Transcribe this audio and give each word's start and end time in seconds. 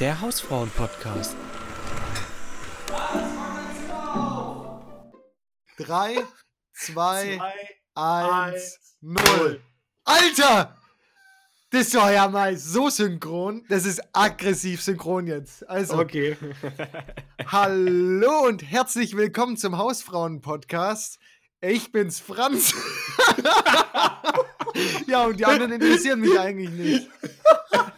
Der 0.00 0.20
Hausfrauen-Podcast. 0.20 1.34
Drei, 5.76 6.16
zwei, 6.72 7.36
Zwei, 7.36 7.40
eins, 7.94 8.54
eins, 8.54 8.96
null. 9.00 9.60
Alter! 10.04 10.76
Das 11.70 11.92
war 11.94 12.12
ja 12.12 12.28
mal 12.28 12.56
so 12.56 12.88
synchron. 12.90 13.64
Das 13.68 13.84
ist 13.84 14.00
aggressiv 14.12 14.82
synchron 14.82 15.26
jetzt. 15.26 15.68
Also, 15.68 15.98
Okay. 15.98 16.36
hallo 17.48 18.46
und 18.46 18.62
herzlich 18.62 19.16
willkommen 19.16 19.56
zum 19.56 19.76
Hausfrauen-Podcast. 19.78 21.18
Ich 21.60 21.90
bin's, 21.90 22.20
Franz. 22.20 22.72
ja, 25.08 25.24
und 25.24 25.40
die 25.40 25.44
anderen 25.44 25.72
interessieren 25.72 26.20
mich 26.20 26.38
eigentlich 26.38 26.70
nicht. 26.70 27.08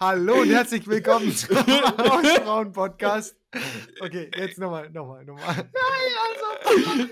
hallo 0.00 0.40
und 0.42 0.50
herzlich 0.50 0.86
willkommen 0.86 1.34
zum 1.34 1.56
Hausfrauen-Podcast. 1.56 3.36
Okay, 4.00 4.30
jetzt 4.36 4.58
nochmal, 4.58 4.90
nochmal, 4.90 5.24
nochmal. 5.24 5.70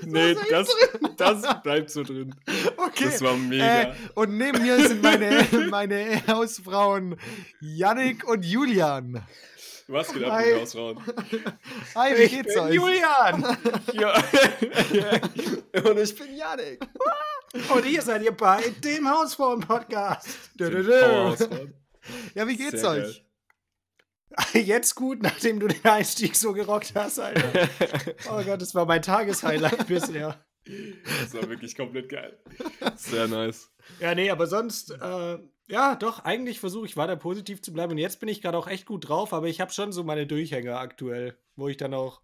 Nee, 0.02 0.36
das, 0.50 0.68
das 1.16 1.62
bleibt 1.62 1.90
so 1.90 2.02
drin. 2.02 2.34
Okay. 2.76 3.04
Das 3.04 3.22
war 3.22 3.36
mega. 3.36 3.82
Äh, 3.82 3.94
und 4.14 4.36
neben 4.36 4.62
mir 4.62 4.76
sind 4.86 5.02
meine, 5.02 5.46
meine 5.70 6.26
Hausfrauen 6.26 7.16
Yannick 7.60 8.24
und 8.28 8.44
Julian. 8.44 9.24
Was 9.86 10.12
geht 10.12 10.24
ab, 10.24 10.32
Hi. 10.32 10.44
die 10.54 10.60
Hausfrauen? 10.60 10.98
Hi, 11.94 12.18
wie 12.18 12.28
geht's 12.28 12.56
euch? 12.56 12.74
Julian! 12.74 13.58
Ja. 13.92 14.14
Und 15.90 15.98
ich 15.98 16.16
bin 16.16 16.36
Janik. 16.36 16.80
Und 17.74 17.84
ihr 17.84 18.00
seid 18.00 18.22
ihr 18.22 18.32
bei 18.32 18.62
dem 18.82 19.10
Hausfrauen-Podcast. 19.10 20.26
Ja, 22.34 22.46
wie 22.46 22.56
geht's 22.56 22.80
Sehr 22.80 22.90
euch? 22.90 23.24
Jetzt 24.52 24.94
gut, 24.94 25.22
nachdem 25.22 25.60
du 25.60 25.68
den 25.68 25.84
Einstieg 25.84 26.36
so 26.36 26.52
gerockt 26.52 26.92
hast, 26.94 27.18
Alter. 27.18 27.68
Oh 28.30 28.42
Gott, 28.42 28.60
das 28.60 28.74
war 28.74 28.86
mein 28.86 29.02
Tageshighlight 29.02 29.86
bisher. 29.88 30.44
Das 31.20 31.34
war 31.34 31.48
wirklich 31.48 31.76
komplett 31.76 32.08
geil. 32.08 32.38
Sehr 32.96 33.28
nice. 33.28 33.70
Ja, 34.00 34.14
nee, 34.14 34.30
aber 34.30 34.46
sonst, 34.46 34.90
äh, 34.90 35.38
ja, 35.68 35.94
doch, 35.94 36.20
eigentlich 36.20 36.58
versuche 36.58 36.86
ich 36.86 36.96
weiter 36.96 37.16
positiv 37.16 37.60
zu 37.62 37.72
bleiben. 37.72 37.92
Und 37.92 37.98
jetzt 37.98 38.18
bin 38.18 38.28
ich 38.28 38.40
gerade 38.40 38.56
auch 38.56 38.66
echt 38.66 38.86
gut 38.86 39.08
drauf, 39.08 39.32
aber 39.32 39.46
ich 39.46 39.60
habe 39.60 39.72
schon 39.72 39.92
so 39.92 40.04
meine 40.04 40.26
Durchhänger 40.26 40.78
aktuell, 40.78 41.38
wo 41.54 41.68
ich 41.68 41.76
dann 41.76 41.94
auch, 41.94 42.22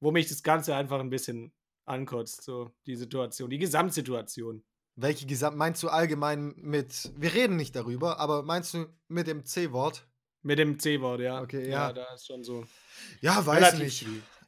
wo 0.00 0.12
mich 0.12 0.28
das 0.28 0.42
Ganze 0.42 0.74
einfach 0.76 1.00
ein 1.00 1.10
bisschen 1.10 1.52
ankotzt, 1.84 2.42
so 2.42 2.70
die 2.86 2.96
Situation, 2.96 3.50
die 3.50 3.58
Gesamtsituation. 3.58 4.62
Welche 5.00 5.26
Gesamt 5.26 5.56
meinst 5.56 5.82
du 5.82 5.88
allgemein 5.88 6.54
mit, 6.56 7.10
wir 7.16 7.32
reden 7.32 7.56
nicht 7.56 7.74
darüber, 7.74 8.18
aber 8.18 8.42
meinst 8.42 8.74
du 8.74 8.86
mit 9.08 9.26
dem 9.26 9.44
C-Wort? 9.44 10.06
Mit 10.42 10.58
dem 10.58 10.78
C-Wort, 10.78 11.20
ja. 11.20 11.40
Okay, 11.40 11.64
ja. 11.64 11.88
Ja, 11.88 11.92
da 11.92 12.14
ist 12.14 12.26
schon 12.26 12.44
so. 12.44 12.66
Ja, 13.20 13.44
weiß 13.44 13.78
nicht. 13.78 14.02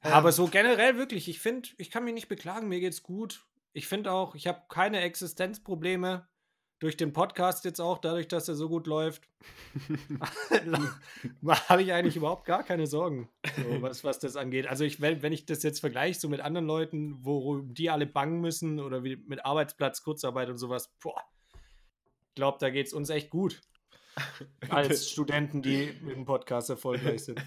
Ähm, 0.05 0.13
Aber 0.13 0.33
so 0.33 0.49
generell 0.49 0.97
wirklich, 0.97 1.29
ich 1.29 1.39
finde, 1.41 1.69
ich 1.79 1.91
kann 1.91 2.05
mich 2.05 2.15
nicht 2.15 2.29
beklagen, 2.29 2.69
mir 2.69 2.81
geht's 2.81 3.03
gut. 3.03 3.47
Ich 3.73 3.87
finde 3.89 4.13
auch, 4.13 4.35
ich 4.35 4.47
habe 4.47 4.63
keine 4.69 5.01
Existenzprobleme 5.01 6.29
durch 6.83 6.97
den 6.97 7.13
Podcast 7.13 7.65
jetzt 7.65 7.81
auch, 7.81 7.99
dadurch, 7.99 8.27
dass 8.27 8.49
er 8.49 8.57
so 8.57 8.69
gut 8.69 8.89
läuft. 8.89 9.23
habe 11.69 11.83
ich 11.83 11.93
eigentlich 11.93 12.17
überhaupt 12.17 12.45
gar 12.45 12.65
keine 12.65 12.89
Sorgen, 12.89 13.29
so, 13.57 13.63
was, 13.83 14.03
was 14.03 14.19
das 14.19 14.35
angeht. 14.35 14.67
Also 14.67 14.83
ich, 14.83 15.01
wenn, 15.01 15.23
wenn 15.23 15.33
ich 15.33 15.47
das 15.47 15.63
jetzt 15.63 15.79
vergleiche 15.79 16.19
so 16.19 16.29
mit 16.29 16.41
anderen 16.41 16.67
Leuten, 16.67 17.25
wo 17.25 17.61
die 17.61 17.89
alle 17.89 18.07
bangen 18.07 18.41
müssen 18.41 18.81
oder 18.81 19.05
wie 19.05 19.15
mit 19.15 19.45
Arbeitsplatz, 19.47 20.03
Kurzarbeit 20.03 20.49
und 20.49 20.59
sowas, 20.59 20.93
boah, 21.01 21.23
ich 22.31 22.35
glaube, 22.35 22.59
da 22.61 22.69
geht's 22.69 22.93
uns 22.93 23.11
echt 23.11 23.31
gut. 23.31 23.61
Als 24.69 25.09
Studenten, 25.09 25.63
die 25.63 25.95
mit 26.03 26.17
dem 26.17 26.25
Podcast 26.25 26.69
erfolgreich 26.69 27.25
sind. 27.25 27.41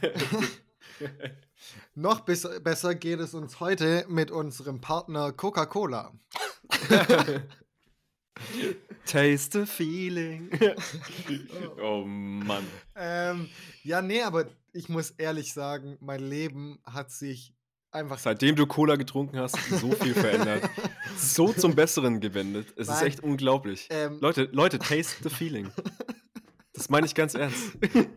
Noch 1.93 2.21
bis, 2.21 2.47
besser 2.63 2.95
geht 2.95 3.19
es 3.19 3.33
uns 3.33 3.59
heute 3.59 4.05
mit 4.07 4.31
unserem 4.31 4.79
Partner 4.79 5.33
Coca-Cola. 5.33 6.13
Taste 9.05 9.59
the 9.59 9.65
feeling. 9.65 10.49
oh 11.81 12.03
Mann. 12.05 12.65
Ähm, 12.95 13.49
ja, 13.83 14.01
nee, 14.01 14.21
aber 14.21 14.45
ich 14.73 14.89
muss 14.89 15.11
ehrlich 15.11 15.53
sagen, 15.53 15.97
mein 16.01 16.21
Leben 16.21 16.79
hat 16.85 17.11
sich 17.11 17.53
einfach 17.91 18.19
Seitdem 18.19 18.55
du 18.55 18.67
Cola 18.67 18.95
getrunken 18.97 19.39
hast, 19.39 19.57
so 19.69 19.91
viel 19.91 20.13
verändert. 20.13 20.69
So 21.17 21.53
zum 21.53 21.75
Besseren 21.75 22.19
gewendet. 22.19 22.73
Es 22.75 22.89
ist 22.89 22.95
Nein. 22.95 23.07
echt 23.07 23.19
unglaublich. 23.21 23.87
Ähm, 23.89 24.17
Leute, 24.19 24.49
Leute, 24.51 24.79
taste 24.79 25.23
the 25.23 25.29
feeling. 25.29 25.71
Das 26.73 26.89
meine 26.89 27.05
ich 27.05 27.15
ganz 27.15 27.35
ernst. 27.35 27.77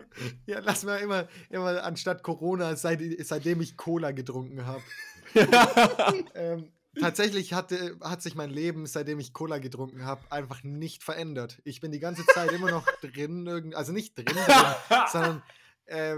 Ja, 0.47 0.59
lass 0.59 0.83
mal 0.83 0.97
immer, 0.97 1.29
immer 1.49 1.85
anstatt 1.85 2.25
Corona, 2.25 2.75
seit, 2.75 3.00
seitdem 3.25 3.61
ich 3.61 3.77
Cola 3.77 4.11
getrunken 4.11 4.67
habe. 4.67 4.83
ähm, 6.35 6.73
tatsächlich 7.01 7.53
hatte, 7.53 7.97
hat 8.01 8.23
sich 8.23 8.35
mein 8.35 8.51
Leben, 8.51 8.87
seitdem 8.87 9.19
ich 9.21 9.33
Cola 9.33 9.59
getrunken 9.59 10.05
habe, 10.05 10.31
einfach 10.31 10.63
nicht 10.63 11.03
verändert. 11.03 11.61
Ich 11.65 11.81
bin 11.81 11.93
die 11.93 12.01
ganze 12.01 12.25
Zeit 12.27 12.53
immer 12.53 12.71
noch 12.71 12.85
drin, 13.03 13.75
also 13.75 13.93
nicht 13.93 14.17
drin, 14.17 14.27
drin 14.27 15.07
sondern 15.11 15.43
äh, 15.87 16.17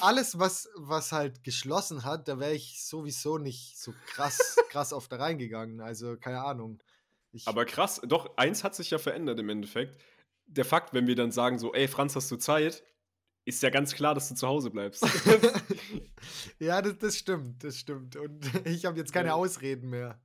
alles, 0.00 0.38
was, 0.38 0.68
was 0.76 1.12
halt 1.12 1.44
geschlossen 1.44 2.04
hat, 2.04 2.28
da 2.28 2.38
wäre 2.38 2.54
ich 2.54 2.82
sowieso 2.84 3.38
nicht 3.38 3.78
so 3.78 3.94
krass, 4.06 4.56
krass 4.70 4.92
oft 4.92 5.10
da 5.12 5.16
reingegangen. 5.16 5.80
Also, 5.80 6.16
keine 6.16 6.42
Ahnung. 6.42 6.82
Ich, 7.32 7.46
Aber 7.48 7.64
krass, 7.64 8.00
doch, 8.04 8.36
eins 8.36 8.64
hat 8.64 8.74
sich 8.74 8.90
ja 8.90 8.98
verändert 8.98 9.38
im 9.38 9.48
Endeffekt. 9.48 10.00
Der 10.46 10.64
Fakt, 10.64 10.94
wenn 10.94 11.06
wir 11.06 11.16
dann 11.16 11.32
sagen 11.32 11.58
so, 11.58 11.72
ey, 11.72 11.88
Franz, 11.88 12.14
hast 12.16 12.30
du 12.30 12.36
Zeit? 12.36 12.84
Ist 13.46 13.62
ja 13.62 13.70
ganz 13.70 13.94
klar, 13.94 14.14
dass 14.14 14.28
du 14.28 14.34
zu 14.34 14.46
Hause 14.48 14.70
bleibst. 14.70 15.04
ja, 16.58 16.80
das, 16.80 16.98
das 16.98 17.16
stimmt, 17.16 17.62
das 17.62 17.76
stimmt. 17.78 18.16
Und 18.16 18.50
ich 18.66 18.84
habe 18.86 18.98
jetzt 18.98 19.12
keine 19.12 19.28
Ja. 19.28 19.34
Ausreden 19.34 19.90
mehr. 19.90 20.18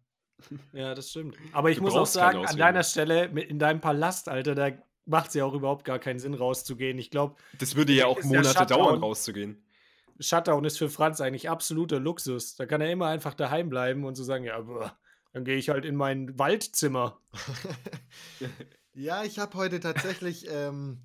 Ja, 0.72 0.96
das 0.96 1.10
stimmt. 1.10 1.36
Aber 1.52 1.70
ich 1.70 1.78
Du 1.78 1.84
muss 1.84 1.96
auch 1.96 2.06
sagen, 2.06 2.46
an 2.46 2.56
deiner 2.58 2.84
Stelle, 2.84 3.28
mit- 3.30 3.50
in 3.50 3.60
deinem 3.60 3.82
Palast, 3.82 4.30
Alter, 4.30 4.56
da 4.56 4.70
macht 5.06 5.30
es 5.30 5.34
ja 5.34 5.44
auch 5.44 5.54
überhaupt 5.54 5.84
gar 5.84 6.00
keinen 6.00 6.20
Sinn, 6.20 6.34
rauszugehen. 6.34 6.98
Ich 6.98 7.12
glaube, 7.12 7.36
Das 7.58 7.76
würde 7.76 7.92
ja 7.92 8.06
auch 8.06 8.24
Monate 8.24 8.66
dauern, 8.66 9.00
rauszugehen. 9.00 9.62
Shutdown 10.22 10.64
ist 10.66 10.78
für 10.78 10.90
Franz 10.90 11.20
eigentlich 11.20 11.50
absoluter 11.50 12.00
Luxus. 12.00 12.56
Da 12.56 12.66
kann 12.66 12.80
er 12.80 12.92
immer 12.92 13.08
einfach 13.08 13.34
daheim 13.34 13.70
bleiben 13.70 14.06
und 14.06 14.16
so 14.16 14.24
sagen, 14.24 14.44
ja, 14.46 14.60
boah, 14.62 14.98
dann 15.34 15.44
gehe 15.44 15.58
ich 15.58 15.70
halt 15.70 15.84
in 15.84 15.96
mein 15.96 16.38
Waldzimmer. 16.40 17.20
Ja, 18.94 19.24
ich 19.24 19.40
habe 19.40 19.56
heute 19.58 19.80
tatsächlich 19.80 20.48
ähm, 20.50 21.04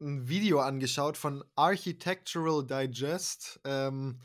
ein 0.00 0.28
Video 0.28 0.60
angeschaut 0.60 1.16
von 1.16 1.44
Architectural 1.54 2.64
Digest. 2.66 3.60
Ähm, 3.64 4.18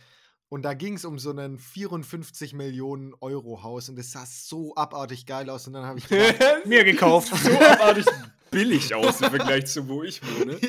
und 0.50 0.64
da 0.64 0.74
ging 0.74 0.96
es 0.96 1.06
um 1.06 1.18
so 1.18 1.30
einen 1.30 1.58
54 1.58 2.54
Millionen 2.54 3.14
Euro 3.22 3.64
Haus. 3.64 3.88
Und 3.88 3.98
das 3.98 4.12
sah 4.12 4.26
so 4.26 4.76
abartig 4.76 5.26
geil 5.26 5.50
aus. 5.50 5.68
Und 5.68 5.74
dann 5.74 5.86
habe 5.86 6.00
ich 6.00 6.08
gedacht, 6.08 6.36
Mir 6.66 6.84
gekauft. 6.84 7.34
so 7.44 7.52
abartig 7.52 8.06
billig 8.52 8.94
aus 8.96 9.22
im 9.22 9.30
Vergleich 9.30 9.68
zu 9.68 9.88
wo 9.88 10.04
ich 10.04 10.22
wohne. 10.22 10.60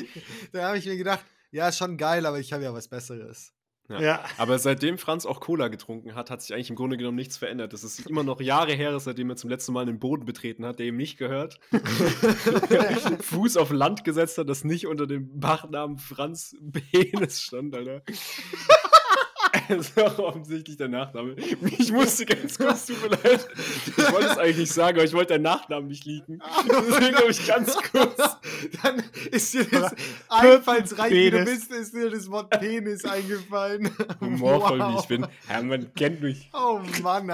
da 0.51 0.67
habe 0.67 0.77
ich 0.77 0.85
mir 0.85 0.95
gedacht, 0.95 1.25
ja, 1.51 1.71
schon 1.71 1.97
geil, 1.97 2.25
aber 2.25 2.39
ich 2.39 2.53
habe 2.53 2.63
ja 2.63 2.73
was 2.73 2.87
Besseres. 2.87 3.53
Ja. 3.89 4.23
Aber 4.37 4.59
seitdem 4.59 4.97
Franz 4.97 5.25
auch 5.25 5.39
Cola 5.39 5.67
getrunken 5.67 6.15
hat, 6.15 6.29
hat 6.29 6.41
sich 6.41 6.53
eigentlich 6.53 6.69
im 6.69 6.75
Grunde 6.75 6.97
genommen 6.97 7.17
nichts 7.17 7.37
verändert. 7.37 7.73
Das 7.73 7.83
ist 7.83 8.07
immer 8.07 8.23
noch 8.23 8.39
Jahre 8.39 8.73
her, 8.73 8.97
seitdem 8.99 9.29
er 9.29 9.35
zum 9.35 9.49
letzten 9.49 9.73
Mal 9.73 9.85
den 9.85 9.99
Boden 9.99 10.25
betreten 10.25 10.65
hat, 10.65 10.79
der 10.79 10.87
ihm 10.87 10.97
nicht 10.97 11.17
gehört. 11.17 11.59
Fuß 13.21 13.57
auf 13.57 13.71
Land 13.71 14.03
gesetzt 14.03 14.37
hat, 14.37 14.49
das 14.49 14.63
nicht 14.63 14.87
unter 14.87 15.05
dem 15.05 15.39
Bachnamen 15.39 15.97
Franz 15.97 16.55
Penis 16.91 17.41
stand, 17.41 17.75
Alter. 17.75 18.03
Das 19.77 19.89
ist 19.89 19.99
auch 19.99 20.19
offensichtlich 20.19 20.77
der 20.77 20.87
Nachname. 20.89 21.35
Ich 21.77 21.91
musste 21.91 22.25
ganz 22.25 22.57
kurz, 22.57 22.85
tut 22.85 23.01
mir 23.01 23.09
leid. 23.09 23.47
Ich 23.85 23.97
wollte 24.11 24.27
es 24.27 24.37
eigentlich 24.37 24.57
nicht 24.57 24.73
sagen, 24.73 24.97
aber 24.97 25.05
ich 25.05 25.13
wollte 25.13 25.33
deinen 25.33 25.43
Nachnamen 25.43 25.87
nicht 25.87 26.05
liegen. 26.05 26.39
Deswegen 26.67 27.15
habe 27.15 27.31
ich 27.31 27.47
ganz 27.47 27.75
kurz. 27.91 28.17
Dann 28.81 29.03
ist 29.31 29.53
dir 29.53 29.65
das 29.65 29.93
einfallsreich, 30.29 31.11
wie 31.11 31.31
du 31.31 31.43
bist, 31.45 31.71
ist 31.71 31.93
dir 31.93 32.09
das 32.09 32.29
Wort 32.29 32.49
Penis 32.51 33.05
eingefallen. 33.05 33.89
Humorvoll, 34.19 34.79
wie 34.79 34.83
Wow. 34.83 35.01
ich 35.01 35.07
bin. 35.07 35.27
Ja, 35.49 35.61
man 35.61 35.93
kennt 35.93 36.21
mich. 36.21 36.49
Oh 36.53 36.79
Mann. 37.01 37.29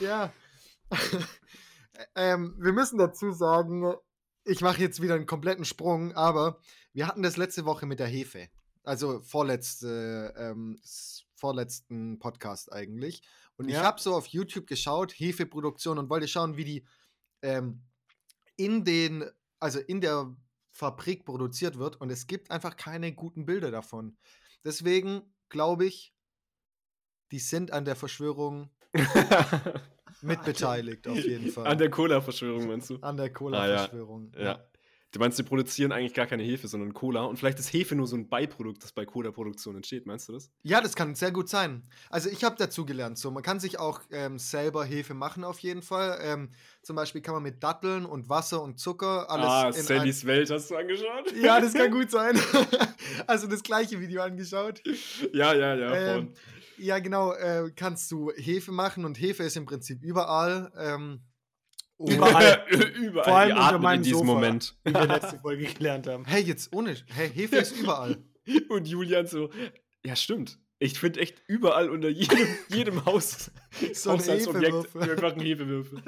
ja. 0.00 0.32
ähm, 2.14 2.54
wir 2.58 2.72
müssen 2.72 2.98
dazu 2.98 3.32
sagen, 3.32 3.94
ich 4.44 4.60
mache 4.60 4.80
jetzt 4.80 5.02
wieder 5.02 5.14
einen 5.14 5.26
kompletten 5.26 5.64
Sprung, 5.64 6.12
aber 6.14 6.60
wir 6.92 7.06
hatten 7.06 7.22
das 7.22 7.36
letzte 7.36 7.64
Woche 7.64 7.86
mit 7.86 7.98
der 7.98 8.06
Hefe. 8.06 8.48
Also 8.88 9.20
vorletzte, 9.20 10.32
ähm, 10.38 10.80
vorletzten 11.34 12.18
Podcast 12.18 12.72
eigentlich. 12.72 13.20
Und 13.56 13.68
ich 13.68 13.74
Ja. 13.74 13.82
habe 13.82 14.00
so 14.00 14.14
auf 14.14 14.26
YouTube 14.28 14.66
geschaut, 14.66 15.12
Hefeproduktion, 15.12 15.98
und 15.98 16.08
wollte 16.08 16.26
schauen, 16.26 16.56
wie 16.56 16.64
die 16.64 16.86
ähm, 17.42 17.82
in 18.56 18.84
den, 18.84 19.24
also 19.60 19.78
in 19.78 20.00
der 20.00 20.34
Fabrik 20.72 21.24
produziert 21.26 21.78
wird. 21.78 22.00
Und 22.00 22.10
es 22.10 22.26
gibt 22.26 22.50
einfach 22.50 22.76
keine 22.76 23.12
guten 23.12 23.44
Bilder 23.44 23.70
davon. 23.70 24.16
Deswegen 24.64 25.22
glaube 25.50 25.84
ich, 25.84 26.14
die 27.30 27.38
sind 27.40 27.72
an 27.72 27.84
der 27.84 27.94
Verschwörung 27.94 28.70
mitbeteiligt, 30.22 31.06
auf 31.08 31.18
jeden 31.18 31.50
Fall. 31.50 31.66
An 31.66 31.78
der 31.78 31.90
Cola-Verschwörung, 31.90 32.66
meinst 32.66 32.90
du? 32.90 32.96
An 33.02 33.16
der 33.16 33.26
Ah, 33.26 33.28
ja. 33.28 33.34
Cola-Verschwörung. 33.34 34.32
Ja. 34.36 34.64
Du 35.10 35.20
meinst, 35.20 35.38
die 35.38 35.42
produzieren 35.42 35.90
eigentlich 35.90 36.12
gar 36.12 36.26
keine 36.26 36.42
Hefe, 36.42 36.68
sondern 36.68 36.92
Cola. 36.92 37.22
Und 37.22 37.38
vielleicht 37.38 37.58
ist 37.58 37.72
Hefe 37.72 37.94
nur 37.94 38.06
so 38.06 38.14
ein 38.14 38.28
Beiprodukt, 38.28 38.82
das 38.82 38.92
bei 38.92 39.06
Cola-Produktion 39.06 39.74
entsteht. 39.74 40.04
Meinst 40.04 40.28
du 40.28 40.34
das? 40.34 40.50
Ja, 40.62 40.82
das 40.82 40.94
kann 40.94 41.14
sehr 41.14 41.30
gut 41.30 41.48
sein. 41.48 41.88
Also 42.10 42.28
ich 42.28 42.44
habe 42.44 42.56
dazu 42.58 42.84
gelernt, 42.84 43.16
so 43.16 43.30
man 43.30 43.42
kann 43.42 43.58
sich 43.58 43.78
auch 43.78 44.02
ähm, 44.10 44.38
selber 44.38 44.84
Hefe 44.84 45.14
machen 45.14 45.44
auf 45.44 45.60
jeden 45.60 45.80
Fall. 45.80 46.18
Ähm, 46.22 46.50
zum 46.82 46.94
Beispiel 46.94 47.22
kann 47.22 47.32
man 47.32 47.42
mit 47.42 47.62
Datteln 47.62 48.04
und 48.04 48.28
Wasser 48.28 48.62
und 48.62 48.78
Zucker 48.78 49.30
alles 49.30 49.46
ah, 49.46 49.68
in 49.68 49.82
Sallys 49.82 50.26
Welt 50.26 50.50
hast 50.50 50.70
du 50.70 50.76
angeschaut? 50.76 51.32
ein 51.32 51.40
Ja, 51.42 51.58
das 51.58 51.72
kann 51.72 51.90
gut 51.90 52.10
sein. 52.10 52.38
also 53.26 53.46
das 53.46 53.62
gleiche 53.62 53.98
Video 54.00 54.20
angeschaut. 54.20 54.82
ja, 55.32 55.54
ja, 55.54 55.74
ja. 55.74 55.94
Ähm, 56.18 56.34
ja, 56.76 56.98
genau, 56.98 57.32
äh, 57.32 57.72
kannst 57.74 58.10
du 58.12 58.30
Hefe 58.36 58.72
machen 58.72 59.04
und 59.06 59.18
Hefe 59.18 59.42
ist 59.42 59.56
im 59.56 59.64
Prinzip 59.64 60.02
überall. 60.02 60.70
Ähm, 60.78 61.22
Überall. 62.06 62.64
Überall. 62.94 63.24
Vor 63.24 63.36
allem 63.36 63.56
unter 63.56 63.78
meinem 63.78 63.96
in 63.98 64.02
diesem 64.04 64.18
Sofa. 64.18 64.32
Moment. 64.32 64.76
Wie 64.84 64.94
wir 64.94 65.06
letzte 65.06 65.38
Folge 65.38 65.64
gelernt 65.66 66.06
haben. 66.06 66.24
Hey, 66.24 66.42
jetzt 66.42 66.72
ohne. 66.72 66.96
Hey, 67.06 67.28
Hefe 67.28 67.56
ist 67.56 67.76
überall. 67.76 68.18
Und 68.68 68.86
Julian 68.86 69.26
so, 69.26 69.50
ja, 70.04 70.14
stimmt. 70.16 70.58
Ich 70.80 71.00
finde 71.00 71.18
echt 71.20 71.42
überall 71.48 71.90
unter 71.90 72.08
jedem, 72.08 72.46
jedem 72.68 73.04
Haus 73.04 73.50
So 73.94 74.10
ein 74.10 74.20
Hefewürfel. 74.20 75.10
einfach 75.10 75.34
ein 75.34 75.40
Hefewürfel. 75.40 76.02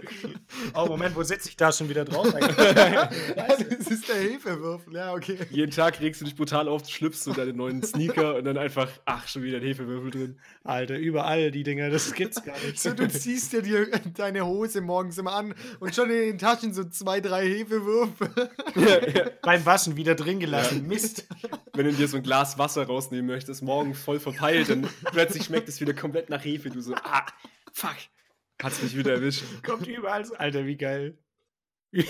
Oh, 0.75 0.87
Moment, 0.87 1.17
wo 1.17 1.25
sitze 1.25 1.49
ich 1.49 1.57
da 1.57 1.73
schon 1.73 1.89
wieder 1.89 2.05
drauf? 2.05 2.33
das 2.33 3.89
ist 3.89 4.09
der 4.09 4.17
Hefewürfel, 4.17 4.95
ja, 4.95 5.13
okay. 5.13 5.39
Jeden 5.51 5.73
Tag 5.73 6.01
regst 6.01 6.21
du 6.21 6.25
dich 6.25 6.37
brutal 6.37 6.69
auf, 6.69 6.89
schlüpfst 6.89 7.25
du 7.27 7.33
deine 7.33 7.53
neuen 7.53 7.83
Sneaker 7.83 8.37
und 8.37 8.45
dann 8.45 8.57
einfach, 8.59 8.89
ach, 9.07 9.27
schon 9.27 9.43
wieder 9.43 9.59
ein 9.59 9.65
Hefewürfel 9.65 10.11
drin. 10.13 10.39
Alter, 10.63 10.97
überall 10.99 11.51
die 11.51 11.65
Dinger, 11.65 11.91
das 11.91 12.13
gibt's 12.13 12.43
gar 12.45 12.57
nicht. 12.61 12.79
So, 12.79 12.93
du 12.93 13.09
ziehst 13.09 13.53
dir 13.53 13.63
die, 13.63 13.87
deine 14.15 14.47
Hose 14.47 14.81
morgens 14.81 15.19
immer 15.19 15.33
an 15.33 15.55
und 15.81 15.97
schon 15.97 16.11
in 16.11 16.17
den 16.17 16.39
Taschen 16.39 16.73
so 16.73 16.85
zwei, 16.85 17.21
drei 17.21 17.45
Hefewürfel. 17.49 18.31
ja, 18.77 19.09
ja. 19.09 19.31
Beim 19.43 19.67
Waschen 19.67 19.97
wieder 19.97 20.15
drin 20.15 20.39
gelassen. 20.39 20.87
Mist. 20.87 21.27
Wenn 21.75 21.87
du 21.87 21.93
dir 21.93 22.07
so 22.07 22.19
ein 22.19 22.23
Glas 22.23 22.57
Wasser 22.59 22.85
rausnehmen 22.87 23.27
möchtest, 23.27 23.63
morgen 23.63 23.95
voll 23.95 24.21
verpeilt, 24.21 24.60
dann 24.69 24.89
plötzlich 25.13 25.45
schmeckt 25.45 25.69
es 25.69 25.81
wieder 25.81 25.95
komplett 25.95 26.31
nach 26.31 26.45
Hefe. 26.45 26.71
Du 26.71 26.81
so, 26.81 26.95
ah, 26.95 27.27
fuck, 27.73 27.97
hat's 28.63 28.83
mich 28.83 28.97
wieder 28.97 29.13
erwischt. 29.15 29.43
Kommt 29.65 29.87
überall. 29.87 30.25
so- 30.25 30.35
Alter, 30.35 30.67
wie 30.67 30.77
geil. 30.77 31.19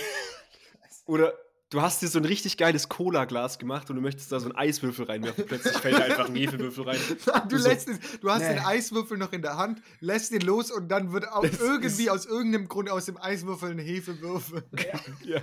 Oder 1.06 1.32
du 1.70 1.80
hast 1.80 2.02
dir 2.02 2.08
so 2.08 2.18
ein 2.18 2.24
richtig 2.24 2.56
geiles 2.56 2.88
Cola-Glas 2.88 3.58
gemacht 3.58 3.88
und 3.90 3.96
du 3.96 4.02
möchtest 4.02 4.30
da 4.32 4.40
so 4.40 4.46
einen 4.48 4.56
Eiswürfel 4.56 5.06
reinwerfen. 5.06 5.46
Plötzlich 5.46 5.76
fällt 5.78 5.94
da 5.98 6.04
einfach 6.04 6.28
ein 6.28 6.34
Hefewürfel 6.36 6.84
rein. 6.84 6.98
Du, 7.48 7.58
so, 7.58 7.68
lässt 7.68 7.88
es, 7.88 7.98
du 8.20 8.30
hast 8.30 8.42
Nee. 8.42 8.54
den 8.54 8.58
Eiswürfel 8.64 9.16
noch 9.18 9.32
in 9.32 9.42
der 9.42 9.56
Hand, 9.56 9.80
lässt 10.00 10.32
ihn 10.32 10.40
los 10.42 10.70
und 10.70 10.88
dann 10.88 11.12
wird 11.12 11.28
auch 11.28 11.42
Das 11.42 11.58
irgendwie 11.60 12.10
aus 12.10 12.26
irgendeinem 12.26 12.68
Grund 12.68 12.90
aus 12.90 13.06
dem 13.06 13.16
Eiswürfel 13.16 13.70
ein 13.70 13.78
Hefewürfel. 13.78 14.64
Ja. 15.24 15.40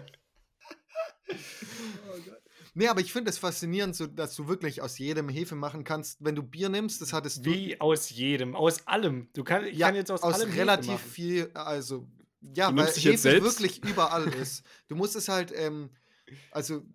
Nee, 2.77 2.89
aber 2.89 3.01
ich 3.01 3.11
finde 3.11 3.31
es 3.31 3.39
faszinierend, 3.39 3.95
so, 3.95 4.05
dass 4.05 4.35
du 4.35 4.47
wirklich 4.47 4.83
aus 4.83 4.99
jedem 4.99 5.29
Hefe 5.29 5.55
machen 5.55 5.83
kannst. 5.83 6.23
Wenn 6.23 6.35
du 6.35 6.43
Bier 6.43 6.69
nimmst, 6.69 7.01
das 7.01 7.11
hattest 7.11 7.43
du. 7.43 7.49
Wie 7.49 7.81
aus 7.81 8.11
jedem, 8.11 8.55
aus 8.55 8.85
allem. 8.85 9.29
Du 9.33 9.43
kann, 9.43 9.65
ich 9.65 9.79
ja, 9.79 9.87
kann 9.87 9.95
jetzt 9.95 10.11
aus, 10.11 10.21
allem 10.21 10.49
Hefe 10.49 10.59
relativ 10.61 11.01
viel, 11.01 11.49
also 11.55 12.07
ja, 12.39 12.69
Du 12.69 12.77
weil 12.77 12.85
Hefe 12.85 13.41
wirklich 13.41 13.83
überall 13.83 14.27
ist. 14.27 14.63
Du 14.89 14.95
musst 14.95 15.15
es 15.15 15.27
halt, 15.27 15.51
ähm, 15.55 15.89
also 16.51 16.85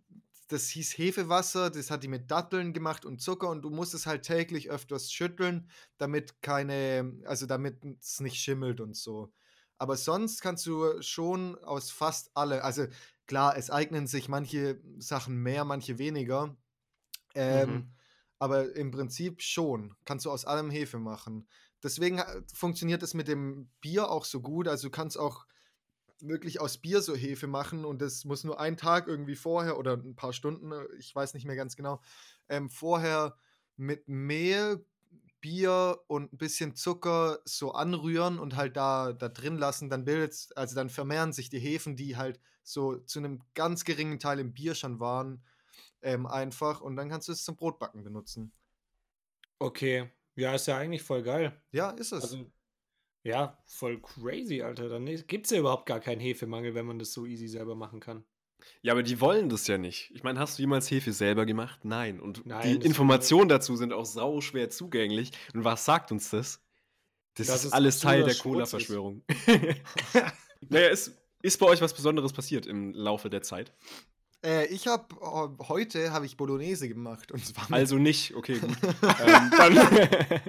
das 0.46 0.68
hieß 0.68 0.98
Hefewasser, 0.98 1.68
das 1.68 1.90
hat 1.90 2.04
die 2.04 2.08
mit 2.08 2.30
Datteln 2.30 2.72
gemacht 2.72 3.04
und 3.04 3.20
Zucker 3.20 3.48
und 3.48 3.62
du 3.62 3.70
musst 3.70 3.92
es 3.92 4.06
halt 4.06 4.22
täglich 4.22 4.70
öfters 4.70 5.12
schütteln, 5.12 5.68
damit 5.98 6.42
keine, 6.42 7.12
also 7.24 7.46
damit 7.46 7.84
es 8.00 8.20
nicht 8.20 8.36
schimmelt 8.36 8.80
und 8.80 8.94
so. 8.94 9.32
Aber 9.78 9.96
sonst 9.96 10.42
kannst 10.42 10.64
du 10.64 11.02
schon 11.02 11.58
aus 11.64 11.90
fast 11.90 12.30
alle, 12.34 12.62
also 12.62 12.86
klar, 13.32 13.56
es 13.56 13.70
eignen 13.70 14.06
sich 14.06 14.28
manche 14.28 14.78
Sachen 14.98 15.36
mehr, 15.42 15.64
manche 15.64 15.96
weniger. 15.96 16.54
Ähm, 17.34 17.70
Mhm. 17.70 17.90
Aber 18.38 18.76
im 18.76 18.90
Prinzip 18.90 19.40
schon. 19.40 19.96
Kannst 20.04 20.26
du 20.26 20.30
aus 20.30 20.44
allem 20.44 20.68
Hefe 20.70 20.98
machen. 20.98 21.48
Deswegen 21.82 22.18
äh, 22.18 22.42
funktioniert 22.52 23.02
es 23.02 23.14
mit 23.14 23.28
dem 23.28 23.70
Bier 23.80 24.10
auch 24.10 24.26
so 24.26 24.42
gut. 24.42 24.68
Also 24.68 24.88
du 24.88 24.90
kannst 24.90 25.16
auch 25.16 25.46
wirklich 26.20 26.60
aus 26.60 26.76
Bier 26.76 27.00
so 27.00 27.14
Hefe 27.16 27.46
machen 27.46 27.86
und 27.86 28.02
das 28.02 28.26
muss 28.26 28.44
nur 28.44 28.60
einen 28.60 28.76
Tag 28.76 29.08
irgendwie 29.08 29.34
vorher 29.34 29.78
oder 29.78 29.94
ein 29.94 30.14
paar 30.14 30.34
Stunden, 30.34 30.70
äh, 30.70 30.84
ich 30.98 31.14
weiß 31.14 31.32
nicht 31.32 31.46
mehr 31.46 31.56
ganz 31.56 31.74
genau, 31.74 32.02
ähm, 32.50 32.68
vorher 32.68 33.38
mit 33.76 34.08
Mehl, 34.08 34.84
Bier 35.40 36.00
und 36.06 36.34
ein 36.34 36.38
bisschen 36.38 36.74
Zucker 36.74 37.38
so 37.46 37.72
anrühren 37.72 38.38
und 38.38 38.56
halt 38.56 38.76
da, 38.76 39.14
da 39.14 39.30
drin 39.30 39.56
lassen, 39.56 39.88
dann 39.88 40.04
bildet 40.04 40.50
also 40.54 40.74
dann 40.74 40.90
vermehren 40.90 41.32
sich 41.32 41.48
die 41.48 41.60
Hefen, 41.60 41.96
die 41.96 42.18
halt 42.18 42.38
so 42.62 42.96
zu 42.96 43.18
einem 43.18 43.40
ganz 43.54 43.84
geringen 43.84 44.18
Teil 44.18 44.38
im 44.38 44.52
Bier 44.52 44.74
schon 44.74 45.00
waren, 45.00 45.42
ähm, 46.02 46.26
einfach 46.26 46.80
und 46.80 46.96
dann 46.96 47.08
kannst 47.08 47.28
du 47.28 47.32
es 47.32 47.44
zum 47.44 47.56
Brotbacken 47.56 48.02
benutzen. 48.02 48.52
Okay. 49.58 50.10
Ja, 50.34 50.54
ist 50.54 50.66
ja 50.66 50.78
eigentlich 50.78 51.02
voll 51.02 51.22
geil. 51.22 51.60
Ja, 51.70 51.90
ist 51.90 52.12
es. 52.12 52.22
Also, 52.22 52.50
ja, 53.22 53.58
voll 53.66 54.00
crazy, 54.00 54.62
Alter. 54.62 54.88
Dann 54.88 55.06
gibt 55.26 55.46
es 55.46 55.52
ja 55.52 55.58
überhaupt 55.58 55.86
gar 55.86 56.00
keinen 56.00 56.20
Hefemangel, 56.20 56.74
wenn 56.74 56.86
man 56.86 56.98
das 56.98 57.12
so 57.12 57.26
easy 57.26 57.46
selber 57.46 57.74
machen 57.74 58.00
kann. 58.00 58.24
Ja, 58.80 58.92
aber 58.92 59.02
die 59.02 59.20
wollen 59.20 59.48
das 59.48 59.66
ja 59.66 59.78
nicht. 59.78 60.10
Ich 60.14 60.22
meine, 60.22 60.38
hast 60.38 60.58
du 60.58 60.62
jemals 60.62 60.90
Hefe 60.90 61.12
selber 61.12 61.46
gemacht? 61.46 61.84
Nein. 61.84 62.20
Und 62.20 62.46
Nein, 62.46 62.80
die 62.80 62.86
Informationen 62.86 63.48
dazu 63.48 63.76
sind 63.76 63.92
auch 63.92 64.04
sau 64.04 64.40
schwer 64.40 64.70
zugänglich. 64.70 65.32
Und 65.54 65.64
was 65.64 65.84
sagt 65.84 66.12
uns 66.12 66.30
das? 66.30 66.60
Das, 67.34 67.46
Das 67.46 67.56
ist, 67.56 67.64
ist 67.66 67.72
alles 67.72 68.00
Teil 68.00 68.24
der. 68.24 68.34
Cola-Verschwörung. 68.34 69.24
naja, 70.68 70.88
ist, 70.88 71.21
ist 71.42 71.58
bei 71.58 71.66
euch 71.66 71.80
was 71.80 71.94
Besonderes 71.94 72.32
passiert 72.32 72.66
im 72.66 72.92
Laufe 72.92 73.30
der 73.30 73.42
Zeit? 73.42 73.72
Äh, 74.44 74.66
ich 74.66 74.88
habe 74.88 75.14
heute 75.68 76.12
habe 76.12 76.26
ich 76.26 76.36
Bolognese 76.36 76.88
gemacht 76.88 77.30
und 77.30 77.44
zwar 77.44 77.70
Also 77.70 77.96
nicht, 77.96 78.34
okay, 78.34 78.58
gut. 78.58 78.70
ähm, 79.24 79.50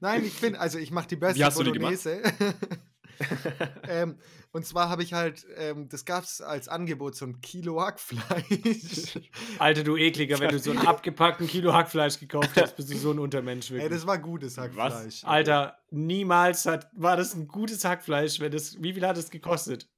Nein, 0.00 0.24
ich 0.24 0.34
finde, 0.34 0.60
also 0.60 0.78
ich 0.78 0.90
mache 0.92 1.08
die 1.08 1.16
beste 1.16 1.38
Wie 1.38 1.44
hast 1.44 1.58
du 1.58 1.64
die 1.64 1.72
gemacht? 1.72 1.98
Bolognese. 2.04 2.54
ähm, 3.88 4.18
und 4.52 4.64
zwar 4.64 4.88
habe 4.88 5.02
ich 5.02 5.12
halt, 5.12 5.44
ähm, 5.56 5.88
das 5.88 6.04
gab 6.04 6.22
es 6.22 6.40
als 6.40 6.68
Angebot, 6.68 7.16
so 7.16 7.26
ein 7.26 7.40
Kilo 7.40 7.80
Hackfleisch. 7.80 9.18
Alter, 9.58 9.82
du 9.82 9.96
ekliger, 9.96 10.38
wenn 10.38 10.50
du 10.50 10.58
so 10.60 10.70
einen 10.70 10.86
abgepackten 10.86 11.48
Kilo 11.48 11.72
Hackfleisch 11.72 12.20
gekauft 12.20 12.52
hast, 12.54 12.76
bist 12.76 12.90
du 12.92 12.96
so 12.96 13.10
ein 13.10 13.18
Untermensch, 13.18 13.70
Ey, 13.70 13.78
wirklich. 13.78 13.92
das 13.92 14.06
war 14.06 14.18
gutes 14.18 14.56
Hackfleisch. 14.56 15.24
Alter, 15.24 15.78
niemals 15.90 16.66
hat, 16.66 16.88
war 16.92 17.16
das 17.16 17.34
ein 17.34 17.48
gutes 17.48 17.84
Hackfleisch, 17.84 18.38
wenn 18.38 18.52
das, 18.52 18.80
wie 18.80 18.92
viel 18.92 19.04
hat 19.06 19.18
es 19.18 19.30
gekostet? 19.30 19.88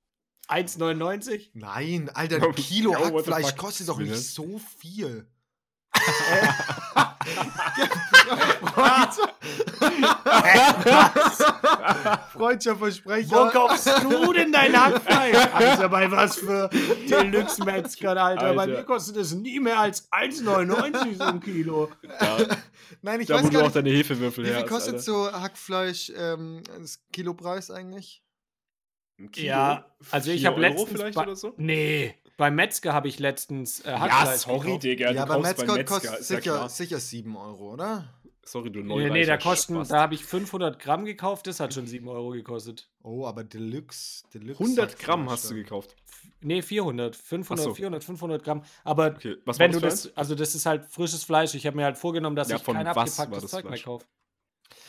1,99? 0.51 1.51
Nein, 1.55 2.11
Alter, 2.13 2.43
ein 2.43 2.55
Kilo 2.55 2.93
the 2.93 3.05
Hackfleisch 3.05 3.57
kostet 3.57 3.89
doch 3.89 3.99
nicht 3.99 4.17
so 4.17 4.61
viel. 4.79 5.27
Freudscher 12.33 12.77
Versprecher. 12.77 13.31
Wo 13.31 13.51
kaufst 13.51 13.87
du 14.03 14.33
denn 14.33 14.53
dein 14.53 14.79
Hackfleisch? 14.79 15.37
Alter, 15.53 15.89
bei 15.89 16.11
was 16.11 16.37
für 16.37 16.69
Deluxe-Metzgern, 17.09 18.19
Alter. 18.19 18.55
Bei 18.55 18.63
Alter. 18.63 18.79
mir 18.79 18.85
kostet 18.85 19.17
es 19.17 19.33
nie 19.35 19.61
mehr 19.61 19.79
als 19.81 20.11
1,99 20.13 21.17
so 21.17 21.25
ein 21.25 21.41
Kilo. 21.41 21.91
ja, 22.21 22.39
Nein, 23.03 23.21
ich 23.21 23.29
da, 23.29 23.35
wo 23.35 23.39
weiß 23.39 23.47
du 23.47 23.53
gar 23.53 23.61
auch 23.63 23.67
nicht, 23.67 23.77
deine 23.77 23.91
Hefewürfel 23.91 24.45
wie 24.45 24.49
viel 24.49 24.57
her 24.57 24.67
kostet 24.67 24.95
Alter. 24.95 25.05
so 25.05 25.33
Hackfleisch, 25.33 26.13
ähm, 26.17 26.63
das 26.79 27.01
Kilopreis 27.13 27.71
eigentlich? 27.71 28.23
Ein 29.21 29.31
Kilo? 29.31 29.47
Ja, 29.49 29.85
also 30.11 30.31
ich 30.31 30.47
habe 30.47 30.57
Euro 30.57 30.69
letztens. 30.69 30.91
vielleicht 30.91 31.15
bei- 31.17 31.23
oder 31.23 31.37
so? 31.37 31.55
Nee, 31.59 32.15
beim 32.37 32.55
Metzger 32.55 32.93
habe 32.95 33.09
ich 33.09 33.19
letztens 33.19 33.81
äh, 33.81 33.91
Ja, 33.91 34.35
sorry. 34.37 34.79
Digga. 34.79 35.11
ja, 35.11 35.27
kaufst 35.27 35.43
Metzger, 35.59 35.75
beim 35.77 35.85
kostet 35.85 36.11
ist 36.21 36.31
ja 36.31 36.37
sicher, 36.39 36.41
klar. 36.57 36.69
sicher 36.69 36.99
7 37.01 37.37
Euro, 37.37 37.73
oder? 37.75 38.09
Sorry, 38.43 38.71
du 38.73 38.81
Nee, 38.81 38.87
neureicher 38.89 39.13
nee, 39.13 39.25
da 39.27 39.37
kosten, 39.37 39.75
Spast. 39.75 39.91
da 39.93 40.01
habe 40.01 40.15
ich 40.15 40.25
500 40.25 40.79
Gramm 40.81 41.05
gekauft, 41.05 41.47
das 41.47 41.61
hat 41.61 41.75
schon 41.75 41.87
7 41.87 42.09
Euro 42.09 42.31
gekostet. 42.31 42.89
Oh, 43.03 43.27
aber 43.27 43.45
Deluxe. 43.45 44.25
Deluxe 44.35 44.59
100 44.65 44.99
Gramm 44.99 45.31
hast 45.31 45.51
du 45.51 45.55
gekauft. 45.55 45.95
Nee, 46.41 46.63
400, 46.63 47.15
500, 47.15 47.61
Ach 47.67 47.69
so. 47.71 47.75
400, 47.75 48.03
500 48.03 48.43
Gramm. 48.43 48.63
Aber 48.83 49.09
Okay, 49.09 49.37
was 49.45 49.59
wenn 49.59 49.73
du 49.73 49.79
das? 49.79 50.17
also 50.17 50.35
das 50.35 50.55
ist 50.55 50.65
halt 50.67 50.87
frisches 50.87 51.23
Fleisch. 51.23 51.55
Ich 51.55 51.67
habe 51.67 51.77
mir 51.77 51.85
halt 51.85 51.99
vorgenommen, 51.99 52.35
dass 52.35 52.49
Ja, 52.49 52.57
ich 52.57 52.65
kein 52.65 52.87
abgepacktes 52.87 53.43
das 53.43 53.51
Zeug 53.51 53.69
mehr 53.69 53.79
kaufe. 53.79 54.07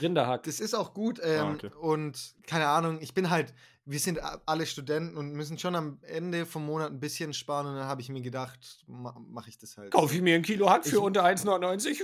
Rinderhack. 0.02 0.44
Das 0.44 0.60
ist 0.60 0.74
auch 0.74 0.94
gut. 0.94 1.20
Ähm, 1.24 1.42
Ah, 1.42 1.52
okay. 1.54 1.72
Und 1.80 2.36
keine 2.48 2.68
Ahnung, 2.68 3.00
ich 3.02 3.14
bin 3.14 3.30
halt, 3.30 3.54
wir 3.86 4.00
sind 4.00 4.20
alle 4.46 4.66
Studenten 4.68 5.18
und 5.18 5.34
müssen 5.34 5.58
schon 5.58 5.76
am 5.76 5.98
Ende 6.04 6.46
vom 6.46 6.66
Monat 6.66 6.92
ein 6.92 7.00
bisschen 7.00 7.34
sparen. 7.34 7.66
Und 7.68 7.76
dann 7.76 7.86
habe 7.88 8.00
ich 8.02 8.10
mir 8.10 8.22
gedacht, 8.22 8.84
ma, 8.88 9.16
mache 9.28 9.50
ich 9.50 9.58
das 9.58 9.76
halt. 9.78 9.92
Kaufe 9.92 10.14
ich 10.16 10.22
mir 10.22 10.36
ein 10.36 10.44
Kilo 10.44 10.70
Hack 10.70 10.86
für 10.86 10.98
Ich- 10.98 11.02
unter 11.02 11.24
1,99? 11.24 12.00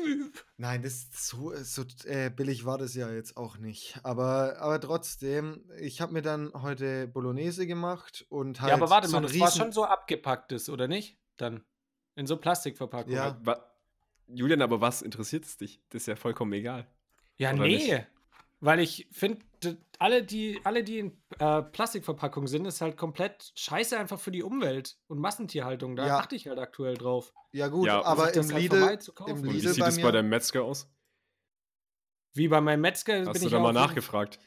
Nein, 0.57 0.81
das 0.81 1.07
so, 1.13 1.53
so 1.63 1.83
äh, 2.05 2.29
billig 2.31 2.65
war 2.65 2.77
das 2.79 2.95
ja 2.95 3.11
jetzt 3.11 3.37
auch 3.37 3.57
nicht. 3.57 3.99
Aber, 4.03 4.57
aber 4.59 4.79
trotzdem, 4.81 5.63
ich 5.79 6.01
habe 6.01 6.13
mir 6.13 6.21
dann 6.23 6.51
heute 6.53 7.07
Bolognese 7.07 7.67
gemacht 7.67 8.25
und 8.29 8.59
halt 8.59 8.69
ja, 8.71 8.75
aber 8.75 8.89
warte 8.89 9.07
so 9.07 9.17
mal, 9.17 9.21
das 9.27 9.39
war 9.39 9.51
schon 9.51 9.71
so 9.71 9.85
abgepacktes, 9.85 10.69
oder 10.69 10.87
nicht? 10.87 11.17
Dann. 11.37 11.63
In 12.15 12.25
so 12.25 12.37
Plastikverpackung. 12.37 13.13
Ja. 13.13 13.39
Julian, 14.29 14.61
aber 14.63 14.81
was 14.81 15.03
interessiert 15.03 15.45
es 15.45 15.57
dich? 15.57 15.79
Das 15.89 16.01
ist 16.01 16.07
ja 16.07 16.15
vollkommen 16.15 16.51
egal. 16.53 16.87
Ja 17.37 17.53
Oder 17.53 17.63
nee. 17.63 17.75
nicht? 17.75 18.05
Weil 18.59 18.79
ich 18.79 19.07
finde, 19.11 19.39
alle, 19.99 20.23
die, 20.23 20.59
alle, 20.63 20.83
die 20.83 20.99
in 20.99 21.17
äh, 21.39 21.61
Plastikverpackungen 21.61 22.47
sind, 22.47 22.65
ist 22.65 22.81
halt 22.81 22.97
komplett 22.97 23.51
scheiße 23.55 23.97
einfach 23.97 24.19
für 24.19 24.31
die 24.31 24.43
Umwelt 24.43 24.97
und 25.07 25.19
Massentierhaltung. 25.19 25.95
Da 25.95 26.07
Ja. 26.07 26.17
achte 26.17 26.35
ich 26.35 26.47
halt 26.47 26.59
aktuell 26.59 26.95
drauf. 26.95 27.33
Ja, 27.51 27.67
gut, 27.67 27.87
Ja, 27.87 28.03
aber 28.03 28.33
im 28.33 28.51
halt 28.51 28.61
Lidl, 28.61 28.97
kaufen. 29.15 29.29
im 29.29 29.35
Und 29.37 29.43
Und 29.43 29.53
wie 29.53 29.57
Lidl 29.57 29.69
sieht 29.73 29.79
bei 29.83 29.87
es 29.89 29.95
mir. 29.97 30.03
bei 30.03 30.11
deinem 30.11 30.29
Metzger 30.29 30.63
aus? 30.63 30.89
Wie 32.33 32.47
bei 32.47 32.61
meinem 32.61 32.81
Metzger 32.81 33.19
Hast 33.25 33.33
bin 33.33 33.41
du 33.41 33.47
ich 33.47 33.51
da 33.51 33.59
mal 33.59 33.73
nachgefragt, 33.73 34.39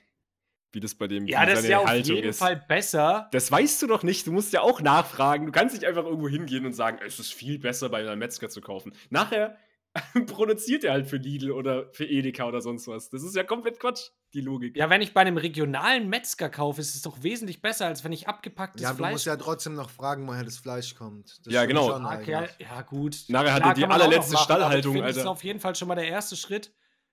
wie 0.73 0.79
das 0.81 0.95
bei 0.95 1.09
dem 1.09 1.27
Ja, 1.27 1.45
das 1.47 1.61
ist 1.65 1.69
ja 1.69 1.79
auf 1.79 1.93
jeden 1.93 2.29
ist? 2.29 2.39
Fall 2.39 2.57
besser. 2.69 3.29
Das 3.33 3.51
weißt 3.51 3.83
du 3.83 3.89
doch 3.89 4.05
nicht. 4.05 4.27
Du 4.27 4.33
musst 4.33 4.53
ja 4.53 4.61
auch 4.61 4.81
nachfragen. 4.81 5.47
Du 5.47 5.53
kannst 5.53 5.75
nicht 5.75 5.85
einfach 5.85 6.05
irgendwo 6.05 6.29
hingehen 6.29 6.65
und 6.67 6.73
sagen, 6.73 6.99
es 7.05 7.19
ist 7.19 7.33
viel 7.33 7.59
besser, 7.59 7.89
bei 7.89 7.99
einem 7.99 8.19
Metzger 8.21 8.49
zu 8.49 8.61
kaufen. 8.61 8.93
Nachher 9.09 9.57
produziert 10.27 10.85
er 10.85 10.93
halt 10.93 11.09
für 11.09 11.17
Lidl 11.17 11.51
oder 11.51 11.93
für 11.93 12.05
Edeka 12.05 12.47
oder 12.47 12.61
sonst 12.61 12.87
was. 12.87 13.11
Das 13.11 13.23
ist 13.23 13.35
ja 13.35 13.43
komplett 13.43 13.81
Quatsch, 13.81 14.11
die 14.35 14.41
Logik. 14.41 14.77
Ja, 14.77 14.89
wenn 14.89 15.03
ich 15.03 15.13
bei 15.15 15.21
einem 15.21 15.37
regionalen 15.37 16.09
Metzger 16.09 16.49
kaufe, 16.49 16.81
ist 16.81 16.95
es 16.95 17.03
doch 17.03 17.23
wesentlich 17.23 17.61
besser, 17.61 17.87
als 17.87 18.05
wenn 18.05 18.13
ich 18.13 18.29
abgepacktes 18.29 18.83
Ja, 18.83 18.91
du 18.91 18.99
Fleisch 18.99 19.13
musst 19.13 19.27
ja 19.27 19.37
trotzdem 19.37 19.75
noch 19.75 19.91
fragen, 19.91 20.27
woher 20.29 20.45
das 20.45 20.59
Fleisch 20.59 20.95
kommt. 20.95 21.41
Das 21.45 21.53
Ja, 21.53 21.65
genau. 21.65 21.91
Ah, 21.91 22.19
okay, 22.19 22.31
ja, 22.31 22.49
ja, 22.59 22.83
gut. 22.83 23.25
Nachher 23.29 23.55
hat 23.55 23.63
Klar, 23.63 23.73
er 23.73 23.75
die 23.75 23.85
allerletzte 23.87 24.35
machen, 24.35 24.45
Stallhaltung, 24.45 24.93
ich 24.93 24.99
finde, 24.99 25.09
Das 25.09 25.17
ist 25.17 25.23
Alter. 25.23 25.31
auf 25.31 25.45
jeden 25.45 25.61
Fall 25.61 25.75
schon 25.75 25.89
mal 25.89 25.97
der 25.97 26.09
erste 26.09 26.37
Schritt, 26.37 26.73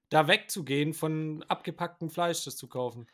da 0.10 0.28
wegzugehen 0.28 0.94
von 0.94 1.44
abgepacktem 1.48 2.12
Fleisch, 2.12 2.44
das 2.46 2.58
zu 2.58 2.68
kaufen. 2.68 3.08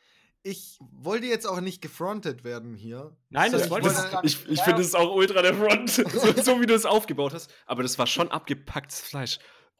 Ich 0.46 0.78
wollte 0.92 1.26
jetzt 1.26 1.48
auch 1.48 1.62
nicht 1.62 1.82
gefrontet 1.82 2.44
werden 2.44 2.76
hier. 2.76 3.16
Nein, 3.30 3.52
das 3.54 3.70
wollte 3.70 3.88
ich 3.88 3.94
ich 3.94 3.98
wollte- 4.00 4.12
gar 4.12 4.24
Ich, 4.26 4.50
ich 4.50 4.58
Ja. 4.60 4.64
finde 4.66 4.82
es 4.82 4.94
auch 4.94 5.16
ultra 5.16 5.42
der 5.42 5.54
Front, 5.56 5.90
so, 5.90 6.04
so 6.44 6.60
wie 6.62 6.66
du 6.66 6.74
es 6.76 6.86
aufgebaut 6.86 7.34
hast. 7.34 7.50
Aber 7.66 7.82
das 7.82 7.98
war 7.98 8.08
schon 8.08 8.30
abgepacktes 8.30 9.00
Fleisch. 9.00 9.40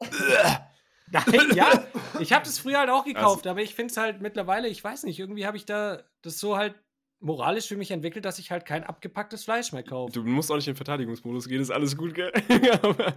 Nein, 1.10 1.50
ja, 1.54 1.84
ich 2.18 2.32
habe 2.32 2.44
das 2.44 2.58
früher 2.58 2.78
halt 2.78 2.88
auch 2.90 3.02
Also 3.04 3.12
gekauft, 3.12 3.46
aber 3.46 3.60
ich 3.62 3.74
finde 3.74 3.92
es 3.92 3.96
halt 3.98 4.22
mittlerweile, 4.22 4.68
ich 4.68 4.82
weiß 4.82 5.02
nicht, 5.04 5.18
irgendwie 5.18 5.46
habe 5.46 5.56
ich 5.58 5.66
da 5.66 6.02
das 6.22 6.38
so 6.40 6.56
halt 6.56 6.74
moralisch 7.20 7.68
für 7.68 7.76
mich 7.76 7.90
entwickelt, 7.90 8.24
dass 8.24 8.38
ich 8.38 8.50
halt 8.50 8.64
kein 8.66 8.84
abgepacktes 8.84 9.44
Fleisch 9.44 9.72
mehr 9.72 9.82
kaufe. 9.82 10.12
Du 10.12 10.24
musst 10.24 10.50
auch 10.50 10.56
nicht 10.56 10.66
in 10.66 10.72
den 10.72 10.76
Verteidigungsmodus 10.78 11.46
gehen, 11.46 11.60
ist 11.60 11.70
alles 11.70 11.96
gut, 11.96 12.14
gell? 12.14 12.32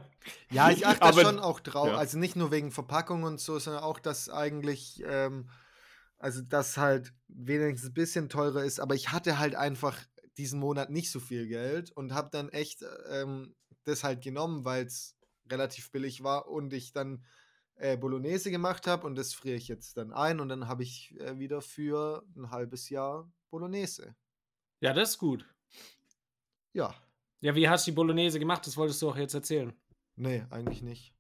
Ja, 0.52 0.70
ich 0.70 0.86
achte 0.86 1.02
aber- 1.02 1.22
schon 1.22 1.40
auch 1.40 1.60
drauf. 1.62 1.88
ja. 1.88 1.96
Also 1.98 2.18
nicht 2.18 2.36
nur 2.36 2.52
wegen 2.52 2.72
Verpackung 2.72 3.24
und 3.24 3.40
so, 3.40 3.58
sondern 3.58 3.84
auch, 3.84 4.00
dass 4.00 4.30
eigentlich, 4.30 5.02
ähm, 5.08 5.50
also 6.18 6.42
das 6.42 6.78
halt 6.78 7.14
wenigstens 7.28 7.90
ein 7.90 7.94
bisschen 7.94 8.30
teurer 8.30 8.64
ist. 8.64 8.80
Aber 8.80 8.96
ich 8.96 9.12
hatte 9.12 9.40
halt 9.40 9.56
einfach 9.56 10.00
diesen 10.38 10.60
Monat 10.60 10.90
nicht 10.90 11.12
so 11.12 11.20
viel 11.20 11.48
Geld 11.48 11.92
und 11.92 12.14
habe 12.14 12.30
dann 12.32 12.50
echt 12.50 12.84
ähm, 13.10 13.56
das 13.84 14.04
halt 14.04 14.22
genommen, 14.22 14.66
weil 14.66 14.86
es 14.86 15.16
relativ 15.50 15.92
billig 15.92 16.24
war 16.24 16.48
und 16.48 16.74
ich 16.74 16.92
dann 16.92 17.24
äh, 17.76 17.98
Bolognese 17.98 18.52
gemacht 18.52 18.88
habe 18.88 19.06
und 19.06 19.16
das 19.16 19.34
friere 19.34 19.56
ich 19.56 19.68
jetzt 19.68 19.98
dann 19.98 20.12
ein 20.12 20.40
und 20.40 20.50
dann 20.50 20.68
habe 20.68 20.84
ich 20.84 21.16
äh, 21.20 21.38
wieder 21.40 21.62
für 21.62 22.24
ein 22.36 22.52
halbes 22.52 22.90
Jahr 22.90 23.32
Bolognese. 23.50 24.16
Ja, 24.82 24.94
das 24.94 25.12
ist 25.12 25.18
gut. 25.18 25.46
Ja, 26.74 26.94
Ja, 27.40 27.56
wie 27.56 27.70
hast 27.70 27.88
du 27.88 27.92
die 27.92 27.96
Bolognese 27.96 28.40
gemacht? 28.40 28.66
Das 28.68 28.78
wolltest 28.78 29.02
du 29.02 29.10
auch 29.10 29.18
jetzt 29.18 29.34
erzählen. 29.34 29.74
nee, 30.16 30.44
eigentlich 30.50 30.82
nicht. 30.82 31.14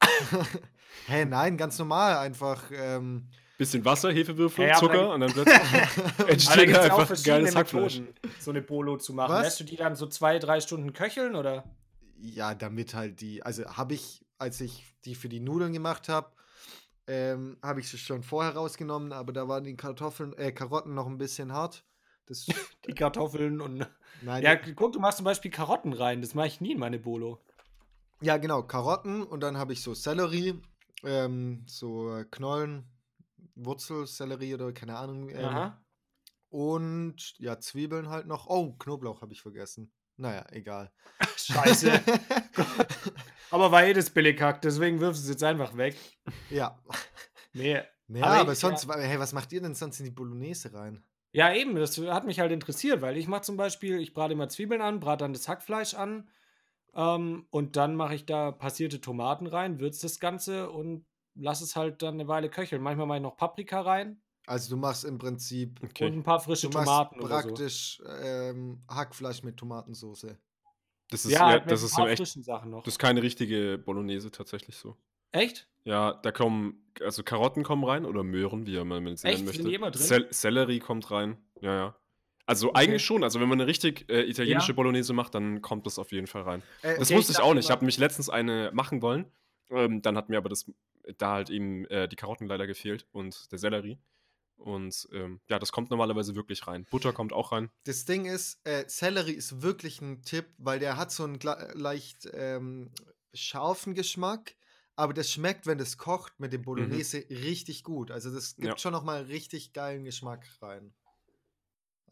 Hä, 1.06 1.24
nein, 1.24 1.56
ganz 1.56 1.78
normal, 1.78 2.16
einfach. 2.18 2.70
Ähm, 2.72 3.30
bisschen 3.58 3.84
Wasser, 3.84 4.12
Hefewürfel, 4.12 4.68
Ja, 4.68 4.74
Zucker 4.76 5.10
und 5.10 5.20
dann 5.20 5.32
plötzlich 5.32 6.28
entsteht 6.28 6.74
da 6.74 6.80
auch 6.80 6.84
einfach 6.84 7.06
verschiedene 7.06 7.36
geiles 7.38 7.56
Hackfleisch. 7.56 7.98
Methoden, 8.00 8.14
so 8.40 8.50
eine 8.50 8.62
Bolo 8.62 8.96
zu 8.96 9.12
machen. 9.14 9.32
Was? 9.32 9.42
Lässt 9.44 9.60
du 9.60 9.64
die 9.64 9.76
dann 9.76 9.94
so 9.96 10.06
zwei, 10.06 10.38
drei 10.38 10.60
Stunden 10.60 10.92
köcheln 10.92 11.34
oder? 11.36 11.64
Ja, 12.18 12.54
damit 12.54 12.94
halt 12.94 13.20
die, 13.20 13.42
also 13.42 13.64
habe 13.66 13.94
ich, 13.94 14.24
als 14.38 14.60
ich 14.60 14.84
die 15.04 15.14
für 15.14 15.28
die 15.28 15.40
Nudeln 15.40 15.72
gemacht 15.72 16.08
habe, 16.08 16.30
ähm, 17.06 17.58
habe 17.62 17.80
ich 17.80 17.88
sie 17.90 17.98
schon 17.98 18.22
vorher 18.22 18.54
rausgenommen, 18.54 19.12
aber 19.12 19.32
da 19.32 19.46
waren 19.46 19.64
die 19.64 19.76
Kartoffeln, 19.76 20.32
äh, 20.38 20.52
Karotten 20.52 20.94
noch 20.94 21.06
ein 21.06 21.18
bisschen 21.18 21.52
hart. 21.52 21.84
Das, 22.26 22.46
Die 22.86 22.94
Kartoffeln 22.94 23.60
und. 23.60 23.86
nein, 24.22 24.42
Ja, 24.42 24.56
guck, 24.56 24.92
du 24.94 25.00
machst 25.00 25.18
zum 25.18 25.24
Beispiel 25.24 25.50
Karotten 25.50 25.92
rein. 25.92 26.22
Das 26.22 26.34
mache 26.34 26.46
ich 26.46 26.60
nie 26.62 26.72
in 26.72 26.78
meine 26.78 26.98
Bolo. 26.98 27.42
ja, 28.22 28.38
genau, 28.38 28.62
Karotten 28.62 29.22
und 29.22 29.40
dann 29.40 29.58
habe 29.58 29.74
ich 29.74 29.82
so 29.82 29.92
Sellerie, 29.92 30.58
ähm, 31.04 31.62
so 31.66 32.24
Knollen, 32.30 32.84
Wurzelsellerie 33.54 34.54
oder 34.54 34.72
keine 34.72 34.96
Ahnung. 34.96 35.28
Ähm, 35.30 35.44
Aha. 35.44 35.84
und 36.48 37.34
ja, 37.38 37.58
Zwiebeln 37.58 38.08
halt 38.08 38.26
noch. 38.26 38.46
Oh, 38.46 38.72
Knoblauch 38.74 39.22
habe 39.22 39.32
ich 39.32 39.42
vergessen. 39.42 39.92
Naja, 40.16 40.46
egal. 40.50 40.92
Scheiße. 41.36 41.90
Aber 43.50 43.70
war 43.70 43.84
eh 43.84 43.92
das 43.92 44.10
Billighack, 44.10 44.62
deswegen 44.62 45.00
wirfst 45.00 45.22
du 45.22 45.26
es 45.26 45.30
jetzt 45.30 45.44
einfach 45.44 45.76
weg. 45.76 45.96
ja. 46.50 46.78
Nee. 47.52 47.82
Ja, 48.08 48.24
Aber 48.26 48.34
aber, 48.40 48.52
ich- 48.52 48.58
sonst, 48.58 48.86
hey, 48.88 49.18
was 49.18 49.32
macht 49.32 49.52
ihr 49.52 49.62
denn 49.62 49.74
sonst 49.74 49.98
in 50.00 50.04
die 50.04 50.10
Bolognese 50.10 50.74
rein? 50.74 51.02
Ja, 51.32 51.52
eben, 51.52 51.74
das 51.74 51.96
hat 51.98 52.26
mich 52.26 52.38
halt 52.38 52.52
interessiert, 52.52 53.00
weil 53.00 53.16
ich 53.16 53.26
mache 53.28 53.42
zum 53.42 53.56
Beispiel, 53.56 53.98
ich 54.00 54.12
brate 54.14 54.34
immer 54.34 54.48
Zwiebeln 54.48 54.80
an, 54.82 55.00
brate 55.00 55.24
dann 55.24 55.32
das 55.32 55.48
Hackfleisch 55.48 55.94
an 55.94 56.28
ähm, 56.94 57.46
und 57.50 57.76
dann 57.76 57.96
mache 57.96 58.14
ich 58.14 58.26
da 58.26 58.52
passierte 58.52 59.00
Tomaten 59.00 59.46
rein, 59.46 59.80
würze 59.80 60.02
das 60.02 60.20
Ganze 60.20 60.70
und 60.70 61.06
lasse 61.34 61.64
es 61.64 61.76
halt 61.76 62.02
dann 62.02 62.14
eine 62.14 62.28
Weile 62.28 62.48
köcheln. 62.50 62.82
Manchmal 62.82 63.06
mache 63.06 63.18
ich 63.18 63.22
noch 63.22 63.36
Paprika 63.36 63.80
rein 63.80 64.22
Also 64.46 64.74
du 64.74 64.80
machst 64.80 65.04
im 65.04 65.18
Prinzip 65.18 65.80
Okay. 65.82 66.06
und 66.06 66.14
ein 66.18 66.22
paar 66.22 66.40
frische 66.40 66.68
Du 66.68 66.74
machst 66.74 66.86
Tomaten 66.86 67.20
oder 67.20 67.42
so. 67.42 67.48
praktisch 67.48 68.02
ähm, 68.22 68.82
Hackfleisch 68.88 69.42
mit 69.42 69.56
Tomatensauce. 69.56 70.36
Das 71.10 71.24
ist, 71.24 71.32
Ja, 71.32 71.40
ja, 71.40 71.46
halt 71.46 71.64
mit 71.64 71.72
das 71.72 71.82
ist 71.82 71.98
echt. 71.98 72.18
frischen 72.18 72.42
Sachen 72.42 72.70
noch. 72.70 72.82
Das 72.84 72.94
ist 72.94 72.98
keine 72.98 73.22
richtige 73.22 73.78
Bolognese 73.78 74.30
tatsächlich 74.30 74.76
so. 74.76 74.96
Echt? 75.32 75.68
Ja, 75.84 76.14
da 76.14 76.32
kommen, 76.32 76.90
also 77.00 77.22
Karotten 77.22 77.62
kommen 77.62 77.84
rein 77.84 78.06
oder 78.06 78.22
Möhren, 78.22 78.66
wie 78.66 78.82
man 78.82 79.06
es 79.06 79.22
Echt? 79.24 79.34
nennen 79.34 79.44
möchte. 79.46 79.62
Sind 79.62 79.70
die 79.70 79.74
immer 79.74 79.90
drin? 79.90 80.02
Sel 80.02 80.26
Sellerie 80.30 80.78
kommt 80.78 81.10
rein. 81.10 81.36
Ja, 81.60 81.74
ja. 81.74 81.96
Also 82.46 82.72
eigentlich 82.74 83.04
schon. 83.04 83.24
Also 83.24 83.40
wenn 83.40 83.48
man 83.48 83.60
eine 83.60 83.66
richtig 83.66 84.10
äh, 84.10 84.22
italienische 84.28 84.72
Ja. 84.72 84.76
Bolognese 84.76 85.12
macht, 85.12 85.34
dann 85.34 85.62
kommt 85.62 85.86
das 85.86 85.98
auf 85.98 86.12
jeden 86.12 86.26
Fall 86.26 86.42
rein. 86.42 86.62
Äh, 86.82 86.98
Das 86.98 87.08
Okay, 87.08 87.16
wusste 87.18 87.32
ich 87.32 87.38
ich 87.38 87.44
auch 87.44 87.54
nicht. 87.54 87.64
Ich 87.64 87.70
habe 87.70 87.80
nämlich 87.80 87.98
letztens 87.98 88.28
eine 88.28 88.70
machen 88.74 89.02
wollen. 89.02 89.26
Ähm, 89.70 90.02
dann 90.02 90.16
hat 90.16 90.28
mir 90.28 90.38
aber 90.38 90.48
das 90.48 90.70
da 91.18 91.32
halt 91.32 91.50
eben 91.50 91.84
äh, 91.86 92.08
die 92.08 92.16
Karotten 92.16 92.46
leider 92.46 92.66
gefehlt 92.66 93.06
und 93.12 93.50
der 93.52 93.58
Sellerie. 93.58 93.98
Und 94.56 95.08
ähm, 95.12 95.40
ja, 95.48 95.58
das 95.58 95.72
kommt 95.72 95.90
normalerweise 95.90 96.34
wirklich 96.36 96.66
rein. 96.66 96.86
Butter 96.90 97.12
kommt 97.12 97.32
auch 97.32 97.52
rein. 97.52 97.70
das 97.84 98.04
Ding 98.04 98.24
ist, 98.24 98.60
äh, 98.64 98.84
Sellerie 98.88 99.32
ist 99.32 99.62
wirklich 99.62 100.00
ein 100.00 100.22
Tipp, 100.22 100.46
weil 100.58 100.78
der 100.78 100.96
hat 100.96 101.10
so 101.10 101.24
einen 101.24 101.38
gla- 101.38 101.74
leicht 101.76 102.28
ähm, 102.32 102.92
scharfen 103.34 103.94
Geschmack, 103.94 104.56
aber 104.96 105.12
das 105.12 105.30
schmeckt, 105.30 105.66
wenn 105.66 105.78
das 105.78 105.98
kocht 105.98 106.38
mit 106.38 106.52
dem 106.52 106.62
Bolognese 106.62 107.24
richtig 107.28 107.82
gut. 107.82 108.12
Also 108.12 108.32
das 108.32 108.54
gibt 108.54 108.66
Ja. 108.68 108.78
schon 108.78 108.92
noch 108.92 109.02
mal 109.02 109.22
richtig 109.24 109.72
geilen 109.72 110.04
Geschmack 110.04 110.46
rein. 110.62 110.94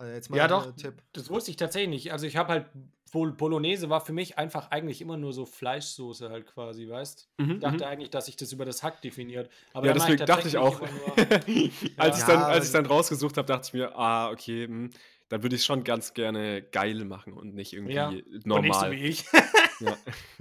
Also 0.03 0.15
jetzt 0.15 0.31
mal 0.31 0.37
Ja, 0.37 0.49
doch. 0.49 0.75
Tipp. 0.75 0.95
Das 1.13 1.31
wusste 1.31 1.53
ich 1.53 1.57
tatsächlich 1.57 1.89
nicht. 1.91 2.13
Also 2.13 2.27
ich 2.27 2.37
habe 2.37 2.49
halt, 2.53 2.67
Bol 3.13 3.33
Bolognese 3.33 3.89
war 3.89 4.01
für 4.01 4.13
mich 4.13 4.37
einfach 4.39 4.71
eigentlich 4.73 5.01
immer 5.01 5.17
nur 5.17 5.33
so 5.33 5.45
Fleischsoße 5.47 6.29
halt 6.31 6.47
quasi, 6.47 6.89
weißt? 6.89 7.29
Ich 7.39 7.59
dachte 7.61 7.87
eigentlich, 7.87 8.11
dass 8.11 8.27
sich 8.27 8.37
das 8.37 8.53
über 8.53 8.65
das 8.65 8.83
Hack 8.83 9.01
definiert. 9.03 9.49
Aber 9.75 9.87
ja, 9.87 9.93
deswegen 9.93 10.25
dachte 10.27 10.49
ich 10.49 10.57
auch. 10.59 10.81
nur- 10.81 10.89
als 11.19 11.47
ich 11.47 11.89
Ja, 11.97 12.27
dann, 12.27 12.43
als 12.43 12.67
ich 12.67 12.73
dann 12.73 12.87
rausgesucht 12.87 13.37
habe, 13.37 13.47
dachte 13.47 13.69
ich 13.69 13.75
mir, 13.75 13.97
ah, 13.97 14.31
okay, 14.31 14.65
hm, 14.65 14.91
dann 15.29 15.43
würde 15.45 15.55
ich 15.57 15.65
schon 15.65 15.85
ganz 15.85 16.15
gerne 16.15 16.63
geil 16.63 17.05
machen 17.05 17.35
und 17.35 17.55
nicht 17.55 17.73
irgendwie 17.75 17.95
Ja, 17.95 18.09
Und 18.09 18.15
nicht 18.25 18.43
so 18.43 18.49
normal. 18.49 18.91
wie 18.93 19.05
ich. 19.05 19.25
Ja. 19.81 19.97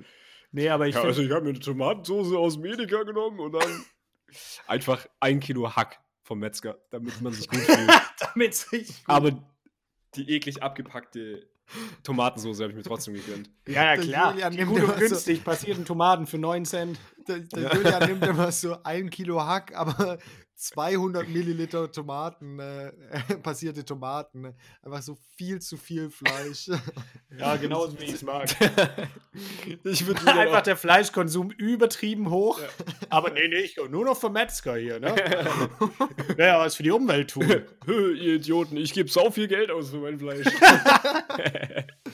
nee, 0.52 0.70
aber 0.70 0.88
ich 0.88 0.96
Ja, 0.96 1.02
also 1.04 1.22
ich 1.22 1.32
habe 1.32 1.42
mir 1.44 1.50
eine 1.50 1.60
Tomatensauce 1.60 2.34
aus 2.34 2.58
Medica 2.58 3.04
genommen 3.04 3.40
und 3.40 3.54
dann 3.54 3.86
einfach 4.68 5.08
ein 5.20 5.40
Kilo 5.40 5.76
Hack 5.76 6.00
vom 6.24 6.40
Metzger, 6.40 6.78
damit 6.92 7.20
man 7.22 7.34
sich 7.34 7.48
gut 7.50 7.60
fühlt. 7.62 7.92
damit 8.34 8.54
sich. 8.54 8.94
Aber 9.08 9.32
die 10.16 10.30
eklig 10.30 10.62
abgepackte 10.62 11.48
Tomatensauce 12.04 12.60
habe 12.60 12.72
ich 12.72 12.76
mir 12.76 12.84
trotzdem 12.84 13.14
gegönnt. 13.14 13.50
Ja, 13.68 13.96
ja, 13.96 13.98
klar. 14.02 14.50
Die 14.50 14.64
gut 14.64 14.84
und 14.84 14.98
günstig 14.98 15.44
passierten 15.44 15.86
Tomaten 15.86 16.28
für 16.28 16.38
9 16.38 16.66
Cent. 16.66 17.00
Der, 17.32 17.40
der 17.40 17.64
Ja. 17.64 17.76
Julian 17.76 18.10
nimmt 18.10 18.26
immer 18.28 18.52
so 18.52 18.78
ein 18.84 19.10
Kilo 19.10 19.42
Hack, 19.44 19.74
aber 19.76 20.18
200 20.62 21.28
Milliliter 21.28 21.92
Tomaten, 21.92 22.60
äh, 22.60 22.92
passierte 23.42 23.84
Tomaten. 23.84 24.54
Einfach 24.84 25.02
so 25.02 25.18
viel 25.36 25.60
zu 25.60 25.76
viel 25.78 26.10
Fleisch. 26.10 26.70
Ja, 27.40 27.56
genau 27.56 27.88
wie 27.98 28.04
ich 28.04 28.16
es 28.16 28.24
mag. 28.24 28.50
Ich 29.86 30.06
würde 30.06 30.28
Einfach 30.28 30.62
der 30.62 30.76
Fleischkonsum 30.76 31.50
übertrieben 31.52 32.30
hoch. 32.30 32.60
Aber 33.10 33.30
nee, 33.32 33.48
nee, 33.48 33.62
ich 33.62 33.78
nur 33.90 34.04
noch 34.04 34.18
für 34.18 34.30
Metzger 34.30 34.76
hier, 34.76 35.00
ne? 35.00 35.16
ja, 36.38 36.60
was 36.60 36.76
für 36.76 36.84
die 36.84 36.92
Umwelt 36.92 37.32
tun. 37.32 37.48
Ihr 37.88 38.36
Idioten, 38.36 38.76
ich 38.76 38.92
gebe 38.94 39.10
sau 39.10 39.32
viel 39.32 39.48
Geld 39.48 39.72
aus 39.72 39.92
für 39.92 40.00
mein 40.00 40.20
Fleisch. 40.20 40.46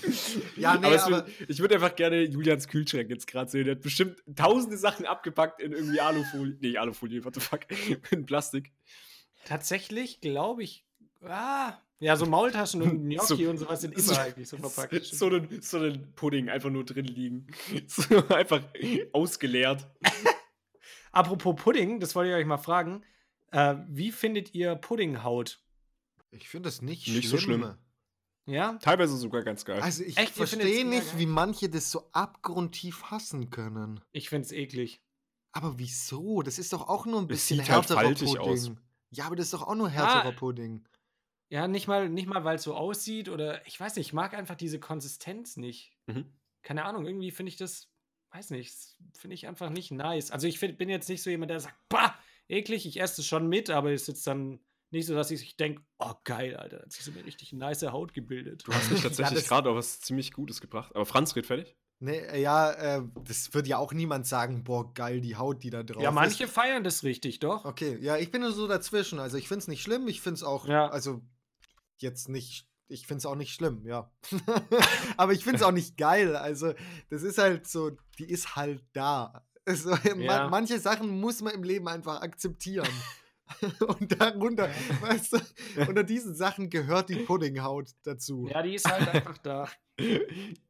ja, 0.58 0.76
nee, 0.78 0.86
aber, 0.88 1.04
aber, 1.04 1.16
wird- 1.28 1.50
ich 1.50 1.60
würde 1.60 1.76
einfach 1.76 1.96
gerne 1.96 2.24
Julians 2.24 2.68
Kühlschrank 2.68 3.10
jetzt 3.10 3.28
gerade 3.28 3.50
sehen. 3.50 3.66
Der 3.66 3.76
hat 3.76 3.82
bestimmt 3.82 4.22
tausende 4.36 4.78
Sachen 4.78 5.06
abgepackt 5.06 5.62
in 5.62 5.72
irgendwie 5.72 6.00
Alufolie. 6.00 6.58
Nee, 6.60 6.78
Alufolie, 6.78 7.24
what 7.24 7.34
the 7.36 7.40
fuck. 7.42 7.62
in 8.12 8.26
Plastik. 8.26 8.72
Tatsächlich 9.46 10.20
glaube 10.22 10.64
ich. 10.64 10.86
Ah, 11.24 11.74
ja, 12.00 12.16
so 12.16 12.26
Maultaschen 12.26 12.82
und 12.82 13.04
Gnocchi 13.10 13.44
So- 13.46 13.50
und 13.50 13.58
sowas 13.58 13.82
sind 13.82 13.94
immer 13.94 14.02
so- 14.04 14.16
eigentlich 14.16 14.48
so 14.48 14.58
verpackt. 14.58 15.04
So 15.06 15.28
einen, 15.28 15.62
so 15.62 15.78
einen 15.78 16.14
Pudding 16.14 16.50
einfach 16.50 16.70
nur 16.70 16.86
drin 16.86 17.06
liegen. 17.06 17.48
So 17.88 18.28
einfach 18.30 18.62
ausgeleert. 19.14 19.88
Apropos 21.12 21.56
Pudding, 21.56 22.00
das 22.00 22.16
wollte 22.16 22.32
ich 22.32 22.36
euch 22.36 22.46
mal 22.46 22.58
fragen. 22.58 23.04
Äh, 23.52 23.76
wie 23.88 24.12
findet 24.12 24.54
ihr 24.54 24.76
Puddinghaut? 24.76 25.60
Ich 26.32 26.50
finde 26.50 26.68
das 26.68 26.82
nicht, 26.82 27.08
Nicht 27.08 27.30
so 27.30 27.38
schlimm. 27.38 27.76
Ja? 28.48 28.74
Teilweise 28.82 29.18
sogar 29.18 29.44
ganz 29.44 29.66
geil. 29.66 29.82
Also 29.82 30.04
ich 30.04 30.18
Echt? 30.18 30.34
Verstehe 30.34 30.86
nicht, 30.86 31.18
wie 31.18 31.26
manche 31.26 31.70
das 31.70 31.92
so 31.92 32.10
abgrundtief 32.14 33.04
hassen 33.04 33.50
können. 33.50 34.00
Ich 34.14 34.30
find's 34.30 34.52
eklig. 34.52 35.02
Aber 35.52 35.78
wieso? 35.80 36.42
Das 36.42 36.58
ist 36.60 36.72
doch 36.74 36.88
auch 36.88 37.06
nur 37.06 37.20
ein 37.20 37.24
Es 37.26 37.28
bisschen 37.28 37.58
sieht 37.60 37.70
halt 37.70 37.90
härterer 37.90 38.02
faltig 38.02 38.30
Pudding. 38.36 38.42
aus. 38.52 38.72
Ja, 39.12 39.26
aber 39.26 39.36
das 39.36 39.46
ist 39.48 39.54
doch 39.54 39.68
auch 39.68 39.76
nur 39.76 39.90
härterer 39.90 40.26
Ah. 40.30 40.32
Pudding. 40.32 40.86
Ja, 41.50 41.68
nicht 41.68 41.88
mal, 41.88 42.10
nicht 42.10 42.28
mal, 42.28 42.44
weil 42.44 42.56
es 42.58 42.64
so 42.64 42.76
aussieht 42.76 43.30
oder 43.30 43.66
ich 43.68 43.80
weiß 43.80 43.96
nicht, 43.96 44.08
ich 44.08 44.14
mag 44.14 44.34
einfach 44.34 44.56
diese 44.56 44.80
Konsistenz 44.80 45.56
nicht. 45.58 45.94
Mhm. 46.08 46.26
Keine 46.62 46.84
Ahnung, 46.86 47.06
irgendwie 47.06 47.32
finde 47.32 47.50
ich 47.52 47.56
das, 47.58 47.90
weiß 48.32 48.50
nicht, 48.50 48.74
finde 49.18 49.34
ich 49.36 49.48
einfach 49.48 49.70
nicht 49.70 49.92
nice. 49.92 50.32
Also 50.32 50.48
ich 50.48 50.60
find, 50.60 50.78
bin 50.78 50.90
jetzt 50.90 51.08
nicht 51.10 51.24
so 51.24 51.30
jemand, 51.30 51.52
der 51.52 51.62
sagt, 51.62 51.76
bah, 51.90 52.16
eklig, 52.50 52.86
ich 52.86 53.00
esse 53.00 53.22
es 53.22 53.28
schon 53.28 53.48
mit, 53.48 53.70
aber 53.70 53.92
es 53.92 54.02
ist 54.04 54.08
jetzt 54.10 54.28
dann 54.28 54.60
nicht 54.92 55.06
so, 55.06 55.14
dass 55.16 55.32
ich 55.32 55.56
denke, 55.58 55.82
oh 56.00 56.14
geil, 56.24 56.56
Alter, 56.56 56.78
da 56.78 56.84
hat 56.84 56.92
sich 56.92 57.04
so 57.04 57.12
eine 57.12 57.26
richtig 57.26 57.54
nice 57.54 57.84
Haut 57.84 58.14
gebildet. 58.14 58.64
Du 58.66 58.74
hast 58.74 58.92
mich 58.92 59.02
tatsächlich 59.04 59.40
das- 59.42 59.48
gerade 59.50 59.70
auf 59.70 59.76
was 59.76 60.00
ziemlich 60.02 60.32
Gutes 60.34 60.62
gebracht. 60.62 60.96
Aber 60.96 61.06
Franz 61.06 61.36
red 61.36 61.46
fertig. 61.46 61.76
Nee, 62.00 62.18
äh, 62.20 62.40
ja, 62.42 62.72
äh, 62.74 63.02
das 63.24 63.54
wird 63.56 63.66
ja 63.68 63.78
auch 63.80 63.92
niemand 63.92 64.28
sagen, 64.28 64.64
boah, 64.64 64.94
geil, 64.94 65.20
die 65.20 65.36
Haut, 65.36 65.64
die 65.64 65.72
da 65.72 65.82
drauf 65.84 66.02
Ja, 66.04 66.10
ist. 66.10 66.16
manche 66.16 66.48
feiern 66.48 66.84
das 66.84 67.04
richtig, 67.04 67.40
doch. 67.40 67.66
Okay, 67.66 67.98
ja, 68.02 68.18
ich 68.18 68.30
bin 68.30 68.42
nur 68.42 68.52
so 68.52 68.68
dazwischen. 68.68 69.18
Also 69.20 69.38
ich 69.38 69.48
finde 69.48 69.62
es 69.64 69.68
nicht 69.68 69.82
schlimm, 69.82 70.08
ich 70.08 70.22
finde 70.22 70.36
es 70.36 70.44
auch, 70.44 70.68
Ja. 70.68 70.90
also 70.90 71.22
jetzt 71.98 72.30
nicht, 72.30 72.68
ich 72.88 73.08
finde 73.08 73.18
es 73.18 73.26
auch 73.26 73.36
nicht 73.36 73.54
schlimm, 73.54 73.84
ja. 73.88 74.12
Aber 75.18 75.34
ich 75.34 75.44
finde 75.44 75.58
es 75.58 75.64
auch 75.64 75.72
nicht 75.72 75.98
geil. 75.98 76.36
Also 76.36 76.74
das 77.10 77.24
ist 77.24 77.40
halt 77.40 77.68
so, 77.68 77.92
die 78.20 78.30
ist 78.30 78.56
halt 78.56 78.84
da. 78.94 79.44
Also, 79.68 79.90
Ja. 80.06 80.16
man, 80.16 80.50
manche 80.50 80.80
Sachen 80.80 81.20
muss 81.20 81.42
man 81.42 81.54
im 81.54 81.64
Leben 81.64 81.90
einfach 81.90 82.22
akzeptieren. 82.22 82.88
Und 84.00 84.20
darunter, 84.20 84.70
weißt 85.02 85.34
du, 85.34 85.40
unter 85.88 86.04
diesen 86.04 86.36
Sachen 86.36 86.70
gehört 86.70 87.10
die 87.10 87.16
Puddinghaut 87.16 87.90
dazu. 88.04 88.48
Ja, 88.52 88.62
die 88.62 88.76
ist 88.76 88.90
halt 88.90 89.08
einfach 89.10 89.38
da. 89.40 89.68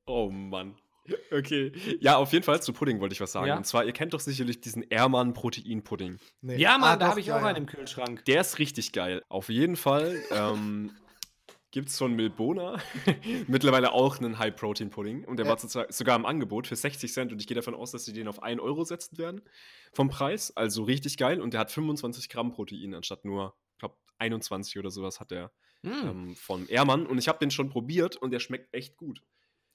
Oh 0.05 0.29
Mann. 0.29 0.75
Okay. 1.31 1.73
Ja, 1.99 2.15
auf 2.15 2.31
jeden 2.31 2.43
Fall 2.45 2.61
zu 2.61 2.71
Pudding 2.71 3.01
wollte 3.01 3.13
ich 3.13 3.19
was 3.19 3.33
sagen. 3.33 3.47
Ja. 3.47 3.57
Und 3.57 3.65
zwar, 3.65 3.83
ihr 3.83 3.91
kennt 3.91 4.13
doch 4.13 4.21
sicherlich 4.21 4.61
diesen 4.61 4.83
Ehrmann 4.83 5.33
Protein-Pudding. 5.33 6.17
Nee. 6.41 6.57
Ja, 6.57 6.77
Mann, 6.77 6.93
Ah, 6.93 6.95
da 6.95 7.07
habe 7.09 7.19
ich 7.19 7.27
ja, 7.27 7.35
auch 7.37 7.41
ja. 7.41 7.47
einen 7.47 7.57
im 7.59 7.65
Kühlschrank. 7.65 8.23
Der 8.25 8.41
ist 8.41 8.59
richtig 8.59 8.93
geil. 8.93 9.21
Auf 9.27 9.49
jeden 9.49 9.75
Fall 9.75 10.17
ähm, 10.31 10.91
gibt 11.77 11.89
es 11.89 11.97
von 11.99 12.15
Milbona 12.15 12.81
mittlerweile 13.47 13.91
auch 13.91 14.17
einen 14.17 14.39
High-Protein-Pudding. 14.39 15.25
Und 15.25 15.37
der 15.37 15.45
Ja. 15.45 15.51
war 15.51 15.85
sogar 15.91 16.15
im 16.15 16.25
Angebot 16.25 16.65
für 16.65 16.75
60 16.75 17.13
Cent. 17.13 17.31
Und 17.31 17.39
ich 17.39 17.45
gehe 17.45 17.53
davon 17.53 17.75
aus, 17.75 17.91
dass 17.91 18.03
sie 18.03 18.13
den 18.13 18.27
auf 18.27 18.41
1 18.41 18.59
Euro 18.59 18.83
setzen 18.83 19.19
werden 19.19 19.41
vom 19.93 20.09
Preis. 20.09 20.49
Also 20.57 20.83
richtig 20.85 21.17
geil. 21.17 21.39
Und 21.39 21.53
der 21.53 21.59
hat 21.59 21.71
25 21.71 22.29
Gramm 22.29 22.51
Protein 22.51 22.95
anstatt 22.95 23.25
nur, 23.25 23.53
ich 23.73 23.77
glaube, 23.77 23.95
21 24.17 24.79
oder 24.79 24.89
sowas 24.89 25.19
hat 25.19 25.29
der 25.29 25.51
Hm, 25.83 25.91
ähm, 26.09 26.35
von 26.35 26.67
Ehrmann. 26.67 27.05
Und 27.05 27.19
ich 27.19 27.27
habe 27.27 27.37
den 27.37 27.51
schon 27.51 27.69
probiert 27.69 28.15
und 28.15 28.31
der 28.31 28.39
schmeckt 28.39 28.73
echt 28.73 28.97
gut. 28.97 29.21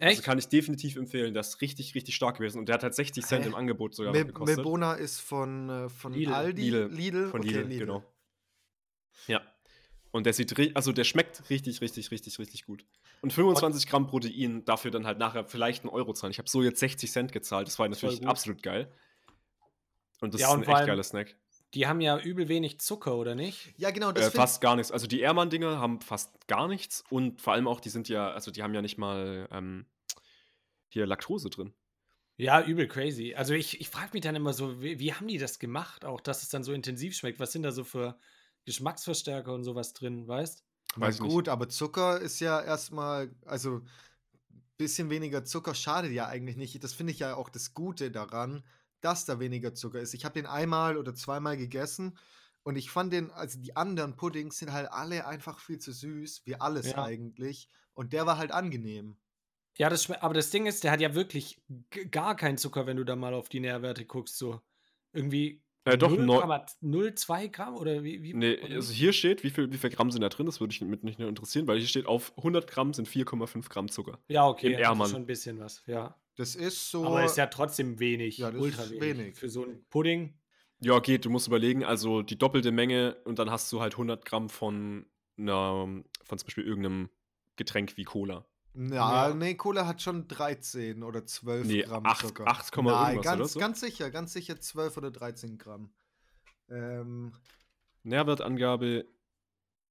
Also 0.01 0.15
echt? 0.15 0.25
kann 0.25 0.39
ich 0.39 0.49
definitiv 0.49 0.97
empfehlen. 0.97 1.35
Das 1.35 1.51
ist 1.51 1.61
richtig, 1.61 1.95
richtig 1.95 2.17
stark 2.17 2.39
gewesen. 2.39 2.59
Und 2.59 2.67
der 2.69 2.75
hat 2.75 2.83
halt 2.83 2.97
60 2.97 3.25
Cent 3.25 3.45
Hä? 3.45 3.49
im 3.49 3.55
Angebot 3.55 3.95
sogar 3.95 4.13
Mil 4.13 4.25
gekostet. 4.25 4.57
Milbona 4.57 4.95
ist 4.95 5.21
von, 5.21 5.69
äh, 5.71 5.89
von 5.89 6.13
Lidl. 6.13 6.33
Aldi. 6.33 6.63
Lidl. 6.63 6.89
Lidl. 6.93 7.29
Von 7.29 7.41
Okay, 7.43 7.63
Lidl, 7.63 7.79
genau. 7.79 8.05
Ja. 9.29 9.41
Und 10.13 10.27
der 10.27 10.35
sieht, 10.35 10.77
also 10.77 10.93
der 10.93 11.05
schmeckt 11.05 11.49
richtig, 11.51 11.81
richtig, 11.81 12.11
richtig, 12.11 12.39
richtig 12.39 12.67
gut. 12.67 12.85
Und 13.23 13.33
25 13.33 13.87
Gramm 13.87 14.07
Protein, 14.07 14.65
dafür 14.65 14.91
dann 14.91 15.07
halt 15.07 15.19
nachher 15.19 15.47
vielleicht 15.47 15.85
einen 15.85 15.91
Euro 15.91 16.13
zahlen. 16.13 16.31
Ich 16.31 16.39
habe 16.39 16.49
so 16.51 16.63
jetzt 16.63 16.81
60 16.81 17.11
Cent 17.11 17.33
gezahlt. 17.33 17.67
Das 17.67 17.79
war 17.79 17.89
natürlich 17.89 18.27
absolut 18.27 18.63
geil. 18.63 18.93
Und 20.21 20.35
das 20.35 20.43
Ja, 20.43 20.49
ist 20.49 20.55
und 20.55 20.69
ein 20.69 20.71
echt 20.77 20.87
geiler 20.87 21.03
Snack. 21.03 21.35
Die 21.75 21.87
haben 21.87 22.03
ja 22.03 22.19
übel 22.19 22.49
wenig 22.49 22.79
Zucker, 22.81 23.17
oder 23.17 23.35
nicht? 23.35 23.73
Ja, 23.79 23.91
genau, 23.91 24.13
das 24.13 24.29
Äh, 24.29 24.31
fast 24.31 24.61
gar 24.61 24.77
nichts. 24.77 24.93
Also 24.93 25.07
die 25.07 25.21
Ehrmann-Dinger 25.21 25.79
haben 25.81 26.01
fast 26.03 26.47
gar 26.47 26.69
nichts. 26.69 27.03
Und 27.09 27.41
vor 27.41 27.55
allem 27.55 27.67
auch, 27.67 27.81
die 27.81 27.89
sind 27.89 28.11
ja, 28.11 28.31
also 28.31 28.51
die 28.51 28.63
haben 28.63 28.75
ja 28.75 28.83
nicht 28.83 28.99
mal 28.99 29.49
ähm, 29.51 29.87
hier 30.91 31.07
Laktose 31.07 31.49
drin. 31.49 31.73
Ja, 32.37 32.63
übel 32.65 32.89
crazy. 32.89 33.35
Also 33.35 33.55
ich, 33.55 33.81
ich 33.81 33.89
frage 33.89 34.11
mich 34.13 34.23
dann 34.23 34.35
immer 34.37 34.53
so, 34.53 34.83
wie, 34.83 34.99
wie 34.99 35.13
haben 35.15 35.29
die 35.29 35.39
das 35.39 35.59
gemacht, 35.59 36.05
auch 36.05 36.21
dass 36.21 36.43
es 36.43 36.49
dann 36.49 36.65
so 36.65 36.73
intensiv 36.73 37.15
schmeckt? 37.15 37.39
Was 37.41 37.53
sind 37.53 37.63
da 37.63 37.73
so 37.73 37.85
für 37.85 38.19
Geschmacksverstärker 38.65 39.53
und 39.53 39.65
sowas 39.65 39.93
drin, 39.93 40.27
weißt? 40.29 40.65
Na 40.97 41.07
Weiß 41.07 41.21
nicht. 41.21 41.23
gut, 41.31 41.49
aber 41.49 41.69
Zucker 41.69 42.21
ist 42.21 42.41
ja 42.41 42.61
erstmal, 42.61 43.35
also 43.45 43.83
bisschen 44.77 45.11
weniger 45.11 45.45
Zucker 45.45 45.75
schadet 45.75 46.13
ja 46.13 46.27
eigentlich 46.27 46.57
nicht. 46.57 46.83
Das 46.83 46.95
finde 46.95 47.13
ich 47.13 47.19
ja 47.21 47.35
auch 47.37 47.49
das 47.49 47.75
Gute 47.75 48.11
daran, 48.11 48.65
dass 49.01 49.25
da 49.25 49.39
weniger 49.41 49.75
Zucker 49.75 50.01
ist. 50.01 50.15
Ich 50.15 50.25
habe 50.25 50.35
den 50.35 50.47
einmal 50.47 50.97
oder 50.97 51.15
zweimal 51.15 51.57
gegessen 51.57 52.19
und 52.63 52.77
ich 52.77 52.91
fand 52.91 53.13
den, 53.13 53.31
also 53.31 53.59
die 53.61 53.77
anderen 53.77 54.17
Puddings 54.17 54.59
sind 54.59 54.73
halt 54.73 54.91
alle 54.91 55.27
einfach 55.27 55.59
viel 55.61 55.79
zu 55.79 55.93
süß, 55.93 56.43
wie 56.47 56.57
alles 56.61 56.93
Ja. 56.93 57.03
eigentlich. 57.03 57.69
Und 57.95 58.13
der 58.13 58.27
war 58.27 58.39
halt 58.39 58.53
angenehm. 58.53 59.19
Ja, 59.79 59.89
das 59.89 60.11
aber 60.11 60.35
das 60.35 60.51
Ding 60.51 60.67
ist, 60.67 60.85
der 60.85 60.91
hat 60.91 61.01
ja 61.01 61.15
wirklich 61.15 61.63
gar 62.11 62.37
keinen 62.37 62.59
Zucker, 62.59 62.87
wenn 62.87 62.99
du 62.99 63.05
da 63.05 63.17
mal 63.17 63.35
auf 63.35 63.49
die 63.49 63.61
Nährwerte 63.61 64.05
guckst, 64.05 64.37
so. 64.37 64.61
Irgendwie 65.13 65.63
Äh, 65.85 65.99
doch, 65.99 66.17
neu- 66.17 66.41
0,02 66.81 67.49
Gramm 67.49 67.75
oder 67.77 68.05
wie? 68.05 68.23
wie 68.23 68.35
Nee, 68.35 68.59
oder? 68.59 68.75
also 68.77 68.93
hier 68.93 69.13
steht, 69.13 69.43
wie 69.43 69.51
viel, 69.51 69.73
wie 69.73 69.79
viel 69.79 69.91
Gramm 69.91 70.11
sind 70.11 70.21
da 70.23 70.29
drin, 70.29 70.47
das 70.47 70.61
würde 70.61 70.73
ich 70.73 70.81
mit 70.81 71.03
nicht 71.03 71.19
nur 71.19 71.29
interessieren, 71.29 71.67
weil 71.67 71.79
hier 71.79 71.89
steht, 71.89 72.07
auf 72.07 72.33
100 72.37 72.67
Gramm 72.69 72.95
sind 72.95 73.09
4,5 73.09 73.69
Gramm 73.69 73.89
Zucker. 73.89 74.19
ja, 74.29 74.47
okay, 74.47 74.77
das 74.77 74.81
ist 74.81 75.11
schon 75.11 75.23
ein 75.23 75.27
bisschen 75.27 75.59
was, 75.59 75.83
ja. 75.87 76.17
Das 76.37 76.55
ist 76.55 76.91
so. 76.91 77.05
Aber 77.05 77.25
ist 77.25 77.37
ja 77.37 77.47
trotzdem 77.47 77.99
wenig, 77.99 78.39
Ja, 78.39 78.51
ultra 78.51 78.89
wenig. 78.89 79.01
wenig. 79.03 79.37
Für 79.37 79.49
so 79.51 79.65
einen 79.65 79.85
Pudding. 79.91 80.39
Ja, 80.81 80.99
geht, 80.99 81.25
du 81.27 81.31
musst 81.31 81.47
überlegen, 81.47 81.85
also 81.85 82.23
die 82.23 82.39
doppelte 82.39 82.73
Menge 82.73 83.17
und 83.25 83.39
dann 83.39 83.51
hast 83.51 83.71
du 83.73 83.81
halt 83.81 83.95
100 83.95 84.25
Gramm 84.25 84.49
von, 84.49 85.07
einer, 85.37 85.87
von 86.25 86.39
zum 86.39 86.47
Beispiel 86.47 86.65
irgendeinem 86.65 87.11
Getränk 87.57 87.97
wie 87.97 88.05
Cola. 88.05 88.47
Ja, 88.75 89.29
Ja. 89.29 89.35
nee, 89.35 89.55
Cola 89.55 89.87
hat 89.87 90.01
schon 90.01 90.29
13 90.29 91.03
oder 91.03 91.27
12 91.27 91.67
Nee, 91.67 91.83
Gramm 91.83 92.07
acht- 92.07 92.27
Zucker. 92.27 92.47
8, 92.47 92.75
Nein, 92.77 92.87
irgendwas, 92.87 93.25
ganz, 93.25 93.41
oder 93.41 93.49
so? 93.49 93.61
ganz 93.61 93.81
sicher, 93.81 94.11
ganz 94.11 94.33
sicher 94.33 94.61
12 94.61 94.97
oder 94.97 95.11
13 95.11 95.59
Gramm. 95.59 95.93
Ähm, 96.71 97.35
Nährwertangabe 98.03 99.05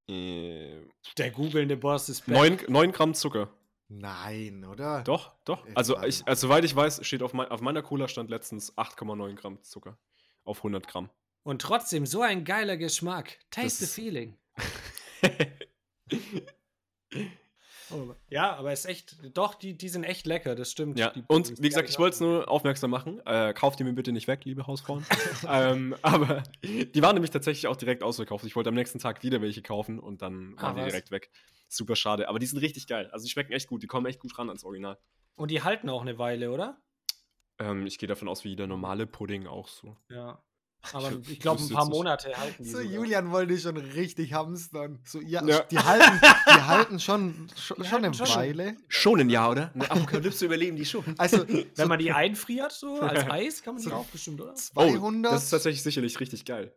äh, 0.10 0.82
Der 1.18 1.32
googelnde 1.32 1.78
Boss 1.78 2.10
ist 2.10 2.26
back. 2.26 2.36
9, 2.36 2.60
9 2.70 2.92
Gramm 2.92 3.14
Zucker. 3.14 3.54
nein, 3.88 4.66
oder? 4.66 5.04
Doch, 5.04 5.36
doch. 5.46 5.66
Also, 5.76 6.02
ich, 6.04 6.26
also 6.28 6.48
soweit 6.48 6.64
ich 6.66 6.76
weiß, 6.76 7.06
steht 7.06 7.22
auf, 7.24 7.34
mein, 7.34 7.48
auf 7.50 7.62
meiner 7.62 7.84
Cola 7.84 8.08
stand 8.08 8.30
letztens 8.32 8.76
8,9 8.78 9.36
Gramm 9.36 9.62
Zucker 9.64 9.98
auf 10.44 10.58
100 10.60 10.88
Gramm. 10.88 11.10
Und 11.44 11.62
trotzdem 11.62 12.06
so 12.08 12.22
ein 12.24 12.46
geiler 12.46 12.78
Geschmack. 12.78 13.38
Taste 13.52 13.86
Das 13.86 13.94
the 13.96 14.02
feeling. 14.02 14.38
Oh, 17.94 18.14
ja, 18.30 18.56
aber 18.56 18.72
ist 18.74 18.86
echt, 18.86 19.18
doch, 19.38 19.56
die, 19.56 19.78
die 19.78 19.90
sind 19.90 20.04
echt 20.04 20.26
lecker, 20.26 20.56
das 20.56 20.72
stimmt. 20.72 20.98
Ja, 21.00 21.10
die 21.12 21.24
und 21.28 21.62
wie 21.62 21.68
gesagt, 21.70 21.90
ich 21.90 22.00
wollte 22.00 22.14
es 22.16 22.20
nur 22.22 22.50
aufmerksam 22.50 22.90
machen. 22.92 23.22
Äh, 23.26 23.54
kauft 23.54 23.80
die 23.80 23.84
mir 23.84 23.94
bitte 23.94 24.12
nicht 24.12 24.28
weg, 24.28 24.46
liebe 24.46 24.68
Hausfrauen. 24.68 25.06
ähm, 25.48 25.96
aber 26.02 26.44
die 26.64 27.02
waren 27.02 27.16
nämlich 27.16 27.32
tatsächlich 27.32 27.68
auch 27.68 27.76
direkt 27.76 28.04
ausverkauft. 28.04 28.46
Ich 28.46 28.56
wollte 28.56 28.70
am 28.70 28.76
nächsten 28.76 29.00
Tag 29.00 29.24
wieder 29.24 29.42
welche 29.42 29.62
kaufen 29.62 30.00
und 30.00 30.22
dann 30.22 30.54
Ah, 30.58 30.64
waren 30.64 30.76
die 30.76 30.82
was? 30.82 30.88
direkt 30.92 31.12
weg. 31.12 31.32
Super 31.68 31.96
schade. 31.96 32.28
Aber 32.30 32.40
die 32.40 32.46
sind 32.46 32.60
richtig 32.60 32.88
geil. 32.88 33.10
Also 33.12 33.24
die 33.26 33.30
schmecken 33.32 33.54
echt 33.54 33.68
gut. 33.68 33.82
Die 33.84 33.88
kommen 33.88 34.06
echt 34.06 34.20
gut 34.20 34.38
ran 34.38 34.50
ans 34.50 34.64
Original. 34.64 34.98
Und 35.36 35.52
die 35.52 35.64
halten 35.64 35.90
auch 35.90 36.02
eine 36.02 36.18
Weile, 36.18 36.52
oder? 36.52 36.82
Ähm, 37.60 37.86
ich 37.88 37.98
gehe 37.98 38.08
davon 38.08 38.28
aus, 38.28 38.44
wie 38.44 38.50
jeder 38.50 38.68
normale 38.68 39.08
Pudding 39.08 39.48
auch 39.48 39.68
so. 39.68 39.96
Ja. 40.10 40.44
Aber 40.94 41.12
Ich 41.24 41.30
ich 41.34 41.40
glaube, 41.40 41.62
ein 41.62 41.70
paar. 41.70 41.86
Monate 41.90 42.36
halten 42.38 42.64
die. 42.64 42.70
So, 42.70 42.78
sogar. 42.80 42.92
Julian 42.94 43.32
wollte 43.32 43.58
schon 43.60 43.78
richtig 43.78 44.34
hamstern. 44.34 45.00
So, 45.06 45.20
ja, 45.22 45.44
Ja. 45.46 45.62
Die, 45.64 45.78
halten, 45.80 46.20
die 46.22 46.62
halten 46.68 47.00
schon, 47.00 47.50
schon, 47.56 47.78
Die 47.78 47.84
schon 47.84 47.92
halten 47.92 48.06
eine 48.06 48.14
schon. 48.16 48.28
Weile. 48.36 48.78
Schon 48.88 49.20
ein 49.20 49.30
Jahr, 49.30 49.52
oder? 49.52 49.72
Eine 49.74 49.90
Apokalypse 49.92 50.46
überleben 50.46 50.76
die 50.78 50.86
schon. 50.86 51.04
Also, 51.18 51.48
Wenn 51.48 51.68
so 51.74 51.86
man 51.88 52.00
die 52.00 52.12
einfriert, 52.12 52.72
so 52.72 53.00
als 53.02 53.30
Eis, 53.30 53.62
kann 53.64 53.76
man 53.76 53.84
die 53.84 53.90
So- 53.90 53.96
auch 53.96 54.06
bestimmt, 54.08 54.42
oder? 54.42 54.56
200. 54.56 55.32
Oh, 55.32 55.36
das 55.36 55.44
ist 55.46 55.50
tatsächlich 55.52 55.84
sicherlich 55.84 56.20
richtig 56.20 56.46
geil. 56.46 56.74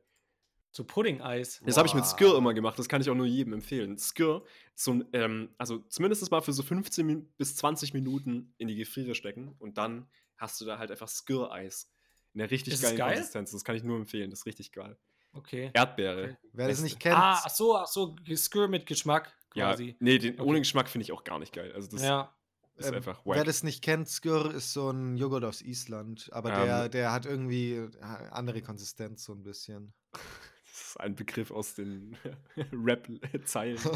So 0.76 0.82
Pudding-Eis. 0.82 1.62
Das 1.64 1.76
habe 1.76 1.86
ich 1.86 1.94
mit 1.94 2.02
Wow. 2.02 2.10
Skir 2.18 2.34
immer 2.36 2.52
gemacht, 2.52 2.76
das 2.80 2.88
kann 2.88 3.00
ich 3.00 3.08
auch 3.08 3.14
nur 3.14 3.26
jedem 3.26 3.52
empfehlen. 3.52 3.96
Skir, 3.96 4.42
so 4.74 4.90
ein, 4.92 5.04
ähm, 5.12 5.50
also 5.56 5.78
zumindest 5.88 6.28
mal 6.32 6.40
für 6.40 6.52
so 6.52 6.64
15 6.64 7.06
Min 7.06 7.28
bis 7.36 7.54
20 7.54 7.94
Minuten 7.94 8.52
in 8.58 8.66
die 8.66 8.74
Gefriere 8.74 9.14
stecken 9.14 9.54
und 9.60 9.78
dann 9.78 10.08
hast 10.36 10.60
du 10.60 10.64
da 10.64 10.78
halt 10.78 10.90
einfach 10.90 11.08
Skir-Eis. 11.08 11.88
In 12.35 12.38
der 12.40 12.51
richtig 12.51 12.81
geilen 12.83 12.97
geil? 12.97 13.14
Konsistenz. 13.14 13.53
Das 13.53 13.64
kann 13.64 13.77
ich 13.77 13.83
nur 13.85 13.97
empfehlen, 13.97 14.31
das 14.31 14.40
ist 14.40 14.47
richtig 14.47 14.73
geil. 14.73 14.97
Okay. 15.33 15.70
Erdbeere. 15.73 16.37
Wer 16.53 16.68
das 16.68 16.81
nicht 16.81 17.01
kennt, 17.01 17.16
Ah, 17.16 17.40
ach 17.44 17.51
so, 17.51 17.77
ach 17.77 17.87
so, 17.87 18.14
Skür 18.37 18.68
mit 18.68 18.87
Geschmack 18.87 19.33
Ja, 19.55 19.70
quasi. 19.70 19.97
nee, 20.01 20.18
den, 20.18 20.35
Okay. 20.35 20.42
ohne 20.49 20.59
Geschmack 20.61 20.88
finde 20.88 21.05
ich 21.05 21.12
auch 21.12 21.25
gar 21.25 21.38
nicht 21.38 21.53
geil. 21.53 21.73
Also 21.75 21.88
das 21.88 22.03
Ja. 22.03 22.33
ist 22.77 22.88
ähm, 22.88 22.94
einfach 22.94 23.25
wer 23.25 23.37
wack. 23.38 23.44
das 23.44 23.62
nicht 23.62 23.83
kennt, 23.83 24.09
Skir 24.09 24.53
ist 24.53 24.73
so 24.73 24.90
ein 24.90 25.16
Joghurt 25.16 25.44
aus 25.44 25.62
Island. 25.62 26.29
Aber 26.33 26.51
Ähm. 26.51 26.64
der, 26.66 26.88
der 26.88 27.12
hat 27.12 27.27
irgendwie 27.27 27.73
äh, 27.75 27.90
andere 28.31 28.62
Konsistenz, 28.62 29.25
so 29.25 29.33
ein 29.33 29.42
bisschen. 29.42 29.92
Ist 30.94 31.00
ein 31.00 31.16
Begriff 31.16 31.50
aus 31.50 31.74
den 31.74 32.16
Rap-Zeilen. 32.72 33.78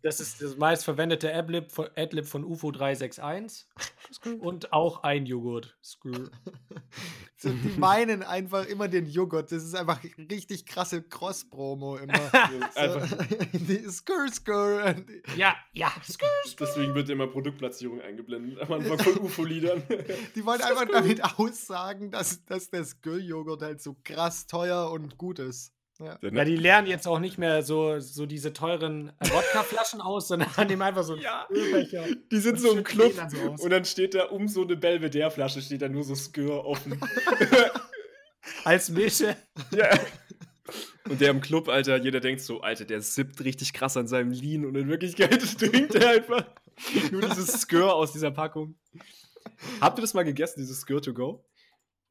Das 0.00 0.20
ist 0.20 0.40
das 0.40 0.56
meistverwendete 0.56 1.34
Adlib 1.34 1.72
von, 1.72 1.88
Adlib 1.96 2.24
von 2.26 2.44
UFO 2.44 2.70
361 2.70 3.66
und 4.40 4.72
auch 4.72 5.02
ein 5.02 5.26
Joghurt. 5.26 5.76
Skür. 5.82 6.30
So, 7.40 7.50
die 7.50 7.78
meinen 7.78 8.24
einfach 8.24 8.66
immer 8.66 8.88
den 8.88 9.06
Joghurt. 9.06 9.52
Das 9.52 9.62
ist 9.62 9.76
einfach 9.76 10.00
richtig 10.18 10.66
krasse 10.66 11.04
Cross-Promo 11.04 11.96
immer. 11.98 12.14
So, 12.18 12.98
die 13.52 13.76
und 14.84 15.08
die- 15.08 15.22
Ja, 15.36 15.54
ja. 15.72 15.92
deswegen 16.58 16.96
wird 16.96 17.08
immer 17.10 17.28
Produktplatzierung 17.28 18.00
eingeblendet 18.00 18.60
am 18.60 18.72
Anfang 18.72 18.98
von 18.98 19.18
UFO-Liedern. 19.18 19.84
Die 20.34 20.44
wollen 20.44 20.60
einfach 20.62 20.88
damit 20.90 21.22
aussagen, 21.38 22.10
dass, 22.10 22.44
dass 22.44 22.70
der 22.70 22.84
Skur-Joghurt 22.84 23.62
halt 23.62 23.80
so 23.82 23.96
krass 24.02 24.48
teuer 24.48 24.90
und 24.90 25.16
gut 25.16 25.38
ist. 25.38 25.72
Ja. 26.00 26.16
Ja, 26.22 26.44
die 26.44 26.56
lernen 26.56 26.86
jetzt 26.86 27.08
auch 27.08 27.18
nicht 27.18 27.38
mehr 27.38 27.62
so, 27.64 27.98
so 27.98 28.24
diese 28.26 28.52
teuren 28.52 29.12
Wodkaflaschen 29.18 30.00
aus, 30.00 30.28
sondern 30.28 30.48
nehmen 30.68 30.82
einfach 30.82 31.02
so 31.02 31.16
Ja. 31.16 31.46
Ölbecher. 31.50 32.04
Die 32.30 32.38
sind 32.38 32.60
so 32.60 32.76
im 32.76 32.84
Club 32.84 33.16
dann 33.16 33.28
so 33.30 33.38
und 33.64 33.70
dann 33.70 33.84
steht 33.84 34.14
da 34.14 34.26
um 34.26 34.46
so 34.46 34.62
eine 34.62 34.76
Belvedere-Flasche 34.76 35.60
steht 35.60 35.82
da 35.82 35.88
nur 35.88 36.04
so 36.04 36.14
Skür 36.14 36.64
offen. 36.64 37.00
Als 38.64 38.88
Mische. 38.90 39.36
ja. 39.72 39.90
Und 41.08 41.20
der 41.20 41.30
im 41.30 41.40
Club, 41.40 41.68
Alter, 41.68 41.96
jeder 41.96 42.20
denkt 42.20 42.42
so, 42.42 42.60
Alter, 42.60 42.84
der 42.84 43.00
sippt 43.00 43.42
richtig 43.42 43.72
krass 43.72 43.96
an 43.96 44.06
seinem 44.06 44.30
Lean 44.30 44.66
und 44.66 44.76
in 44.76 44.88
Wirklichkeit 44.88 45.40
trinkt 45.58 45.94
er 45.94 46.10
einfach 46.10 46.44
nur 47.10 47.22
dieses 47.22 47.62
Skür 47.62 47.94
aus 47.94 48.12
dieser 48.12 48.30
Packung. 48.30 48.76
Habt 49.80 49.98
ihr 49.98 50.02
das 50.02 50.14
mal 50.14 50.24
gegessen, 50.24 50.60
dieses 50.60 50.80
Skür 50.82 51.00
to 51.00 51.14
go? 51.14 51.44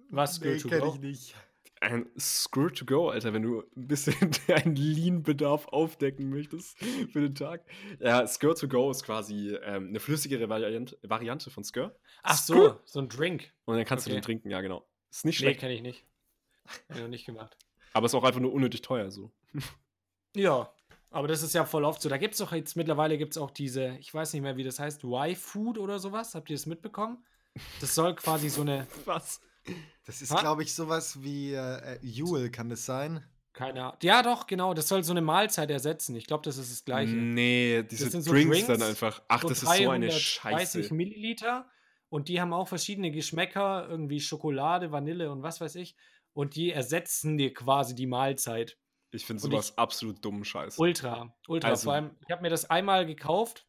Was 0.09 0.41
Nee, 0.41 0.57
Good 0.57 0.61
to 0.71 0.79
go? 0.79 0.93
ich 0.95 1.01
nicht. 1.01 1.35
Ein 1.79 2.09
Skür 2.17 2.73
to 2.73 2.85
go, 2.85 3.09
Alter, 3.09 3.33
wenn 3.33 3.43
du 3.43 3.61
ein 3.75 3.87
bisschen 3.87 4.15
deinen 4.47 4.75
Lean-Bedarf 4.75 5.67
aufdecken 5.67 6.29
möchtest 6.29 6.77
für 6.79 7.21
den 7.21 7.35
Tag. 7.35 7.63
Ja, 7.99 8.25
Skür 8.25 8.55
to 8.55 8.67
go 8.67 8.89
ist 8.89 9.03
quasi 9.03 9.55
ähm, 9.63 9.89
eine 9.89 9.99
flüssigere 9.99 10.49
Variante, 10.49 10.97
Variante 11.03 11.49
von 11.51 11.63
Skür. 11.63 11.95
Ach 12.23 12.37
so, 12.37 12.79
so 12.85 12.99
ein 12.99 13.09
Drink. 13.09 13.53
Und 13.65 13.75
dann 13.77 13.85
kannst 13.85 14.05
du 14.07 14.09
Okay. 14.09 14.19
den 14.19 14.23
trinken, 14.23 14.49
ja, 14.49 14.61
genau. 14.61 14.87
Ist 15.11 15.23
nicht 15.25 15.39
Nee, 15.39 15.45
schlecht, 15.45 15.59
kenne 15.59 15.73
ich 15.73 15.81
nicht. 15.81 16.03
Hab 16.89 16.95
ich 16.97 17.01
noch 17.01 17.07
nicht 17.09 17.25
gemacht. 17.25 17.55
aber 17.93 18.05
ist 18.07 18.15
auch 18.15 18.23
einfach 18.23 18.41
nur 18.41 18.53
unnötig 18.53 18.81
teuer 18.81 19.11
so. 19.11 19.31
Ja, 20.35 20.71
aber 21.09 21.27
das 21.27 21.41
ist 21.41 21.53
ja 21.55 21.65
voll 21.65 21.83
oft 21.85 22.01
so. 22.01 22.09
Da 22.09 22.17
gibt 22.17 22.33
es 22.33 22.39
doch 22.39 22.51
jetzt 22.51 22.75
mittlerweile 22.75 23.17
gibt's 23.17 23.37
auch 23.37 23.49
diese, 23.49 23.97
ich 23.99 24.13
weiß 24.13 24.33
nicht 24.33 24.41
mehr, 24.43 24.57
wie 24.57 24.63
das 24.63 24.77
heißt, 24.79 25.03
Y-Food 25.03 25.77
oder 25.79 25.97
sowas. 25.99 26.35
Habt 26.35 26.49
ihr 26.49 26.55
das 26.55 26.65
mitbekommen? 26.67 27.23
Das 27.81 27.95
soll 27.95 28.13
quasi 28.15 28.49
so 28.49 28.61
eine, 28.61 28.85
Was? 29.05 29.41
Das 30.05 30.21
ist, 30.21 30.35
glaube 30.37 30.63
ich, 30.63 30.73
sowas 30.73 31.21
wie 31.21 31.53
äh, 31.53 31.95
äh, 31.95 31.99
Jule, 32.01 32.49
kann 32.49 32.69
das 32.69 32.85
sein? 32.85 33.23
keine 33.57 33.81
Ahnung. 33.81 33.97
Ja, 34.03 34.21
doch, 34.21 34.45
genau. 34.45 34.73
Das 34.75 34.87
soll 34.87 35.03
so 35.03 35.11
eine 35.13 35.21
Mahlzeit 35.21 35.71
ersetzen. 35.71 36.15
Ich 36.15 36.27
glaube, 36.27 36.43
das 36.43 36.57
ist 36.57 36.71
das 36.71 36.85
Gleiche. 36.85 37.13
Nee, 37.15 37.83
diese 37.89 38.09
sind 38.09 38.21
so 38.21 38.31
Drinks, 38.31 38.67
dann 38.67 38.79
Drinks, 38.79 38.83
einfach. 38.85 39.21
Ach, 39.27 39.41
das 39.41 39.63
ist 39.63 39.77
so 39.77 39.89
eine 39.89 40.07
330 40.07 40.21
Scheiße. 40.23 40.93
Milliliter 40.93 41.67
und 42.09 42.29
die 42.29 42.39
haben 42.39 42.53
auch 42.53 42.67
verschiedene 42.67 43.11
Geschmäcker, 43.11 43.87
irgendwie 43.89 44.19
Schokolade, 44.19 44.91
Vanille 44.91 45.31
und 45.31 45.41
was 45.41 45.59
weiß 45.59 45.75
ich. 45.75 45.95
Und 46.33 46.55
die 46.55 46.71
ersetzen 46.71 47.37
dir 47.37 47.51
quasi 47.51 47.95
die 47.95 48.05
Mahlzeit. 48.05 48.77
Ich 49.11 49.25
finde 49.25 49.41
sowas 49.41 49.77
absolut 49.77 50.23
dummen 50.23 50.45
Scheiß. 50.45 50.77
Ultra, 50.77 51.35
ultra. 51.47 51.69
Also- 51.69 51.85
Vor 51.85 51.93
allem, 51.93 52.11
ich 52.25 52.31
habe 52.31 52.43
mir 52.43 52.49
das 52.49 52.69
einmal 52.69 53.07
gekauft, 53.07 53.65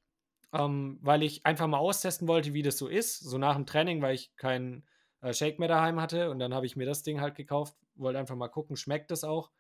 ähm, 0.53 0.99
weil 1.01 1.23
ich 1.23 1.47
einfach 1.47 1.67
mal 1.67 1.79
austesten 1.79 2.29
wollte, 2.29 2.53
wie 2.53 2.63
das 2.63 2.77
so 2.77 2.89
ist. 2.89 3.21
So 3.21 3.39
nach 3.39 3.55
dem 3.57 3.65
Training, 3.65 4.03
weil 4.03 4.15
ich 4.15 4.37
keinen 4.37 4.87
äh, 5.21 5.33
Shake 5.33 5.59
mehr 5.59 5.69
daheim 5.69 6.01
hatte. 6.01 6.31
Und 6.31 6.39
dann 6.39 6.55
habe 6.55 6.67
ich 6.67 6.77
mir 6.77 6.87
das 6.87 7.03
Ding 7.03 7.21
halt 7.21 7.35
gekauft, 7.35 7.77
wollte 7.95 8.19
einfach 8.19 8.37
mal 8.37 8.49
gucken, 8.49 8.77
schmeckt 8.77 9.11
das 9.11 9.25
auch. 9.25 9.51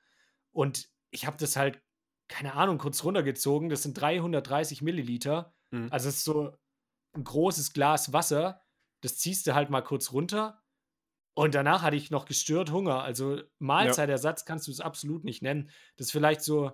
Und 0.52 0.88
ich 1.10 1.26
habe 1.26 1.36
das 1.36 1.56
halt, 1.56 1.82
keine 2.28 2.54
Ahnung, 2.54 2.78
kurz 2.78 3.02
runtergezogen. 3.04 3.68
Das 3.68 3.82
sind 3.82 4.00
330 4.00 4.82
Milliliter. 4.82 5.54
Mhm. 5.70 5.88
Also 5.90 6.08
es 6.08 6.16
ist 6.16 6.24
so 6.24 6.56
ein 7.14 7.24
großes 7.24 7.72
Glas 7.72 8.12
Wasser. 8.12 8.60
Das 9.00 9.16
ziehst 9.18 9.46
du 9.46 9.54
halt 9.54 9.70
mal 9.70 9.82
kurz 9.82 10.12
runter. 10.12 10.62
Und 11.34 11.54
danach 11.54 11.82
hatte 11.82 11.96
ich 11.96 12.10
noch 12.10 12.24
gestört 12.24 12.72
Hunger. 12.72 13.02
Also 13.02 13.40
Mahlzeitersatz 13.58 14.44
kannst 14.44 14.66
du 14.66 14.72
es 14.72 14.80
absolut 14.80 15.24
nicht 15.24 15.42
nennen. 15.42 15.70
Das 15.96 16.08
ist 16.08 16.12
vielleicht 16.12 16.42
so, 16.42 16.72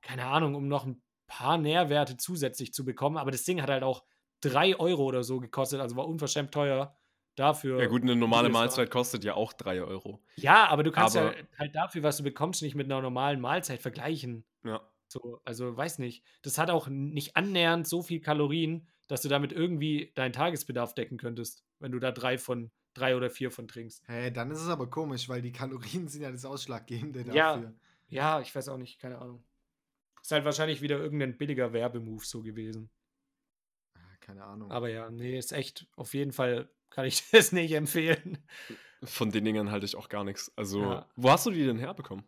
keine 0.00 0.26
Ahnung, 0.26 0.56
um 0.56 0.66
noch 0.66 0.84
ein 0.84 1.00
paar 1.28 1.56
Nährwerte 1.56 2.16
zusätzlich 2.16 2.74
zu 2.74 2.84
bekommen. 2.84 3.16
Aber 3.16 3.30
das 3.30 3.44
Ding 3.44 3.62
hat 3.62 3.70
halt 3.70 3.84
auch 3.84 4.02
3 4.40 4.78
Euro 4.80 5.04
oder 5.04 5.22
so 5.22 5.38
gekostet. 5.38 5.80
Also 5.80 5.94
war 5.94 6.08
unverschämt 6.08 6.52
teuer 6.52 6.96
dafür. 7.34 7.80
Ja, 7.80 7.86
gut, 7.86 8.02
eine 8.02 8.16
normale. 8.16 8.48
Mahlzeit 8.48 8.90
kostet 8.90 9.24
ja 9.24 9.34
auch 9.34 9.52
3 9.52 9.82
Euro. 9.82 10.22
Ja, 10.36 10.66
aber 10.68 10.82
du 10.82 10.90
kannst 10.92 11.16
Aber- 11.16 11.36
ja 11.36 11.44
halt 11.58 11.74
dafür, 11.74 12.02
was 12.02 12.16
du 12.18 12.22
bekommst, 12.22 12.62
nicht 12.62 12.74
mit 12.74 12.86
einer 12.86 13.00
normalen 13.00 13.40
Mahlzeit 13.40 13.80
vergleichen. 13.80 14.44
Ja. 14.64 14.80
So, 15.08 15.40
also 15.44 15.76
weiß 15.76 15.98
nicht. 15.98 16.24
Das 16.42 16.56
hat 16.58 16.70
auch 16.70 16.88
nicht 16.88 17.36
annähernd 17.36 17.86
so 17.86 18.02
viel 18.02 18.20
Kalorien, 18.20 18.88
dass 19.08 19.20
du 19.22 19.28
damit 19.28 19.52
irgendwie 19.52 20.10
deinen 20.14 20.32
Tagesbedarf 20.32 20.94
decken 20.94 21.18
könntest, 21.18 21.64
wenn 21.80 21.92
du 21.92 21.98
da 21.98 22.12
drei 22.12 22.38
von 22.38 22.70
drei 22.94 23.16
oder 23.16 23.28
vier 23.30 23.50
von 23.50 23.68
trinkst. 23.68 24.02
Hä, 24.06 24.30
dann 24.30 24.50
ist 24.50 24.60
es 24.60 24.68
aber 24.68 24.88
komisch, 24.88 25.28
weil 25.28 25.42
die 25.42 25.52
Kalorien 25.52 26.08
sind 26.08 26.22
ja 26.22 26.30
das 26.30 26.44
Ausschlaggebende 26.44 27.22
Ja. 27.34 27.54
dafür. 27.56 27.74
Ja, 28.08 28.40
ich 28.40 28.54
weiß 28.54 28.68
auch 28.68 28.76
nicht, 28.78 28.98
keine 29.00 29.18
Ahnung. 29.18 29.42
Ist 30.20 30.30
halt 30.32 30.44
wahrscheinlich 30.44 30.82
wieder 30.82 30.98
irgendein 30.98 31.36
billiger 31.36 31.72
Werbemove 31.72 32.24
so 32.24 32.42
gewesen. 32.42 32.90
Ah, 33.96 34.00
Keine 34.20 34.44
Ahnung. 34.44 34.70
Aber 34.70 34.88
ja, 34.88 35.10
nee, 35.10 35.36
ist 35.38 35.52
echt, 35.52 35.86
auf 35.96 36.14
jeden 36.14 36.32
Fall 36.32 36.68
kann 36.94 37.04
ich 37.06 37.22
das 37.32 37.52
nicht 37.52 37.72
empfehlen. 37.72 38.38
Von 39.04 39.30
den 39.30 39.44
Dingern 39.44 39.70
halte 39.70 39.84
ich 39.86 39.96
auch 39.96 40.08
gar 40.08 40.24
nichts. 40.24 40.52
Also, 40.56 40.80
Ja. 40.82 41.06
wo 41.16 41.30
hast 41.30 41.46
du 41.46 41.50
die 41.50 41.64
denn 41.64 41.78
herbekommen? 41.78 42.24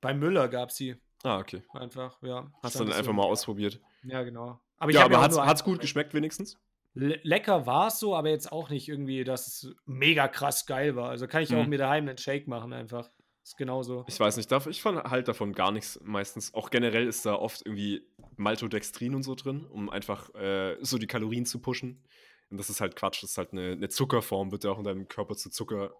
Bei 0.00 0.12
Müller 0.14 0.48
gab 0.48 0.68
es 0.70 0.76
sie 0.76 0.96
Ah, 1.22 1.38
okay. 1.38 1.62
einfach, 1.74 2.20
ja. 2.22 2.50
Hast 2.62 2.74
du 2.76 2.80
dann 2.84 2.92
einfach 2.92 3.04
so. 3.06 3.12
mal 3.12 3.24
ausprobiert. 3.24 3.80
Ja, 4.04 4.22
genau. 4.22 4.60
Aber 4.78 4.92
ja, 4.92 5.04
aber 5.04 5.18
auch 5.18 5.22
hat's, 5.22 5.38
hat's 5.38 5.64
gut 5.64 5.80
geschmeckt 5.80 6.14
wenigstens? 6.14 6.58
Le 6.94 7.20
lecker 7.22 7.66
war 7.66 7.88
es 7.88 8.00
so, 8.00 8.16
aber 8.16 8.30
jetzt 8.30 8.50
auch 8.50 8.68
nicht 8.70 8.88
irgendwie, 8.88 9.22
dass 9.24 9.46
es 9.46 9.74
mega 9.86 10.26
krass 10.28 10.66
geil 10.66 10.96
war. 10.96 11.10
Also 11.10 11.26
kann 11.28 11.42
ich 11.42 11.54
auch 11.54 11.62
Mhm. 11.62 11.68
mir 11.68 11.78
daheim 11.78 12.08
einen 12.08 12.18
Shake 12.18 12.48
machen 12.48 12.72
einfach. 12.72 13.10
Ist 13.44 13.56
genauso. 13.56 14.04
Ich 14.08 14.18
weiß 14.18 14.36
nicht, 14.36 14.50
darf, 14.50 14.66
ich 14.66 14.82
fand 14.82 15.02
halt 15.04 15.28
davon 15.28 15.52
gar 15.52 15.72
nichts 15.72 16.00
meistens. 16.02 16.52
Auch 16.54 16.70
generell 16.70 17.06
ist 17.06 17.24
da 17.26 17.34
oft 17.34 17.64
irgendwie 17.64 18.02
Maltodextrin 18.36 19.14
und 19.14 19.22
so 19.22 19.34
drin, 19.34 19.64
um 19.66 19.88
einfach 19.90 20.34
äh, 20.34 20.76
so 20.80 20.98
die 20.98 21.06
Kalorien 21.06 21.46
zu 21.46 21.60
pushen. 21.60 22.02
Und 22.50 22.58
das 22.58 22.68
ist 22.70 22.80
halt 22.80 22.96
Quatsch. 22.96 23.22
Das 23.22 23.30
ist 23.30 23.38
halt 23.38 23.52
eine, 23.52 23.72
eine 23.72 23.88
Zuckerform, 23.88 24.50
wird 24.50 24.64
ja 24.64 24.70
auch 24.70 24.78
in 24.78 24.84
deinem 24.84 25.08
Körper 25.08 25.36
zu 25.36 25.50
Zucker 25.50 25.92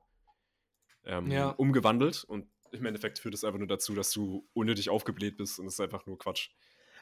ähm, 1.04 1.30
Ja. 1.30 1.50
umgewandelt. 1.50 2.24
Und 2.24 2.48
im 2.72 2.86
Endeffekt 2.86 3.18
führt 3.18 3.34
es 3.34 3.44
einfach 3.44 3.58
nur 3.58 3.68
dazu, 3.68 3.94
dass 3.94 4.12
du 4.12 4.48
unnötig 4.52 4.90
aufgebläht 4.90 5.36
bist 5.36 5.58
und 5.58 5.64
das 5.66 5.74
ist 5.74 5.80
einfach 5.80 6.06
nur 6.06 6.18
Quatsch. 6.18 6.50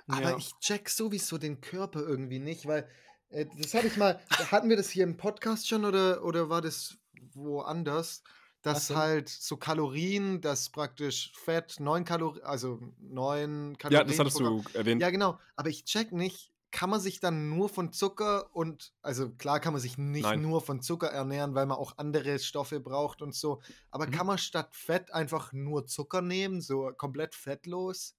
Aber 0.08 0.30
Ja. 0.30 0.36
ich 0.38 0.52
check 0.60 0.88
sowieso 0.88 1.38
den 1.38 1.60
Körper 1.60 2.00
irgendwie 2.00 2.38
nicht, 2.38 2.66
weil 2.66 2.88
äh, 3.30 3.46
das 3.58 3.74
habe 3.74 3.86
ich 3.86 3.96
mal, 3.96 4.20
hatten 4.52 4.68
wir 4.68 4.76
das 4.76 4.90
hier 4.90 5.04
im 5.04 5.16
Podcast 5.16 5.68
schon 5.68 5.84
oder, 5.84 6.24
oder 6.24 6.48
war 6.48 6.62
das 6.62 6.96
woanders? 7.34 8.22
Was 8.64 8.74
Dass 8.74 8.88
denn? 8.88 8.96
halt 8.96 9.28
so 9.28 9.56
Kalorien, 9.56 10.40
dass 10.40 10.70
praktisch 10.70 11.32
Fett 11.36 11.78
neun 11.78 12.04
Kalorien, 12.04 12.42
also 12.44 12.80
neun 12.98 13.72
Ja, 13.72 13.78
Kalorien. 13.78 14.08
das 14.08 14.18
hattest 14.18 14.40
du 14.40 14.62
erwähnt. 14.74 15.00
Ja, 15.00 15.10
genau. 15.10 15.38
Aber 15.56 15.68
ich 15.68 15.84
check 15.84 16.12
nicht, 16.12 16.50
kann 16.70 16.90
man 16.90 17.00
sich 17.00 17.20
dann 17.20 17.48
nur 17.48 17.68
von 17.68 17.92
Zucker 17.92 18.54
und, 18.54 18.92
also 19.02 19.30
klar 19.30 19.58
kann 19.60 19.72
man 19.72 19.80
sich 19.80 19.96
nicht 19.96 20.24
Nein. 20.24 20.42
nur 20.42 20.60
von 20.60 20.82
Zucker 20.82 21.08
ernähren, 21.08 21.54
weil 21.54 21.66
man 21.66 21.78
auch 21.78 21.96
andere 21.96 22.38
Stoffe 22.38 22.78
braucht 22.80 23.22
und 23.22 23.34
so. 23.34 23.60
Aber 23.90 24.06
Mhm. 24.06 24.10
kann 24.10 24.26
man 24.26 24.38
statt 24.38 24.74
Fett 24.76 25.12
einfach 25.12 25.52
nur 25.52 25.86
Zucker 25.86 26.20
nehmen, 26.20 26.60
so 26.60 26.92
komplett 26.96 27.34
fettlos? 27.34 28.16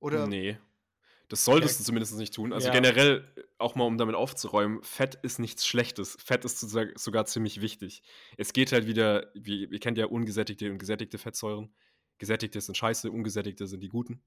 Oder 0.00 0.26
Nee. 0.26 0.58
Das 1.30 1.44
solltest 1.44 1.74
Ja. 1.74 1.78
du 1.80 1.84
zumindest 1.84 2.16
nicht 2.16 2.32
tun. 2.32 2.54
Also 2.54 2.68
Ja. 2.68 2.72
generell, 2.72 3.22
auch 3.58 3.74
mal 3.74 3.84
um 3.84 3.98
damit 3.98 4.14
aufzuräumen, 4.16 4.82
Fett 4.82 5.16
ist 5.16 5.38
nichts 5.38 5.66
Schlechtes. 5.66 6.16
Fett 6.24 6.44
ist 6.46 6.58
sogar 6.60 7.26
ziemlich 7.26 7.60
wichtig. 7.60 8.02
Es 8.38 8.54
geht 8.54 8.72
halt 8.72 8.86
wieder, 8.86 9.30
wie, 9.34 9.66
ihr 9.66 9.78
kennt 9.78 9.98
ja 9.98 10.06
ungesättigte 10.06 10.70
und 10.70 10.78
gesättigte 10.78 11.18
Fettsäuren. 11.18 11.74
Gesättigte 12.16 12.60
sind 12.62 12.76
scheiße, 12.76 13.10
ungesättigte 13.10 13.66
sind 13.66 13.80
die 13.80 13.88
guten. 13.90 14.22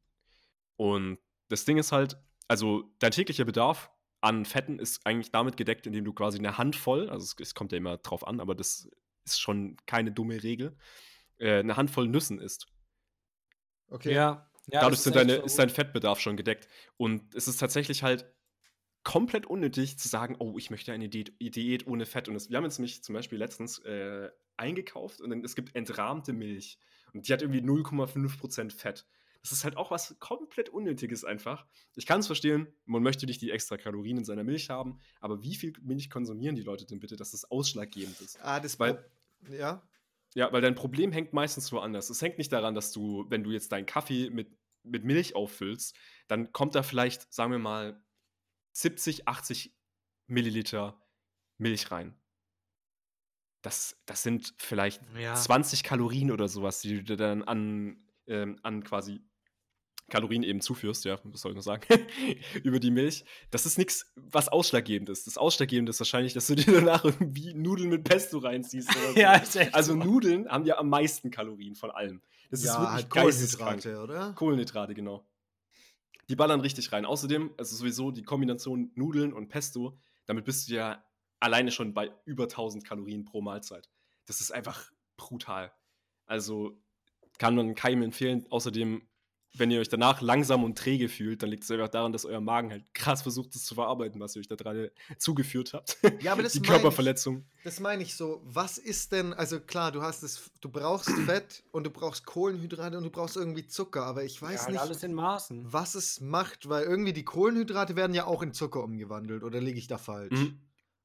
Und 0.76 1.18
das 1.50 1.66
Ding 1.66 1.78
ist 1.80 1.92
halt, 1.92 2.18
also 2.52 2.84
dein 3.00 3.12
täglicher 3.12 3.46
Bedarf 3.46 3.90
an 4.20 4.44
Fetten 4.44 4.78
ist 4.78 5.06
eigentlich 5.06 5.32
damit 5.32 5.56
gedeckt, 5.56 5.88
indem 5.88 6.04
du 6.04 6.12
quasi 6.12 6.38
eine 6.38 6.58
Handvoll, 6.58 7.10
also 7.10 7.24
es, 7.24 7.36
es 7.40 7.56
kommt 7.56 7.72
ja 7.72 7.78
immer 7.78 7.96
drauf 7.96 8.28
an, 8.28 8.42
aber 8.42 8.56
das 8.56 8.90
ist 9.24 9.40
schon 9.40 9.78
keine 9.86 10.12
dumme 10.12 10.44
Regel, 10.44 10.76
äh, 11.38 11.60
eine 11.60 11.78
Handvoll 11.78 12.10
Nüssen 12.10 12.40
isst. 12.40 12.68
okay. 13.88 14.14
Ja. 14.14 14.52
ja 14.68 14.82
Dadurch 14.82 14.98
das 14.98 15.04
sind 15.06 15.16
echt 15.16 15.30
deine, 15.30 15.36
so 15.38 15.46
ist 15.46 15.60
dein 15.60 15.70
Fettbedarf 15.70 16.20
schon 16.20 16.36
gedeckt. 16.36 16.68
Und 16.98 17.34
es 17.36 17.48
ist 17.48 17.56
tatsächlich 17.58 18.04
halt 18.04 18.26
komplett 19.04 19.46
unnötig 19.46 19.98
zu 19.98 20.10
sagen, 20.10 20.36
oh, 20.40 20.58
ich 20.58 20.70
möchte 20.72 20.92
eine 20.92 21.08
Diät, 21.08 21.34
Diät 21.40 21.88
ohne 21.88 22.06
Fett. 22.06 22.28
Und 22.28 22.36
es, 22.36 22.50
wir 22.50 22.58
haben 22.58 22.66
jetzt 22.66 22.80
nämlich 22.80 23.02
zum 23.02 23.14
Beispiel 23.14 23.40
letztens 23.40 23.80
äh, 23.80 24.30
eingekauft 24.58 25.22
und 25.22 25.30
dann, 25.30 25.42
es 25.46 25.56
gibt 25.56 25.74
entrahmte 25.74 26.34
Milch. 26.34 26.78
Und 27.14 27.30
die 27.30 27.34
hat 27.34 27.42
irgendwie 27.42 27.62
0,5% 27.62 28.76
Fett. 28.76 29.06
Das 29.42 29.52
ist 29.52 29.64
halt 29.64 29.76
auch 29.76 29.90
was 29.90 30.18
komplett 30.20 30.70
Unnötiges 30.70 31.24
einfach. 31.26 31.66
Ich 31.96 32.06
kann 32.06 32.20
es 32.20 32.28
verstehen, 32.28 32.68
man 32.86 33.02
möchte 33.02 33.26
nicht 33.26 33.42
die 33.42 33.50
extra 33.52 33.76
Kalorien 33.78 34.18
in 34.18 34.24
seiner 34.26 34.44
Milch 34.44 34.70
haben, 34.70 35.00
aber 35.20 35.42
wie 35.42 35.56
viel 35.56 35.74
Milch 35.82 36.10
konsumieren 36.12 36.56
die 36.56 36.62
Leute 36.62 36.86
denn 36.86 37.00
bitte, 37.00 37.16
dass 37.16 37.32
das 37.32 37.50
ausschlaggebend 37.50 38.20
ist? 38.22 38.40
Ah, 38.44 38.60
das 38.60 38.80
Weil- 38.80 39.04
ja. 39.50 39.82
Ja, 40.36 40.52
weil 40.54 40.62
dein 40.62 40.76
Problem 40.76 41.12
hängt 41.12 41.34
meistens 41.34 41.72
woanders. 41.74 42.10
Es 42.10 42.22
hängt 42.22 42.38
nicht 42.38 42.54
daran, 42.54 42.74
dass 42.76 42.92
du, 42.94 43.26
wenn 43.30 43.44
du 43.44 43.52
jetzt 43.52 43.72
deinen 43.72 43.86
Kaffee 43.86 44.30
mit, 44.30 44.56
mit 44.84 45.04
Milch 45.04 45.36
auffüllst, 45.36 45.96
dann 46.28 46.54
kommt 46.54 46.76
da 46.76 46.84
vielleicht, 46.84 47.34
sagen 47.34 47.52
wir 47.52 47.60
mal, 47.60 48.02
70, 48.74 49.28
80 49.28 49.76
Milliliter 50.28 51.02
Milch 51.58 51.92
rein. 51.92 52.16
das, 53.64 54.02
das 54.08 54.24
sind 54.24 54.54
vielleicht 54.58 55.02
Ja. 55.20 55.36
20 55.36 55.84
Kalorien 55.84 56.32
oder 56.32 56.48
sowas, 56.48 56.82
die 56.82 56.96
du 56.98 57.04
dir 57.04 57.18
dann 57.18 57.44
an, 57.44 57.98
ähm, 58.28 58.58
an 58.64 58.84
quasi 58.84 59.22
Kalorien 60.12 60.44
eben 60.44 60.62
zuführst, 60.62 61.06
ja, 61.06 61.20
was 61.24 61.42
soll 61.42 61.54
ich 61.54 61.56
noch 61.56 61.64
sagen, 61.64 61.84
über 62.64 62.80
die 62.80 62.92
Milch. 62.92 63.26
Das 63.50 63.66
ist 63.66 63.80
nichts, 63.80 64.12
was 64.16 64.50
ausschlaggebend 64.50 65.10
ist. 65.10 65.26
Das 65.26 65.38
Ausschlaggebende 65.38 65.90
ist 65.90 66.00
wahrscheinlich, 66.00 66.34
dass 66.34 66.48
du 66.48 66.56
dir 66.56 66.72
danach 66.72 67.04
irgendwie 67.04 67.54
Nudeln 67.56 67.90
mit 67.90 68.04
Pesto 68.04 68.38
reinziehst. 68.38 68.90
Oder 68.90 69.08
so. 69.14 69.20
Ja, 69.20 69.36
ist 69.36 69.56
echt 69.56 69.74
also 69.74 69.94
so. 69.94 70.00
Nudeln 70.00 70.48
haben 70.48 70.66
ja 70.66 70.78
am 70.78 70.90
meisten 70.90 71.32
Kalorien 71.32 71.76
von 71.76 71.90
allem. 71.90 72.22
Das 72.52 72.60
ist 72.60 72.68
wirklich 72.68 72.90
halt. 72.90 73.10
Kohlenhydrate, 73.10 74.00
oder? 74.02 74.34
Kohlenhydrate, 74.34 74.94
genau. 74.94 75.26
Die 76.30 76.36
ballern 76.36 76.62
richtig 76.62 76.92
rein. 76.92 77.06
Außerdem, 77.06 77.52
also 77.58 77.76
sowieso 77.76 78.12
die 78.12 78.24
Kombination 78.24 78.92
Nudeln 78.96 79.34
und 79.34 79.48
Pesto, 79.48 79.98
damit 80.26 80.46
bist 80.46 80.70
du 80.70 80.76
ja 80.76 81.04
alleine 81.40 81.72
schon 81.72 81.94
bei 81.94 82.12
über 82.26 82.44
1000 82.44 82.86
Kalorien 82.86 83.26
pro 83.26 83.42
Mahlzeit. 83.42 83.90
Das 84.26 84.42
ist 84.42 84.52
einfach 84.52 84.92
brutal. 85.18 85.72
Also 86.26 86.78
kann 87.38 87.56
man 87.56 87.74
keinem 87.74 88.04
empfehlen. 88.04 88.46
Außerdem, 88.50 89.02
wenn 89.58 89.70
ihr 89.72 89.80
euch 89.82 89.90
danach 89.90 90.22
langsam 90.22 90.64
und 90.64 90.78
träge 90.78 91.10
fühlt, 91.10 91.44
dann 91.44 91.50
liegt 91.50 91.64
es 91.64 91.72
einfach 91.72 91.90
daran, 91.90 92.14
dass 92.14 92.24
euer 92.26 92.40
Magen 92.40 92.72
halt 92.72 92.94
krass 92.94 93.22
versucht, 93.22 93.54
es 93.56 93.66
zu 93.66 93.76
verarbeiten, 93.76 94.20
was 94.22 94.36
ihr 94.36 94.40
euch 94.40 94.48
da 94.48 94.56
gerade 94.56 94.92
zugeführt 95.18 95.74
habt. 95.74 95.98
Ja, 96.22 96.32
aber 96.32 96.44
das 96.44 96.54
die 96.54 96.60
meine 96.60 96.68
ich. 96.68 96.82
Körperverletzung. 96.82 97.46
Das 97.64 97.80
meine 97.82 98.02
ich 98.04 98.16
so. 98.16 98.42
Was 98.46 98.78
ist 98.78 99.12
denn, 99.12 99.34
also 99.34 99.60
klar, 99.60 99.92
du 99.92 100.02
hast 100.02 100.24
es, 100.24 100.52
du 100.62 100.70
brauchst 100.70 101.10
Fett 101.26 101.64
und 101.72 101.84
du 101.84 101.90
brauchst 101.90 102.26
Kohlenhydrate 102.26 102.98
und 102.98 103.04
du 103.04 103.10
brauchst 103.10 103.36
irgendwie 103.36 103.68
Zucker, 103.68 104.06
aber 104.06 104.24
ich 104.24 104.42
Ja, 104.42 104.48
weiß 104.48 104.62
halt 104.62 104.72
nicht, 104.72 104.82
alles 104.82 105.04
in 105.04 105.14
Maßen. 105.14 105.72
was 105.74 105.96
es 105.96 106.22
macht, 106.22 106.70
weil 106.70 106.84
irgendwie 106.86 107.14
die 107.14 107.26
Kohlenhydrate 107.26 107.96
werden 107.98 108.14
ja 108.14 108.26
auch 108.26 108.42
in 108.42 108.54
Zucker 108.54 108.84
umgewandelt, 108.84 109.44
oder 109.44 109.60
liege 109.60 109.78
ich 109.80 109.88
da 109.88 109.98
falsch? 109.98 110.32
Mhm. 110.40 110.60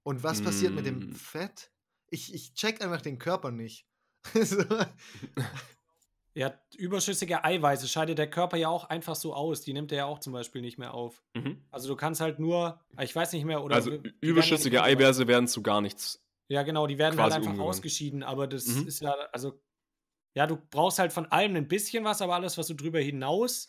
Und 0.04 0.22
was 0.22 0.40
passiert 0.40 0.72
mit 0.72 0.86
dem 0.86 1.10
Mm. 1.10 1.12
Fett? 1.14 1.72
Ich, 2.10 2.32
ich 2.32 2.54
check 2.54 2.80
einfach 2.80 3.02
den 3.02 3.18
Körper 3.18 3.50
nicht. 3.50 3.86
Ja, 6.36 6.52
überschüssige 6.76 7.44
Eiweiße 7.44 7.88
scheidet 7.88 8.18
der 8.18 8.28
Körper 8.28 8.58
ja 8.58 8.68
auch 8.68 8.84
einfach 8.84 9.14
so 9.16 9.32
aus. 9.32 9.62
Die 9.62 9.72
nimmt 9.72 9.90
er 9.90 9.98
ja 9.98 10.04
auch 10.04 10.18
zum 10.18 10.34
Beispiel 10.34 10.60
nicht 10.60 10.76
mehr 10.76 10.92
auf. 10.92 11.22
Mhm. 11.34 11.64
Also 11.70 11.88
du 11.88 11.96
kannst 11.96 12.20
halt 12.20 12.38
nur, 12.38 12.78
ich 13.00 13.16
weiß 13.16 13.32
nicht 13.32 13.46
mehr, 13.46 13.64
oder. 13.64 13.74
Also 13.74 13.92
werden 13.92 14.12
überschüssige. 14.20 14.82
Eiweiße 14.82 15.26
werden 15.28 15.48
zu 15.48 15.62
gar 15.62 15.80
nichts. 15.80 16.22
Ja, 16.48 16.62
genau, 16.62 16.86
die 16.86 16.98
werden 16.98 17.18
halt 17.18 17.32
einfach 17.32 17.50
umgewandelt. 17.52 17.68
ausgeschieden, 17.76 18.22
aber 18.22 18.46
das 18.46 18.66
Mhm. 18.66 18.86
ist 18.86 19.00
ja, 19.00 19.14
also. 19.32 19.58
Ja, 20.36 20.46
du 20.46 20.58
brauchst 20.70 20.98
halt 20.98 21.14
von 21.14 21.24
allem 21.32 21.56
ein 21.56 21.66
bisschen 21.66 22.04
was, 22.04 22.20
aber 22.20 22.34
alles, 22.34 22.58
was 22.58 22.66
du 22.66 22.74
drüber 22.74 23.00
hinaus. 23.00 23.68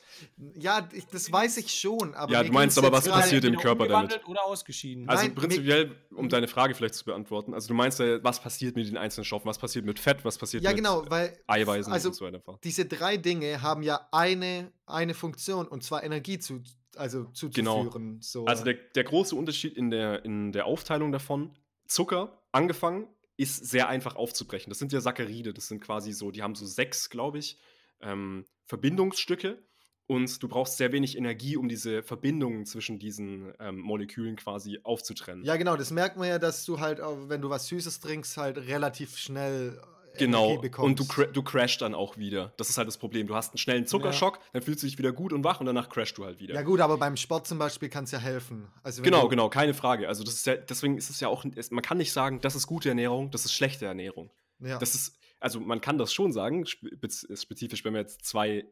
Ja, 0.54 0.86
ich, 0.92 1.06
das 1.06 1.32
weiß 1.32 1.56
ich 1.58 1.74
schon, 1.74 2.14
aber. 2.14 2.30
Ja, 2.30 2.44
du 2.44 2.52
meinst 2.52 2.78
aber, 2.78 2.92
was 2.92 3.08
passiert 3.08 3.46
im 3.46 3.56
Körper 3.56 3.88
damit? 3.88 4.28
Oder 4.28 4.44
ausgeschieden. 4.44 5.08
Also 5.08 5.24
Nein, 5.24 5.34
prinzipiell, 5.34 5.96
um 6.14 6.28
deine 6.28 6.50
Frage 6.50 6.76
vielleicht 6.76 6.96
zu 6.96 7.06
beantworten, 7.06 7.54
also 7.54 7.70
du 7.70 7.74
meinst 7.74 8.00
ja, 8.00 8.22
was 8.22 8.42
passiert 8.42 8.76
mit 8.76 8.86
den 8.86 8.98
einzelnen 8.98 9.24
Stoffen, 9.24 9.48
was 9.48 9.58
passiert 9.58 9.86
mit 9.86 9.98
Fett, 9.98 10.26
was 10.26 10.38
passiert 10.38 10.62
Ja, 10.62 10.72
mit 10.72 10.80
genau, 10.80 11.10
weil 11.10 11.40
Eiweißen 11.48 11.94
also 11.94 12.10
und 12.10 12.16
so 12.16 12.26
weiter. 12.26 12.60
diese 12.62 12.86
drei 12.86 13.16
Dinge 13.16 13.62
haben 13.62 13.82
ja 13.82 14.06
eine, 14.12 14.74
eine 14.88 15.14
Funktion 15.14 15.70
und 15.70 15.86
zwar 15.86 16.04
Energie 16.04 16.38
zu, 16.38 16.64
also 16.98 17.24
zuzuführen. 17.32 18.20
So. 18.22 18.44
Also 18.44 18.66
der, 18.66 18.74
der 18.74 19.06
große 19.06 19.34
Unterschied 19.38 19.78
in 19.78 19.90
der, 19.90 20.26
in 20.26 20.52
der 20.52 20.66
Aufteilung 20.66 21.14
davon, 21.14 21.56
Zucker, 21.88 22.42
angefangen, 22.52 23.08
ist 23.38 23.66
sehr 23.66 23.88
einfach 23.88 24.16
aufzubrechen. 24.16 24.70
Das 24.70 24.80
sind 24.80 24.92
ja 24.92 25.00
Saccharide, 25.00 25.54
das 25.54 25.68
sind 25.68 25.80
quasi 25.80 26.12
so, 26.12 26.32
die 26.32 26.44
haben 26.44 26.56
so 26.56 26.66
sechs, 26.66 27.10
glaube 27.10 27.38
ich, 27.38 27.58
ähm, 28.02 28.46
Verbindungsstücke 28.66 29.64
und 30.08 30.42
du 30.42 30.48
brauchst 30.48 30.78
sehr 30.78 30.92
wenig 30.92 31.18
Energie, 31.18 31.58
um 31.58 31.68
diese 31.70 32.02
Verbindungen 32.02 32.66
zwischen 32.66 32.98
diesen 32.98 33.54
ähm, 33.60 33.78
Molekülen 33.78 34.36
quasi 34.36 34.80
aufzutrennen. 34.84 35.44
ja, 35.46 35.56
genau, 35.56 35.76
das 35.76 35.92
merkt 35.92 36.18
man 36.18 36.30
ja, 36.30 36.40
dass 36.40 36.66
du 36.66 36.80
halt, 36.80 37.00
wenn 37.00 37.42
du 37.42 37.50
was 37.50 37.68
Süßes 37.68 38.00
trinkst, 38.00 38.38
halt 38.38 38.58
relativ 38.58 39.18
schnell 39.18 39.80
äh, 39.82 39.97
Genau, 40.18 40.46
Energie 40.52 40.62
bekommst. 40.62 40.86
und 40.88 41.00
du, 41.00 41.06
cra 41.06 41.26
du 41.26 41.42
crashst 41.44 41.82
dann 41.82 41.94
auch 41.96 42.18
wieder. 42.18 42.54
Das 42.58 42.70
ist 42.70 42.78
halt 42.78 42.88
das 42.88 42.98
Problem. 42.98 43.28
Du 43.28 43.36
hast 43.36 43.52
einen 43.52 43.58
schnellen 43.58 43.86
Zuckerschock, 43.88 44.40
dann 44.54 44.62
fühlst 44.62 44.84
du 44.84 44.88
dich 44.88 44.98
wieder 44.98 45.12
gut 45.12 45.34
und 45.34 45.44
wach 45.44 45.60
und 45.60 45.66
danach 45.66 45.90
crashst 45.90 46.18
du 46.18 46.26
halt 46.26 46.40
wieder. 46.40 46.56
Ja, 46.56 46.62
gut, 46.62 46.80
aber 46.80 46.98
beim 46.98 47.18
Sport 47.18 47.48
zum 47.48 47.58
Beispiel 47.60 47.90
kann 47.90 48.04
es 48.06 48.12
ja 48.12 48.20
helfen. 48.20 48.68
Also 48.84 49.02
Genau, 49.04 49.28
genau, 49.28 49.50
keine 49.50 49.74
Frage. 49.74 50.08
Also 50.08 50.24
das 50.24 50.36
ist 50.36 50.46
ja, 50.46 50.56
deswegen 50.56 50.98
ist 50.98 51.10
es 51.10 51.20
ja 51.20 51.28
auch, 51.28 51.46
man 51.72 51.82
kann 51.82 51.98
nicht 51.98 52.12
sagen, 52.14 52.42
das 52.42 52.56
ist 52.56 52.68
gute 52.68 52.90
Ernährung, 52.90 53.32
das 53.32 53.46
ist 53.46 53.54
schlechte 53.54 53.86
Ernährung. 53.86 54.32
Ja. 54.60 54.78
Das 54.80 54.96
ist, 54.96 55.18
also 55.40 55.60
man 55.60 55.82
kann 55.82 55.98
das 55.98 56.14
schon 56.14 56.32
sagen, 56.32 56.66
spezifisch, 56.66 57.86
wenn 57.86 57.94
man 57.94 58.02
jetzt 58.02 58.26
zwei 58.26 58.66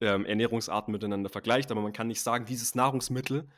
ähm, 0.00 0.24
Ernährungsarten 0.26 0.92
miteinander 0.92 1.30
vergleicht, 1.30 1.70
aber 1.70 1.80
man 1.80 1.92
kann 1.92 2.06
nicht 2.06 2.20
sagen, 2.20 2.44
dieses 2.44 2.74
Nahrungsmittel 2.74 3.48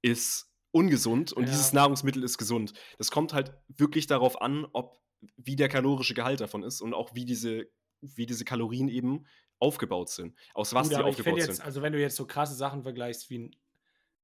ist 0.00 0.46
ungesund 0.70 1.32
und 1.32 1.44
Ja. 1.44 1.50
dieses 1.50 1.72
Nahrungsmittel 1.72 2.22
ist 2.22 2.38
gesund. 2.38 2.72
Das 2.98 3.10
kommt 3.10 3.32
halt 3.32 3.52
wirklich 3.68 4.06
darauf 4.06 4.40
an, 4.40 4.66
ob 4.72 5.00
wie 5.36 5.56
der 5.56 5.68
kalorische 5.68 6.14
Gehalt 6.14 6.40
davon 6.40 6.62
ist 6.62 6.80
und 6.80 6.94
auch 6.94 7.14
wie 7.14 7.24
diese, 7.24 7.66
wie 8.00 8.26
diese 8.26 8.44
Kalorien 8.44 8.88
eben 8.88 9.26
aufgebaut 9.58 10.08
sind. 10.10 10.36
Aus 10.54 10.72
was 10.74 10.88
Gut, 10.88 10.96
die 10.98 11.02
aufgebaut 11.02 11.24
finde 11.24 11.40
sind. 11.42 11.50
jetzt, 11.50 11.60
also 11.62 11.82
wenn 11.82 11.92
du 11.92 12.00
jetzt 12.00 12.16
so 12.16 12.26
krasse 12.26 12.54
Sachen 12.54 12.82
vergleichst 12.82 13.28
wie 13.30 13.38
ein. 13.38 13.56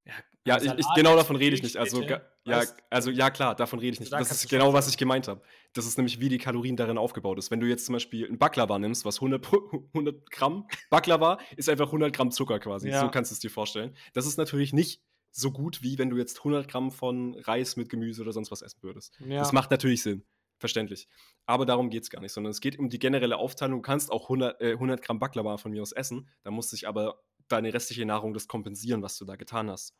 Ja, 0.06 0.12
Ja, 0.46 0.54
ein 0.56 0.78
ich, 0.78 0.86
ich, 0.86 0.94
genau 0.94 1.16
davon 1.16 1.34
rede 1.36 1.56
ich 1.56 1.62
nicht. 1.62 1.76
Also, 1.78 2.00
bitte. 2.00 2.24
ja, 2.44 2.58
Weißt- 2.60 2.74
also 2.90 3.10
ja, 3.10 3.30
klar, 3.30 3.54
davon 3.56 3.78
rede 3.78 3.94
ich 3.94 4.00
nicht. 4.00 4.12
Da 4.12 4.18
Das 4.18 4.30
ist 4.30 4.48
genau, 4.50 4.72
was 4.74 4.86
ich 4.88 4.98
gemeint 4.98 5.28
habe. 5.28 5.40
Das 5.72 5.86
ist 5.86 5.96
nämlich, 5.96 6.20
wie 6.20 6.28
die 6.28 6.36
Kalorien 6.38 6.76
darin 6.76 6.98
aufgebaut 6.98 7.38
ist. 7.38 7.50
Wenn 7.50 7.58
du 7.60 7.66
jetzt 7.66 7.86
zum 7.86 7.94
Beispiel 7.94 8.26
ein 8.30 8.38
Baklava 8.38 8.78
nimmst, 8.78 9.04
was 9.06 9.16
100, 9.16 9.40
Pro- 9.42 9.88
100 9.94 10.30
Gramm 10.30 10.68
Baklava 10.90 11.38
ist 11.56 11.68
einfach 11.70 11.86
100 11.86 12.14
Gramm 12.14 12.30
Zucker 12.30 12.58
quasi. 12.60 12.90
Ja. 12.90 13.00
So 13.00 13.08
kannst 13.10 13.30
du 13.30 13.34
es 13.34 13.40
dir 13.40 13.50
vorstellen. 13.50 13.96
Das 14.12 14.26
ist 14.26 14.36
natürlich 14.36 14.72
nicht 14.74 15.00
so 15.32 15.50
gut, 15.50 15.82
wie 15.82 15.98
wenn 15.98 16.10
du 16.10 16.18
jetzt 16.18 16.36
100 16.38 16.68
Gramm 16.68 16.90
von 16.92 17.34
Reis 17.40 17.76
mit 17.76 17.88
Gemüse 17.88 18.20
oder 18.22 18.32
sonst 18.32 18.50
was 18.52 18.60
essen 18.62 18.82
würdest. 18.82 19.18
Ja. 19.26 19.38
Das 19.38 19.52
macht 19.52 19.70
natürlich 19.70 20.02
Sinn. 20.02 20.22
Verständlich. 20.64 21.08
Aber 21.44 21.66
darum 21.66 21.90
geht 21.90 22.04
es 22.04 22.08
gar 22.08 22.22
nicht, 22.22 22.32
sondern 22.32 22.50
es 22.50 22.62
geht 22.62 22.78
um 22.78 22.88
die 22.88 22.98
generelle 22.98 23.36
Aufteilung. 23.36 23.80
Du 23.80 23.86
kannst 23.86 24.10
auch 24.10 24.30
100, 24.30 24.62
äh, 24.62 24.72
100 24.72 25.02
Gramm 25.02 25.18
Baklava 25.18 25.58
von 25.58 25.72
mir 25.72 25.82
aus 25.82 25.92
essen. 25.92 26.30
Da 26.42 26.50
muss 26.50 26.70
sich 26.70 26.88
aber 26.88 27.20
deine 27.48 27.74
restliche 27.74 28.06
Nahrung 28.06 28.32
das 28.32 28.48
kompensieren, 28.48 29.02
was 29.02 29.18
du 29.18 29.26
da 29.26 29.36
getan 29.36 29.68
hast. 29.68 29.94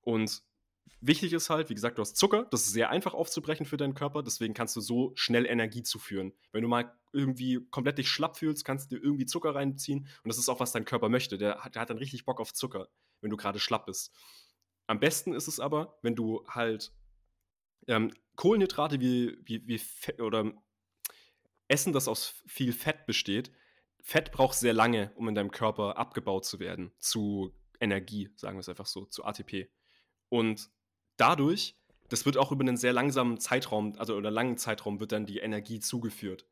Und 0.00 0.42
wichtig 1.00 1.32
ist 1.32 1.48
halt, 1.48 1.70
wie 1.70 1.74
gesagt, 1.74 1.98
du 1.98 2.02
hast 2.02 2.16
Zucker. 2.16 2.48
Das 2.50 2.62
ist 2.62 2.72
sehr 2.72 2.90
einfach 2.90 3.14
aufzubrechen 3.14 3.66
für 3.66 3.76
deinen 3.76 3.94
Körper. 3.94 4.24
Deswegen 4.24 4.52
kannst 4.52 4.74
du 4.74 4.80
so 4.80 5.12
schnell 5.14 5.46
Energie 5.46 5.84
zuführen. 5.84 6.32
Wenn 6.50 6.62
du 6.62 6.68
mal 6.68 6.92
irgendwie 7.12 7.64
komplett 7.70 7.98
dich 7.98 8.08
schlapp 8.08 8.36
fühlst, 8.36 8.64
kannst 8.64 8.90
du 8.90 8.96
dir 8.96 9.04
irgendwie 9.04 9.26
Zucker 9.26 9.54
reinziehen. 9.54 10.08
Und 10.24 10.28
das 10.28 10.38
ist 10.38 10.48
auch, 10.48 10.58
was 10.58 10.72
dein 10.72 10.84
Körper 10.86 11.08
möchte. 11.08 11.38
Der 11.38 11.68
der 11.72 11.80
hat 11.82 11.88
dann 11.88 11.98
richtig 11.98 12.24
Bock 12.24 12.40
auf 12.40 12.52
Zucker, 12.52 12.88
wenn 13.20 13.30
du 13.30 13.36
gerade 13.36 13.60
schlapp 13.60 13.86
bist. 13.86 14.12
Am 14.88 14.98
besten 14.98 15.34
ist 15.34 15.46
es 15.46 15.60
aber, 15.60 16.00
wenn 16.02 16.16
du 16.16 16.44
halt 16.48 16.92
ähm, 17.88 18.12
Kohlenhydrate 18.36 19.00
wie, 19.00 19.38
wie, 19.44 19.66
wie 19.66 19.78
Fett 19.78 20.20
oder 20.20 20.52
Essen, 21.68 21.92
das 21.92 22.08
aus 22.08 22.42
viel 22.46 22.72
Fett 22.72 23.06
besteht, 23.06 23.52
Fett 24.02 24.32
braucht 24.32 24.58
sehr 24.58 24.74
lange, 24.74 25.12
um 25.16 25.28
in 25.28 25.34
deinem 25.34 25.50
Körper 25.50 25.96
abgebaut 25.96 26.44
zu 26.44 26.60
werden, 26.60 26.92
zu 26.98 27.54
Energie, 27.80 28.30
sagen 28.36 28.56
wir 28.56 28.60
es 28.60 28.68
einfach 28.68 28.86
so, 28.86 29.06
zu 29.06 29.24
ATP. 29.24 29.70
Und 30.28 30.70
dadurch, 31.16 31.76
das 32.10 32.26
wird 32.26 32.36
auch 32.36 32.52
über 32.52 32.62
einen 32.62 32.76
sehr 32.76 32.92
langsamen 32.92 33.40
Zeitraum, 33.40 33.94
also 33.98 34.14
oder 34.14 34.30
langen 34.30 34.58
Zeitraum, 34.58 35.00
wird 35.00 35.12
dann 35.12 35.26
die 35.26 35.38
Energie 35.38 35.80
zugeführt. 35.80 36.46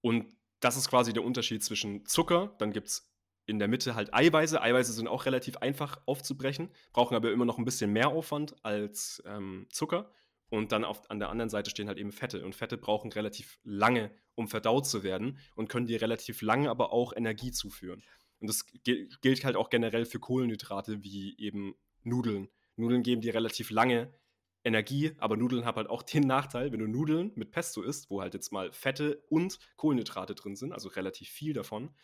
Und 0.00 0.34
das 0.60 0.76
ist 0.76 0.88
quasi 0.88 1.12
der 1.12 1.24
Unterschied 1.24 1.62
zwischen 1.62 2.06
Zucker, 2.06 2.54
dann 2.58 2.72
gibt 2.72 2.88
es 2.88 3.11
in 3.46 3.58
der 3.58 3.68
Mitte 3.68 3.94
halt 3.94 4.14
Eiweiße. 4.14 4.60
Eiweiße 4.62 4.92
sind 4.92 5.08
auch 5.08 5.26
relativ 5.26 5.56
einfach 5.58 6.00
aufzubrechen, 6.06 6.70
brauchen 6.92 7.16
aber 7.16 7.32
immer 7.32 7.44
noch 7.44 7.58
ein 7.58 7.64
bisschen 7.64 7.92
mehr 7.92 8.08
Aufwand 8.08 8.54
als 8.64 9.22
ähm, 9.26 9.66
Zucker. 9.70 10.10
Und 10.48 10.70
dann 10.70 10.84
auf, 10.84 11.10
an 11.10 11.18
der 11.18 11.30
anderen 11.30 11.48
Seite 11.48 11.70
stehen 11.70 11.88
halt 11.88 11.98
eben 11.98 12.12
Fette. 12.12 12.44
Und 12.44 12.54
Fette 12.54 12.76
brauchen 12.76 13.10
relativ 13.10 13.58
lange, 13.64 14.10
um 14.34 14.48
verdaut 14.48 14.86
zu 14.86 15.02
werden 15.02 15.38
und 15.54 15.68
können 15.68 15.86
dir 15.86 16.02
relativ 16.02 16.42
lange 16.42 16.68
aber 16.68 16.92
auch 16.92 17.16
Energie 17.16 17.52
zuführen. 17.52 18.02
Und 18.38 18.48
das 18.48 18.66
gilt 18.84 19.44
halt 19.44 19.56
auch 19.56 19.70
generell 19.70 20.04
für 20.04 20.18
Kohlenhydrate 20.18 21.02
wie 21.02 21.36
eben 21.38 21.74
Nudeln. 22.02 22.48
Nudeln 22.76 23.02
geben 23.02 23.22
dir 23.22 23.34
relativ 23.34 23.70
lange 23.70 24.12
Energie, 24.64 25.12
aber 25.18 25.36
Nudeln 25.36 25.64
haben 25.64 25.76
halt 25.76 25.88
auch 25.88 26.02
den 26.02 26.26
Nachteil, 26.26 26.72
wenn 26.72 26.80
du 26.80 26.86
Nudeln 26.86 27.32
mit 27.34 27.50
Pesto 27.50 27.82
isst, 27.82 28.10
wo 28.10 28.20
halt 28.20 28.34
jetzt 28.34 28.52
mal 28.52 28.72
Fette 28.72 29.24
und 29.28 29.58
Kohlenhydrate 29.76 30.34
drin 30.34 30.56
sind, 30.56 30.72
also 30.72 30.88
relativ 30.88 31.28
viel 31.28 31.52
davon, 31.52 31.94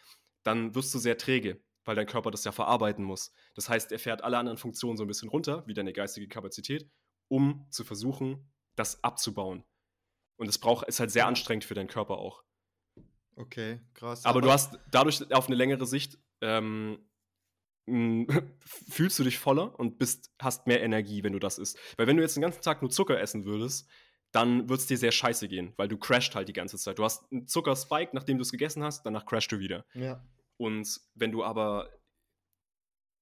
dann 0.49 0.75
wirst 0.75 0.95
du 0.95 0.99
sehr 0.99 1.19
träge, 1.19 1.61
weil 1.85 1.95
dein 1.95 2.07
Körper 2.07 2.31
das 2.31 2.45
ja 2.45 2.53
verarbeiten 2.53 3.05
muss. 3.05 3.33
Das 3.55 3.69
heißt, 3.69 3.93
er 3.93 3.99
fährt 3.99 4.25
alle 4.25 4.39
anderen 4.39 4.57
Funktionen 4.57 4.97
so 4.97 5.05
ein 5.05 5.09
bisschen 5.09 5.29
runter, 5.29 5.63
wie 5.67 5.75
deine 5.75 5.93
geistige 5.93 6.27
Kapazität, 6.27 6.91
um 7.29 7.67
zu 7.71 7.85
versuchen, 7.85 8.51
das 8.75 9.05
abzubauen. 9.05 9.65
Und 10.37 10.49
es 10.49 10.59
braucht, 10.59 10.89
ist 10.89 11.01
halt 11.01 11.11
sehr 11.11 11.27
anstrengend 11.27 11.65
für 11.65 11.75
deinen 11.75 11.89
Körper 11.89 12.17
auch. 12.17 12.43
Okay, 13.37 13.81
krass. 13.93 14.25
Aber, 14.25 14.41
du 14.41 14.51
hast 14.51 14.79
dadurch 14.91 15.33
auf 15.33 15.49
eine 15.49 15.57
längere 15.57 15.87
Sicht 15.87 16.19
ähm, 16.41 16.99
fühlst 18.91 19.19
du 19.19 19.25
dich 19.25 19.39
voller 19.39 19.79
und 19.79 19.99
bist, 19.99 20.33
hast 20.41 20.67
mehr 20.67 20.83
Energie, 20.83 21.23
wenn 21.23 21.35
du 21.35 21.39
das 21.39 21.59
isst. 21.59 21.79
Weil 21.97 22.07
wenn 22.07 22.17
du 22.17 22.23
jetzt 22.23 22.37
den 22.37 22.43
ganzen 22.43 22.63
Tag 22.63 22.81
nur 22.81 22.91
Zucker 22.91 23.21
essen 23.21 23.45
würdest, 23.45 23.87
dann 24.33 24.69
wird 24.69 24.81
es 24.81 24.87
dir 24.87 24.99
sehr 24.99 25.13
scheiße 25.13 25.49
gehen, 25.49 25.73
weil 25.77 25.89
du 25.89 25.97
crasht 25.97 26.35
halt 26.35 26.49
die 26.49 26.53
ganze 26.53 26.77
Zeit. 26.79 26.99
Du 26.99 27.05
hast 27.05 27.31
einen 27.33 27.47
Zuckerspike, 27.47 28.11
nachdem 28.15 28.39
du 28.39 28.43
es 28.43 28.51
gegessen 28.51 28.83
hast, 28.83 29.05
danach 29.05 29.25
crashst 29.27 29.53
du 29.53 29.59
wieder. 29.59 29.85
Ja. 29.95 30.23
Und 30.59 31.01
wenn 31.15 31.33
du 31.33 31.43
aber 31.43 31.91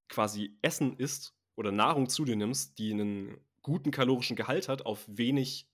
quasi 0.08 0.58
Essen 0.62 0.96
isst 0.96 1.36
oder 1.54 1.70
Nahrung 1.70 2.08
zu 2.08 2.24
dir 2.24 2.36
nimmst, 2.36 2.78
die 2.78 2.92
einen 2.92 3.38
guten 3.62 3.90
kalorischen 3.90 4.36
Gehalt 4.36 4.68
hat, 4.68 4.84
auf 4.84 5.04
wenig 5.06 5.68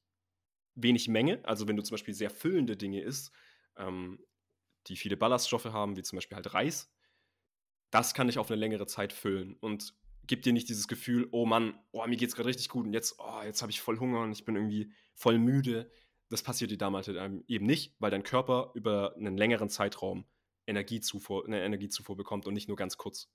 wenig 0.75 1.09
Menge, 1.09 1.45
also 1.45 1.69
wenn 1.69 1.77
du 1.77 1.83
zum 1.83 1.95
Beispiel 1.95 2.15
sehr 2.15 2.31
füllende 2.31 2.77
Dinge 2.77 3.03
isst, 3.03 3.33
ähm, 3.77 4.19
die 4.87 4.97
viele 4.97 5.17
Ballaststoffe 5.17 5.67
haben, 5.67 5.97
wie 5.97 6.03
zum 6.03 6.17
Beispiel 6.17 6.37
halt 6.37 6.55
Reis, 6.55 6.91
das 7.91 8.15
kann 8.15 8.27
dich 8.27 8.39
auf 8.39 8.51
eine 8.51 8.59
längere 8.59 8.87
Zeit 8.87 9.13
füllen 9.13 9.57
und 9.61 9.95
gibt 10.27 10.47
dir 10.47 10.53
nicht 10.53 10.69
dieses 10.69 10.89
Gefühl, 10.89 11.29
oh 11.31 11.47
Mann, 11.47 11.79
oh, 11.91 12.07
mir 12.07 12.17
geht's 12.17 12.35
gerade 12.35 12.49
richtig 12.49 12.69
gut 12.69 12.87
und 12.87 12.93
jetzt, 12.93 13.17
oh, 13.19 13.43
jetzt 13.45 13.61
habe 13.61 13.71
ich 13.71 13.81
voll 13.81 13.99
Hunger 13.99 14.21
und 14.21 14.33
ich 14.33 14.45
bin 14.45 14.57
irgendwie 14.57 14.93
voll 15.15 15.39
müde. 15.39 15.91
Das 16.29 16.43
passiert 16.43 16.71
dir 16.71 16.79
damals 16.79 17.09
halt 17.09 17.45
eben 17.49 17.67
nicht, 17.67 17.95
weil 17.99 18.11
dein 18.11 18.23
Körper 18.23 18.71
über 18.75 19.15
einen 19.17 19.37
längeren 19.37 19.69
Zeitraum 19.69 20.25
Energiezufuhr, 20.73 21.47
eine 21.47 21.63
Energiezufuhr 21.63 22.17
bekommt 22.17 22.47
und 22.47 22.55
nicht 22.55 22.69
nur 22.69 22.77
ganz 22.77 22.97
kurz. 22.97 23.29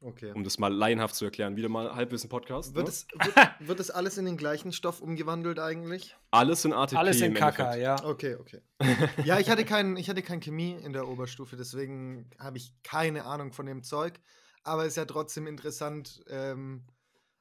Okay. 0.00 0.32
Um 0.32 0.44
das 0.44 0.58
mal 0.58 0.72
laienhaft 0.72 1.14
zu 1.14 1.24
erklären. 1.24 1.56
Wieder 1.56 1.70
mal 1.70 1.94
Halbwissen-Podcast. 1.94 2.74
Wird, 2.74 2.86
ne? 2.86 2.90
es, 2.90 3.06
wird, 3.14 3.34
wird 3.68 3.80
es 3.80 3.90
alles 3.90 4.18
in 4.18 4.26
den 4.26 4.36
gleichen 4.36 4.72
Stoff 4.72 5.00
umgewandelt 5.00 5.58
eigentlich? 5.58 6.14
Alles 6.30 6.64
in 6.64 6.74
ATP. 6.74 6.98
Alles 6.98 7.20
in 7.22 7.32
Kaka, 7.32 7.76
ja. 7.76 8.04
Okay, 8.04 8.34
okay. 8.34 8.60
Ja, 9.24 9.38
ich 9.38 9.48
hatte, 9.48 9.64
kein, 9.64 9.96
ich 9.96 10.10
hatte 10.10 10.22
kein 10.22 10.40
Chemie 10.40 10.72
in 10.72 10.92
der 10.92 11.08
Oberstufe, 11.08 11.56
deswegen 11.56 12.28
habe 12.38 12.58
ich 12.58 12.74
keine 12.82 13.24
Ahnung 13.24 13.52
von 13.52 13.66
dem 13.66 13.82
Zeug. 13.82 14.20
Aber 14.62 14.82
es 14.82 14.88
ist 14.88 14.96
ja 14.96 15.04
trotzdem 15.06 15.46
interessant, 15.46 16.22
ähm, 16.28 16.86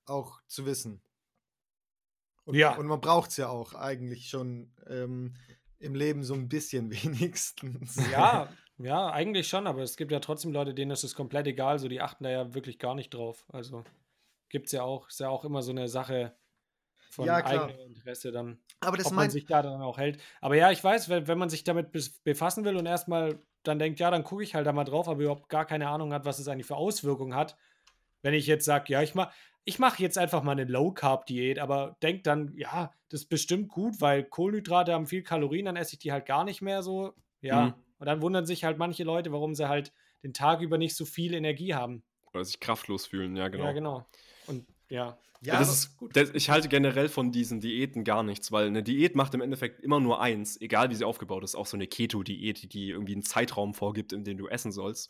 auch 0.06 0.42
zu 0.48 0.66
wissen. 0.66 1.02
Und, 2.46 2.56
Ja. 2.56 2.76
Und 2.76 2.88
man 2.88 3.02
braucht 3.02 3.32
es 3.32 3.38
ja 3.38 3.50
auch 3.50 3.74
eigentlich 3.74 4.30
schon 4.30 4.74
ähm, 4.88 5.34
im 5.80 5.96
Leben 5.96 6.24
so 6.24 6.34
ein 6.34 6.48
bisschen 6.50 6.92
wenigstens. 7.04 8.00
Ja, 8.12 8.50
ja, 8.84 9.10
eigentlich 9.12 9.48
schon, 9.48 9.68
aber 9.68 9.82
es 9.82 9.98
gibt 9.98 10.12
ja 10.12 10.20
trotzdem 10.20 10.52
Leute, 10.52 10.74
denen 10.74 10.92
ist 10.92 11.04
es 11.04 11.16
komplett 11.16 11.48
egal, 11.48 11.80
so 11.80 11.88
die 11.88 12.02
achten 12.02 12.24
da 12.24 12.30
ja 12.30 12.54
wirklich 12.54 12.80
gar 12.80 12.96
nicht 12.96 13.14
drauf. 13.14 13.46
Also 13.52 13.84
gibt 14.50 14.68
es 14.68 14.72
ja 14.72 14.84
auch, 14.84 15.08
ist 15.10 15.20
ja 15.20 15.30
auch 15.30 15.46
immer 15.46 15.62
so 15.62 15.72
eine 15.72 15.88
Sache 15.88 16.36
von 17.10 17.26
Ja, 17.26 17.44
eigenem 17.44 17.80
Interesse 17.96 18.32
dann, 18.32 18.60
Aber 18.82 18.98
das 18.98 19.08
ob 19.08 19.14
man 19.14 19.30
sich 19.30 19.46
da 19.46 19.62
dann 19.62 19.82
auch 19.82 19.98
hält. 19.98 20.20
Aber 20.42 20.56
ja, 20.56 20.72
ich 20.72 20.84
weiß, 20.84 21.10
wenn, 21.10 21.28
wenn 21.28 21.38
man 21.38 21.50
sich 21.50 21.64
damit 21.64 21.92
befassen 22.24 22.66
will 22.66 22.76
und 22.78 22.86
erstmal 22.86 23.40
dann 23.64 23.80
denkt, 23.80 24.00
ja, 24.00 24.12
dann 24.12 24.24
gucke 24.24 24.44
ich 24.44 24.56
halt 24.56 24.68
da 24.68 24.74
mal 24.74 24.84
drauf, 24.84 25.08
aber 25.08 25.22
überhaupt 25.22 25.50
gar 25.50 25.66
keine 25.66 25.88
Ahnung 25.90 26.14
hat, 26.14 26.26
was 26.26 26.40
es 26.40 26.48
eigentlich 26.48 26.68
für 26.68 26.76
Auswirkungen 26.76 27.36
hat. 27.36 27.56
Wenn 28.22 28.34
ich 28.34 28.48
jetzt 28.48 28.66
sage, 28.66 28.92
ja, 28.94 29.02
ich 29.02 29.16
mache 29.16 29.34
ich 29.66 29.80
mach 29.80 29.98
jetzt 30.00 30.18
einfach 30.18 30.44
mal 30.44 30.52
eine 30.52 30.66
Low-Carb-Diät, 30.66 31.58
aber 31.58 31.96
denk 32.04 32.26
dann, 32.26 32.54
ja, 32.58 32.92
das 33.10 33.22
ist 33.22 33.30
bestimmt 33.30 33.70
gut, 33.70 34.02
weil 34.02 34.24
Kohlenhydrate 34.26 34.94
haben 34.94 35.08
viel 35.08 35.24
Kalorien, 35.24 35.66
dann 35.66 35.78
esse 35.78 35.94
ich 35.94 36.00
die 36.00 36.12
halt 36.12 36.26
gar 36.26 36.44
nicht 36.44 36.62
mehr 36.62 36.84
so. 36.84 37.14
Ja. 37.42 37.68
Mhm. 37.68 37.74
Und 38.04 38.08
dann 38.08 38.22
wundern 38.22 38.46
sich 38.46 38.66
halt 38.66 38.78
manche 38.78 39.06
Leute, 39.06 39.32
warum 39.32 39.56
sie 39.56 39.70
halt 39.70 39.94
den 40.24 40.34
Tag 40.34 40.60
über 40.60 40.78
nicht 40.78 40.94
so 40.94 41.06
viel 41.06 41.34
Energie 41.34 41.74
haben. 41.74 42.04
Oder 42.34 42.44
sich 42.44 42.60
kraftlos 42.60 43.06
fühlen, 43.06 43.34
ja, 43.38 43.48
genau. 43.48 43.64
Ja, 43.64 43.72
genau. 43.72 44.06
Und 44.46 44.68
ja. 44.90 45.18
ja, 45.40 45.58
das 45.58 45.72
ist 45.72 45.96
gut. 45.96 46.14
Das, 46.14 46.32
ich 46.32 46.50
halte 46.50 46.68
generell 46.68 47.08
von 47.08 47.32
diesen 47.32 47.62
Diäten 47.62 48.04
gar 48.04 48.22
nichts, 48.22 48.52
weil 48.52 48.68
eine 48.68 48.84
Diät 48.84 49.16
macht 49.16 49.34
im 49.36 49.40
Endeffekt 49.40 49.80
immer 49.80 50.02
nur 50.02 50.20
eins, 50.20 50.60
egal 50.60 50.90
wie 50.90 50.96
sie 50.96 51.06
aufgebaut 51.06 51.46
ist. 51.46 51.56
Auch 51.56 51.66
so 51.66 51.78
eine 51.78 51.88
Keto-Diät, 51.88 52.74
die 52.74 52.90
irgendwie 52.90 53.14
einen 53.14 53.24
Zeitraum 53.24 53.74
vorgibt, 53.74 54.12
in 54.12 54.26
dem 54.26 54.38
du 54.38 54.50
essen 54.50 54.74
sollst. 54.74 55.10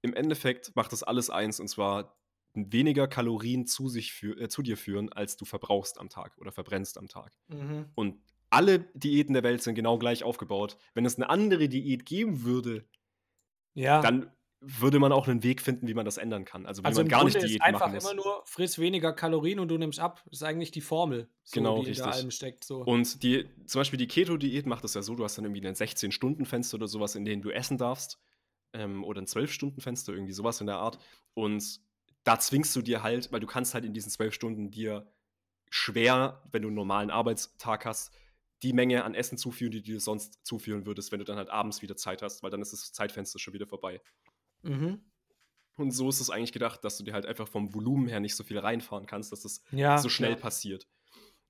Im 0.00 0.14
Endeffekt 0.14 0.76
macht 0.76 0.92
das 0.92 1.02
alles 1.02 1.28
eins 1.28 1.58
und 1.58 1.66
zwar 1.66 2.16
weniger 2.54 3.08
Kalorien 3.08 3.66
zu, 3.66 3.88
sich 3.88 4.12
für, 4.12 4.40
äh, 4.40 4.48
zu 4.48 4.62
dir 4.62 4.76
führen, 4.76 5.12
als 5.12 5.36
du 5.36 5.44
verbrauchst 5.44 5.98
am 5.98 6.08
Tag 6.08 6.38
oder 6.38 6.52
verbrennst 6.52 6.98
am 6.98 7.08
Tag. 7.08 7.32
Mhm. 7.48 7.86
Und 7.96 8.20
alle 8.50 8.80
Diäten 8.94 9.34
der 9.34 9.42
Welt 9.42 9.62
sind 9.62 9.74
genau 9.74 9.98
gleich 9.98 10.24
aufgebaut. 10.24 10.78
Wenn 10.94 11.04
es 11.04 11.16
eine 11.16 11.28
andere 11.28 11.68
Diät 11.68 12.06
geben 12.06 12.42
würde, 12.44 12.84
Ja. 13.74 14.00
dann 14.00 14.30
würde 14.60 14.98
man 14.98 15.12
auch 15.12 15.28
einen 15.28 15.42
Weg 15.42 15.60
finden, 15.60 15.86
wie 15.86 15.94
man 15.94 16.04
das 16.06 16.16
ändern 16.16 16.44
kann. 16.44 16.64
Also 16.66 16.82
wie 16.82 16.86
also 16.86 17.02
man 17.02 17.08
gar 17.08 17.20
Grunde 17.20 17.40
nicht 17.40 17.62
einfach 17.62 17.80
machen 17.80 17.94
muss. 17.94 18.04
immer 18.04 18.14
nur, 18.14 18.42
friss 18.46 18.78
weniger 18.78 19.12
Kalorien 19.12 19.60
und 19.60 19.68
du 19.68 19.76
nimmst 19.76 20.00
ab. 20.00 20.22
Das 20.24 20.40
ist 20.40 20.42
eigentlich 20.42 20.70
die 20.70 20.80
Formel, 20.80 21.28
so, 21.44 21.60
Genau, 21.60 21.82
die 21.82 21.88
richtig. 21.90 22.06
allem 22.06 22.30
steckt. 22.30 22.64
So. 22.64 22.78
Und 22.82 23.22
die, 23.22 23.48
zum 23.66 23.80
Beispiel 23.80 23.98
die 23.98 24.08
Keto-Diät 24.08 24.66
macht 24.66 24.82
das 24.82 24.94
ja 24.94 25.02
so, 25.02 25.14
du 25.14 25.24
hast 25.24 25.36
dann 25.36 25.44
irgendwie 25.44 25.66
ein 25.66 25.74
16-Stunden-Fenster 25.74 26.76
oder 26.76 26.88
sowas, 26.88 27.14
in 27.14 27.24
denen 27.24 27.42
du 27.42 27.50
essen 27.50 27.76
darfst. 27.78 28.18
Ähm, 28.72 29.04
oder 29.04 29.20
ein 29.20 29.26
12-Stunden-Fenster, 29.26 30.14
irgendwie 30.14 30.32
sowas 30.32 30.60
in 30.60 30.66
der 30.66 30.76
Art. 30.76 30.98
Und 31.34 31.80
da 32.24 32.40
zwingst 32.40 32.74
du 32.74 32.82
dir 32.82 33.02
halt, 33.02 33.30
weil 33.32 33.40
du 33.40 33.46
kannst 33.46 33.74
halt 33.74 33.84
in 33.84 33.92
diesen 33.92 34.10
12 34.10 34.32
Stunden 34.34 34.70
dir 34.70 35.06
schwer, 35.70 36.42
wenn 36.50 36.62
du 36.62 36.68
einen 36.68 36.76
normalen 36.76 37.10
Arbeitstag 37.10 37.84
hast, 37.84 38.12
die 38.62 38.72
Menge 38.72 39.04
an 39.04 39.14
Essen 39.14 39.38
zuführen, 39.38 39.70
die 39.72 39.82
du 39.82 39.92
dir 39.92 40.00
sonst 40.00 40.38
zuführen 40.44 40.86
würdest, 40.86 41.12
wenn 41.12 41.18
du 41.18 41.24
dann 41.24 41.36
halt 41.36 41.50
abends 41.50 41.82
wieder 41.82 41.96
Zeit 41.96 42.22
hast, 42.22 42.42
weil 42.42 42.50
dann 42.50 42.62
ist 42.62 42.72
das 42.72 42.92
Zeitfenster 42.92 43.38
schon 43.38 43.54
wieder 43.54 43.66
vorbei. 43.66 44.00
mhm. 44.62 45.00
Und 45.78 45.90
so 45.90 46.08
ist 46.08 46.20
es 46.20 46.30
eigentlich 46.30 46.52
gedacht, 46.52 46.82
dass 46.84 46.96
du 46.96 47.04
dir 47.04 47.12
halt 47.12 47.26
einfach 47.26 47.46
vom 47.48 47.74
Volumen 47.74 48.08
her 48.08 48.18
nicht 48.18 48.34
so 48.34 48.44
viel 48.44 48.58
reinfahren 48.58 49.04
kannst, 49.04 49.30
dass 49.30 49.42
das 49.42 49.62
Ja, 49.72 49.98
so 49.98 50.08
schnell 50.08 50.30
ja. 50.30 50.36
passiert. 50.36 50.88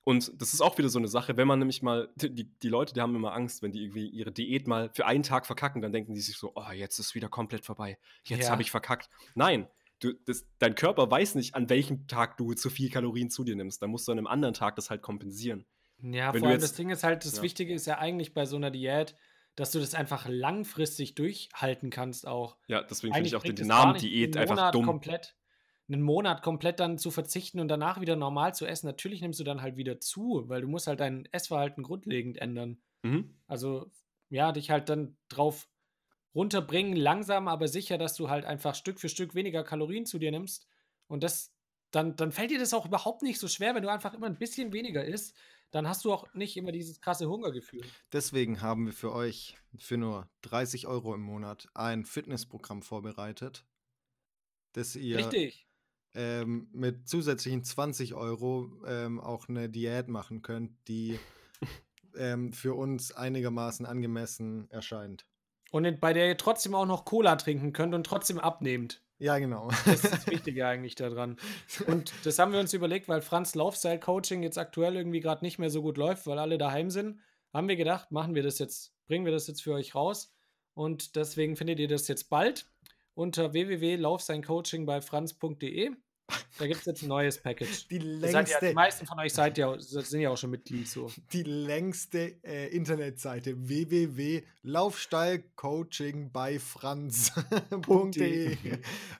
Und 0.03 0.41
das 0.41 0.53
ist 0.53 0.59
auch 0.61 0.77
wieder 0.77 0.89
so 0.89 0.99
eine 0.99 1.07
Sache, 1.07 1.37
wenn 1.37 1.47
man 1.47 1.59
nämlich 1.59 1.81
mal, 1.81 2.09
die, 2.15 2.45
die 2.45 2.69
Leute, 2.69 2.93
die 2.93 3.01
haben 3.01 3.15
immer 3.15 3.33
Angst, 3.33 3.61
wenn 3.61 3.71
die 3.71 3.83
irgendwie 3.83 4.07
ihre 4.09 4.31
Diät 4.33 4.67
mal 4.67 4.89
für 4.93 5.05
einen 5.05 5.23
Tag 5.23 5.45
verkacken, 5.45 5.81
dann 5.81 5.91
denken 5.93 6.13
die 6.13 6.19
sich 6.21 6.37
so, 6.37 6.51
oh, 6.55 6.71
jetzt 6.71 6.99
ist 6.99 7.15
wieder 7.15 7.29
komplett 7.29 7.65
vorbei. 7.65 7.97
Jetzt 8.25 8.45
Ja. 8.45 8.51
habe 8.51 8.61
ich 8.61 8.71
verkackt. 8.71 9.09
Nein, 9.35 9.67
du, 9.99 10.13
das, 10.25 10.45
dein 10.59 10.75
Körper 10.75 11.09
weiß 11.09 11.35
nicht, 11.35 11.55
an 11.55 11.69
welchem 11.69 12.07
Tag 12.07 12.37
du 12.37 12.53
zu 12.53 12.69
viel 12.69 12.89
Kalorien 12.89 13.29
zu 13.29 13.43
dir 13.43 13.55
nimmst. 13.55 13.81
Dann 13.81 13.89
musst 13.91 14.07
du 14.07 14.11
an 14.11 14.17
einem 14.17 14.27
anderen 14.27 14.53
Tag 14.53 14.75
das 14.75 14.89
halt 14.89 15.01
kompensieren. 15.01 15.65
Ja, 16.01 16.33
Wenn 16.33 16.39
vor 16.39 16.49
allem 16.49 16.55
jetzt- 16.59 16.63
das 16.63 16.73
Ding 16.75 16.89
ist 16.89 17.03
halt, 17.03 17.25
das 17.25 17.37
ja. 17.37 17.41
Wichtige 17.41 17.73
ist 17.73 17.87
ja 17.87 17.97
eigentlich 17.97 18.33
bei 18.33 18.45
so 18.45 18.55
einer 18.55 18.71
Diät, 18.71 19.15
dass 19.55 19.71
du 19.71 19.79
das 19.79 19.95
einfach 19.95 20.27
langfristig 20.29 21.15
durchhalten 21.15 21.89
kannst 21.89 22.27
auch. 22.27 22.57
Ja, 22.67 22.83
deswegen 22.83 23.13
finde 23.13 23.27
ich 23.27 23.35
auch 23.35 23.43
den, 23.43 23.55
Namen 23.67 23.97
Diät 23.97 24.37
einfach 24.37 24.55
Monat 24.55 24.75
dumm. 24.75 24.85
Komplett, 24.85 25.35
einen 25.89 26.01
Monat 26.01 26.43
komplett 26.43 26.79
dann 26.79 26.99
zu 26.99 27.09
verzichten 27.09 27.59
und 27.59 27.67
danach 27.67 27.99
wieder 27.99 28.15
normal 28.15 28.53
zu 28.53 28.67
essen. 28.67 28.85
Natürlich 28.85 29.21
nimmst 29.21 29.39
du 29.39 29.43
dann 29.43 29.61
halt 29.61 29.75
wieder 29.75 29.99
zu, 29.99 30.43
weil 30.47 30.61
du 30.61 30.67
musst 30.67 30.85
halt 30.85 30.99
dein 30.99 31.27
Essverhalten 31.31 31.81
grundlegend 31.81 32.37
ändern. 32.37 32.81
Mhm. 33.01 33.35
Also, 33.47 33.89
ja, 34.29 34.51
dich 34.51 34.69
halt 34.69 34.89
dann 34.89 35.17
drauf 35.29 35.67
runterbringen, 36.35 36.95
langsam, 36.95 37.47
aber 37.47 37.67
sicher, 37.67 37.97
dass 37.97 38.15
du 38.15 38.29
halt 38.29 38.45
einfach 38.45 38.75
Stück 38.75 38.99
für 38.99 39.09
Stück 39.09 39.33
weniger 39.33 39.63
Kalorien 39.63 40.05
zu 40.05 40.19
dir 40.19 40.29
nimmst. 40.29 40.67
Und 41.07 41.23
das, 41.23 41.51
dann, 41.89 42.15
dann 42.15 42.31
fällt 42.31 42.51
dir 42.51 42.59
das 42.59 42.75
auch 42.75 42.85
überhaupt 42.85 43.23
nicht 43.23 43.39
so 43.39 43.47
schwer, 43.47 43.73
wenn 43.73 43.81
du 43.81 43.91
einfach 43.91 44.13
immer 44.13 44.27
ein 44.27 44.37
bisschen 44.37 44.71
weniger 44.71 45.03
isst. 45.03 45.35
Dann 45.71 45.87
hast 45.87 46.05
du 46.05 46.13
auch 46.13 46.33
nicht 46.33 46.55
immer 46.55 46.71
dieses 46.71 47.01
krasse 47.01 47.27
Hungergefühl. 47.27 47.83
Deswegen 48.13 48.61
haben 48.61 48.85
wir 48.85 48.93
für 48.93 49.11
euch 49.11 49.57
für 49.77 49.97
nur 49.97 50.29
30 50.41 50.87
Euro 50.87 51.13
im 51.13 51.21
Monat 51.21 51.67
ein 51.73 52.05
Fitnessprogramm 52.05 52.81
vorbereitet, 52.81 53.65
das 54.73 54.95
ihr 54.95 55.17
Richtig. 55.17 55.67
ähm, 56.13 56.69
mit 56.71 57.07
zusätzlichen 57.07 57.63
20 57.63 58.13
Euro 58.13 58.71
ähm, 58.85 59.19
auch 59.19 59.49
eine 59.49 59.69
Diät 59.69 60.07
machen 60.07 60.41
könnt, 60.41 60.71
die 60.87 61.19
ähm, 62.15 62.53
für 62.53 62.73
uns 62.73 63.11
einigermaßen 63.11 63.85
angemessen 63.85 64.69
erscheint. 64.71 65.25
Und 65.71 65.99
bei 65.99 66.13
der 66.13 66.29
ihr 66.29 66.37
trotzdem 66.37 66.75
auch 66.75 66.85
noch 66.85 67.03
Cola 67.03 67.35
trinken 67.35 67.73
könnt 67.73 67.93
und 67.93 68.05
trotzdem 68.05 68.39
abnehmt. 68.39 69.03
Ja, 69.19 69.39
genau. 69.39 69.69
Das 69.85 70.03
ist 70.03 70.13
das 70.13 70.27
Wichtige 70.27 70.67
eigentlich 70.67 70.95
daran. 70.95 71.37
Und 71.87 72.13
das 72.23 72.39
haben 72.39 72.53
wir 72.53 72.59
uns 72.59 72.73
überlegt, 72.73 73.07
weil 73.07 73.21
Franz 73.21 73.55
Laufstyle 73.55 73.99
Coaching 73.99 74.43
jetzt 74.43 74.57
aktuell 74.57 74.95
irgendwie 74.95 75.19
gerade 75.19 75.43
nicht 75.43 75.59
mehr 75.59 75.69
so 75.69 75.81
gut 75.81 75.97
läuft, 75.97 76.27
weil 76.27 76.39
alle 76.39 76.57
daheim 76.57 76.89
sind, 76.89 77.19
haben 77.53 77.67
wir 77.67 77.75
gedacht, 77.75 78.11
machen 78.11 78.35
wir 78.35 78.43
das 78.43 78.59
jetzt, 78.59 78.93
bringen 79.07 79.25
wir 79.25 79.31
das 79.31 79.47
jetzt 79.47 79.63
für 79.63 79.73
euch 79.73 79.95
raus. 79.95 80.33
Und 80.73 81.15
deswegen 81.15 81.55
findet 81.55 81.79
ihr 81.79 81.87
das 81.87 82.07
jetzt 82.07 82.29
bald 82.29 82.69
unter 83.15 83.53
www.laufseincoaching 83.53 84.85
bei 84.85 85.01
franz.de. 85.01 85.91
Da 86.57 86.67
gibt 86.67 86.79
es 86.79 86.85
jetzt 86.85 87.03
ein 87.03 87.09
neues 87.09 87.41
Package. 87.41 87.87
Die 87.87 88.19
seid 88.19 88.49
ja, 88.49 88.59
die 88.59 88.65
längste, 88.65 88.73
meisten 88.73 89.05
von 89.05 89.19
euch 89.19 89.33
seid 89.33 89.57
ja, 89.57 89.77
sind 89.79 90.19
ja 90.19 90.29
auch 90.29 90.37
schon 90.37 90.49
Mitglied 90.49 90.85
so. 90.87 91.09
die 91.31 91.43
längste 91.43 92.43
äh, 92.43 92.67
Internetseite 92.75 93.55
www.laufstallcoaching 93.57 96.31
bei 96.31 96.59
franz.de. 96.59 98.57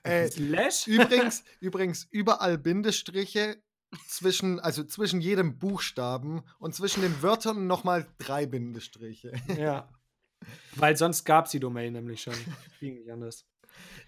äh, 0.02 0.28
Slash? 0.30 0.86
übrigens, 0.86 1.44
übrigens 1.60 2.06
überall 2.10 2.58
Bindestriche 2.58 3.62
zwischen, 4.06 4.60
also 4.60 4.84
zwischen 4.84 5.22
jedem 5.22 5.58
Buchstaben 5.58 6.42
und 6.58 6.74
zwischen 6.74 7.00
den 7.02 7.22
Wörtern 7.22 7.66
nochmal 7.66 8.06
drei 8.18 8.44
Bindestriche. 8.46 9.32
Ja. 9.56 9.88
Weil 10.76 10.96
sonst 10.96 11.24
gab 11.24 11.46
es 11.46 11.52
die 11.52 11.60
Domain 11.60 11.92
nämlich 11.92 12.22
schon. 12.22 12.34
Ging 12.80 12.94
nicht 12.94 13.10
anders. 13.10 13.46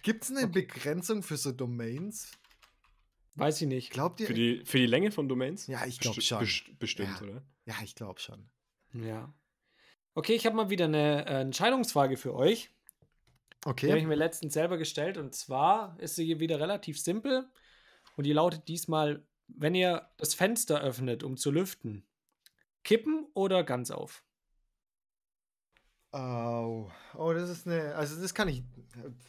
Gibt 0.03 0.25
es 0.25 0.31
eine 0.31 0.49
Begrenzung 0.49 1.23
für 1.23 1.37
so 1.37 1.53
Domains? 1.53 2.33
Weiß 3.35 3.61
ich 3.63 3.69
nicht. 3.69 3.91
Glaubt 3.91 4.21
ihr? 4.21 4.27
Für 4.27 4.35
die, 4.35 4.63
für 4.65 4.79
die 4.79 4.87
Länge 4.87 5.13
von 5.13 5.29
Domains? 5.29 5.67
Ja, 5.67 5.87
ich 5.87 5.99
glaub 6.01 6.17
Besti- 6.17 6.23
schon. 6.23 6.39
best- 6.41 6.79
bestimmt, 6.79 7.21
Ja. 7.21 7.27
oder? 7.27 7.43
ja, 7.67 7.75
ich 7.85 7.95
glaube 7.95 8.21
schon. 8.21 8.49
Ja. 8.93 9.33
Okay, 10.15 10.35
ich 10.35 10.45
habe 10.47 10.57
mal 10.57 10.71
wieder 10.71 10.87
eine 10.87 11.27
äh, 11.27 11.41
Entscheidungsfrage 11.41 12.17
für 12.17 12.35
euch. 12.35 12.71
Die 13.65 13.69
habe 13.69 13.79
ich 13.79 13.93
Okay. 13.95 14.07
mir 14.07 14.15
letztens 14.17 14.55
selber 14.55 14.79
gestellt. 14.79 15.17
Und 15.17 15.35
zwar 15.35 15.99
ist 16.01 16.17
sie 16.17 16.25
hier 16.25 16.41
wieder 16.41 16.59
relativ 16.61 16.99
simpel. 17.01 17.49
Und 18.17 18.25
die 18.25 18.33
lautet 18.33 18.67
diesmal, 18.69 19.25
wenn 19.47 19.75
ihr 19.75 20.09
das 20.17 20.35
Fenster 20.35 20.81
öffnet, 20.81 21.23
um 21.23 21.37
zu 21.37 21.51
lüften, 21.51 22.05
kippen 22.85 23.27
oder 23.35 23.63
ganz 23.65 23.91
auf? 23.91 24.25
Oh, 26.13 26.91
oh, 27.17 27.33
das 27.33 27.49
ist 27.51 27.67
eine, 27.69 27.95
also 27.95 28.21
das 28.21 28.35
kann 28.35 28.49
ich, 28.49 28.65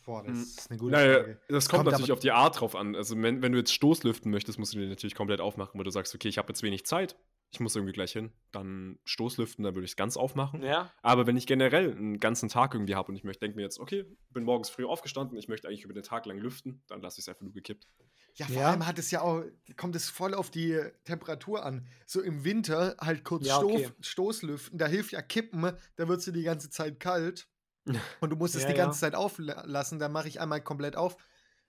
boah, 0.03 0.23
das 0.23 0.33
Hm. 0.35 0.41
ist 0.41 0.71
eine 0.71 0.79
gute 0.79 0.91
Naja, 0.93 1.13
Frage. 1.19 1.41
das 1.47 1.69
kommt, 1.69 1.79
Kommt 1.83 1.91
natürlich 1.91 2.11
auf 2.11 2.19
die 2.19 2.31
Art 2.31 2.59
drauf 2.59 2.75
an. 2.75 2.95
Also 2.95 3.15
wenn, 3.21 3.41
wenn 3.43 3.51
du 3.51 3.59
jetzt 3.59 3.71
Stoßlüften 3.73 4.31
möchtest, 4.31 4.57
musst 4.57 4.73
du 4.73 4.79
den 4.79 4.89
natürlich 4.89 5.13
komplett 5.13 5.41
aufmachen, 5.41 5.77
weil 5.77 5.83
du 5.85 5.91
sagst, 5.91 6.15
okay, 6.15 6.27
ich 6.27 6.39
habe 6.39 6.47
jetzt 6.49 6.63
wenig 6.63 6.85
Zeit. 6.87 7.15
ich 7.53 7.59
muss 7.59 7.75
irgendwie 7.75 7.91
gleich 7.93 8.13
hin, 8.13 8.31
dann 8.51 8.97
Stoßlüften, 9.03 9.63
dann 9.63 9.75
würde 9.75 9.85
ich 9.85 9.91
es 9.91 9.95
ganz 9.97 10.17
aufmachen. 10.17 10.63
Ja. 10.63 10.91
Aber 11.03 11.27
wenn 11.27 11.35
ich 11.37 11.45
generell 11.45 11.91
einen 11.91 12.17
ganzen 12.19 12.49
Tag 12.49 12.73
irgendwie 12.73 12.95
habe 12.95 13.09
und 13.09 13.15
ich 13.17 13.23
möchte, 13.25 13.41
denke 13.41 13.57
mir 13.57 13.63
jetzt, 13.63 13.77
okay, 13.79 14.05
bin 14.29 14.43
morgens 14.45 14.69
früh 14.69 14.85
aufgestanden, 14.85 15.37
ich 15.37 15.49
möchte 15.49 15.67
eigentlich 15.67 15.83
über 15.83 15.93
den 15.93 16.03
Tag 16.03 16.25
lang 16.25 16.37
lüften, 16.39 16.81
dann 16.87 17.01
lasse 17.01 17.19
ich 17.19 17.25
es 17.25 17.29
einfach 17.29 17.41
nur 17.43 17.51
gekippt. 17.53 17.87
Ja, 18.35 18.47
vor 18.47 18.63
Ja. 18.63 18.69
allem 18.69 18.85
hat 18.87 18.97
es 18.99 19.11
ja 19.11 19.21
auch, 19.21 19.43
kommt 19.77 19.95
es 19.95 20.09
voll 20.09 20.33
auf 20.33 20.49
die 20.51 20.79
Temperatur 21.03 21.65
an. 21.65 21.87
So 22.05 22.21
im 22.21 22.43
Winter 22.45 22.95
halt 22.99 23.23
kurz 23.25 23.47
Ja, 23.47 23.59
okay. 23.59 23.89
Stoß, 23.89 23.93
Stoßlüften, 23.99 24.77
da 24.77 24.87
hilft 24.87 25.11
ja 25.11 25.21
Kippen, 25.21 25.71
da 25.95 26.07
wird 26.07 26.21
sie 26.21 26.31
die 26.31 26.43
ganze 26.43 26.69
Zeit 26.69 26.99
kalt. 26.99 27.49
Und 28.19 28.29
du 28.29 28.35
musst 28.35 28.55
es 28.55 28.65
Ja, 28.65 28.67
die 28.67 28.73
ganze 28.73 28.99
Zeit 28.99 29.15
auflassen, 29.15 29.99
dann 29.99 30.11
mache 30.11 30.27
ich 30.27 30.39
einmal 30.39 30.61
komplett 30.63 30.95
auf. 30.95 31.17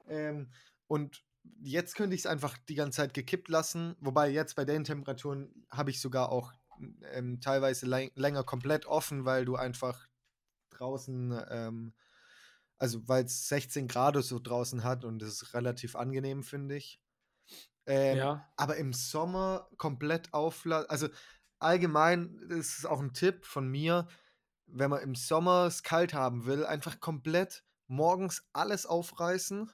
Ähm, 0.06 0.52
und 0.86 1.24
jetzt 1.60 1.94
könnte 1.96 2.14
ich 2.14 2.22
es 2.22 2.26
einfach 2.26 2.58
die 2.58 2.74
ganze 2.74 2.96
Zeit 2.98 3.14
gekippt 3.14 3.48
lassen. 3.48 3.96
Wobei 4.00 4.30
jetzt 4.30 4.54
bei 4.56 4.64
den 4.64 4.84
Temperaturen 4.84 5.66
habe 5.70 5.90
ich 5.90 6.00
sogar 6.00 6.30
auch 6.30 6.52
ähm, 7.12 7.40
teilweise 7.40 7.86
läng- 7.86 8.12
länger 8.14 8.44
komplett 8.44 8.86
offen, 8.86 9.24
weil 9.24 9.44
du 9.44 9.56
einfach 9.56 10.08
draußen, 10.70 11.40
ähm, 11.50 11.94
also 12.82 13.08
weil 13.08 13.24
es 13.26 13.48
16 13.48 13.88
Grad 13.88 14.16
so 14.24 14.40
draußen 14.40 14.84
hat 14.84 15.04
und 15.04 15.20
das 15.22 15.30
ist 15.42 15.54
relativ 15.54 15.96
angenehm, 15.96 16.42
finde 16.42 16.76
ich. 16.76 17.00
Ähm, 17.86 18.18
ja. 18.18 18.52
aber 18.56 18.76
im 18.76 18.92
Sommer 18.92 19.68
komplett 19.78 20.32
auflassen. 20.34 20.90
Also 20.90 21.08
allgemein, 21.58 22.38
das 22.48 22.78
ist 22.78 22.86
auch 22.86 23.00
ein 23.00 23.14
Tipp 23.14 23.44
von 23.46 23.68
mir, 23.68 24.08
wenn 24.66 24.90
man 24.90 25.02
im 25.02 25.14
Sommer 25.16 25.66
es 25.66 25.82
kalt 25.82 26.14
haben 26.14 26.46
will, 26.46 26.66
einfach 26.66 27.00
komplett 27.00 27.64
morgens 27.88 28.48
alles 28.52 28.86
aufreißen 28.86 29.70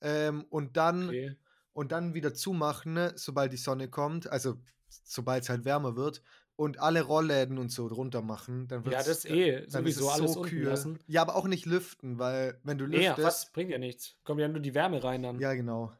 ähm, 0.00 0.44
und 0.50 0.76
dann 0.76 1.08
Okay. 1.08 1.36
und 1.72 1.92
dann 1.92 2.14
wieder 2.14 2.34
zumachen, 2.34 2.94
ne, 2.94 3.12
sobald 3.16 3.52
die 3.52 3.56
Sonne 3.58 3.90
kommt, 3.90 4.28
also 4.28 4.60
sobald 4.88 5.42
es 5.44 5.48
halt 5.50 5.64
wärmer 5.64 5.96
wird 5.96 6.22
und 6.56 6.78
alle 6.78 7.02
Rollläden 7.02 7.58
und 7.58 7.70
so 7.70 7.88
drunter 7.88 8.22
machen, 8.22 8.68
dann 8.68 8.84
wird 8.84 8.94
Ja, 8.94 9.02
das 9.02 9.24
eh. 9.24 9.64
Sowieso 9.68 10.08
es 10.08 10.12
alles 10.12 10.32
so 10.34 10.42
kühl. 10.42 10.64
lassen. 10.64 10.98
Ja, 11.06 11.22
aber 11.22 11.36
auch 11.36 11.46
nicht 11.46 11.66
lüften, 11.66 12.18
weil 12.18 12.58
wenn 12.62 12.78
du 12.78 12.84
lüftest, 12.86 13.18
was 13.22 13.52
bringt 13.52 13.70
ja 13.70 13.78
nichts. 13.78 14.16
Kommt 14.24 14.40
ja 14.40 14.48
nur 14.48 14.60
die 14.60 14.74
Wärme 14.74 15.02
rein 15.02 15.22
dann. 15.22 15.38
ja 15.40 15.54
genau. 15.54 15.92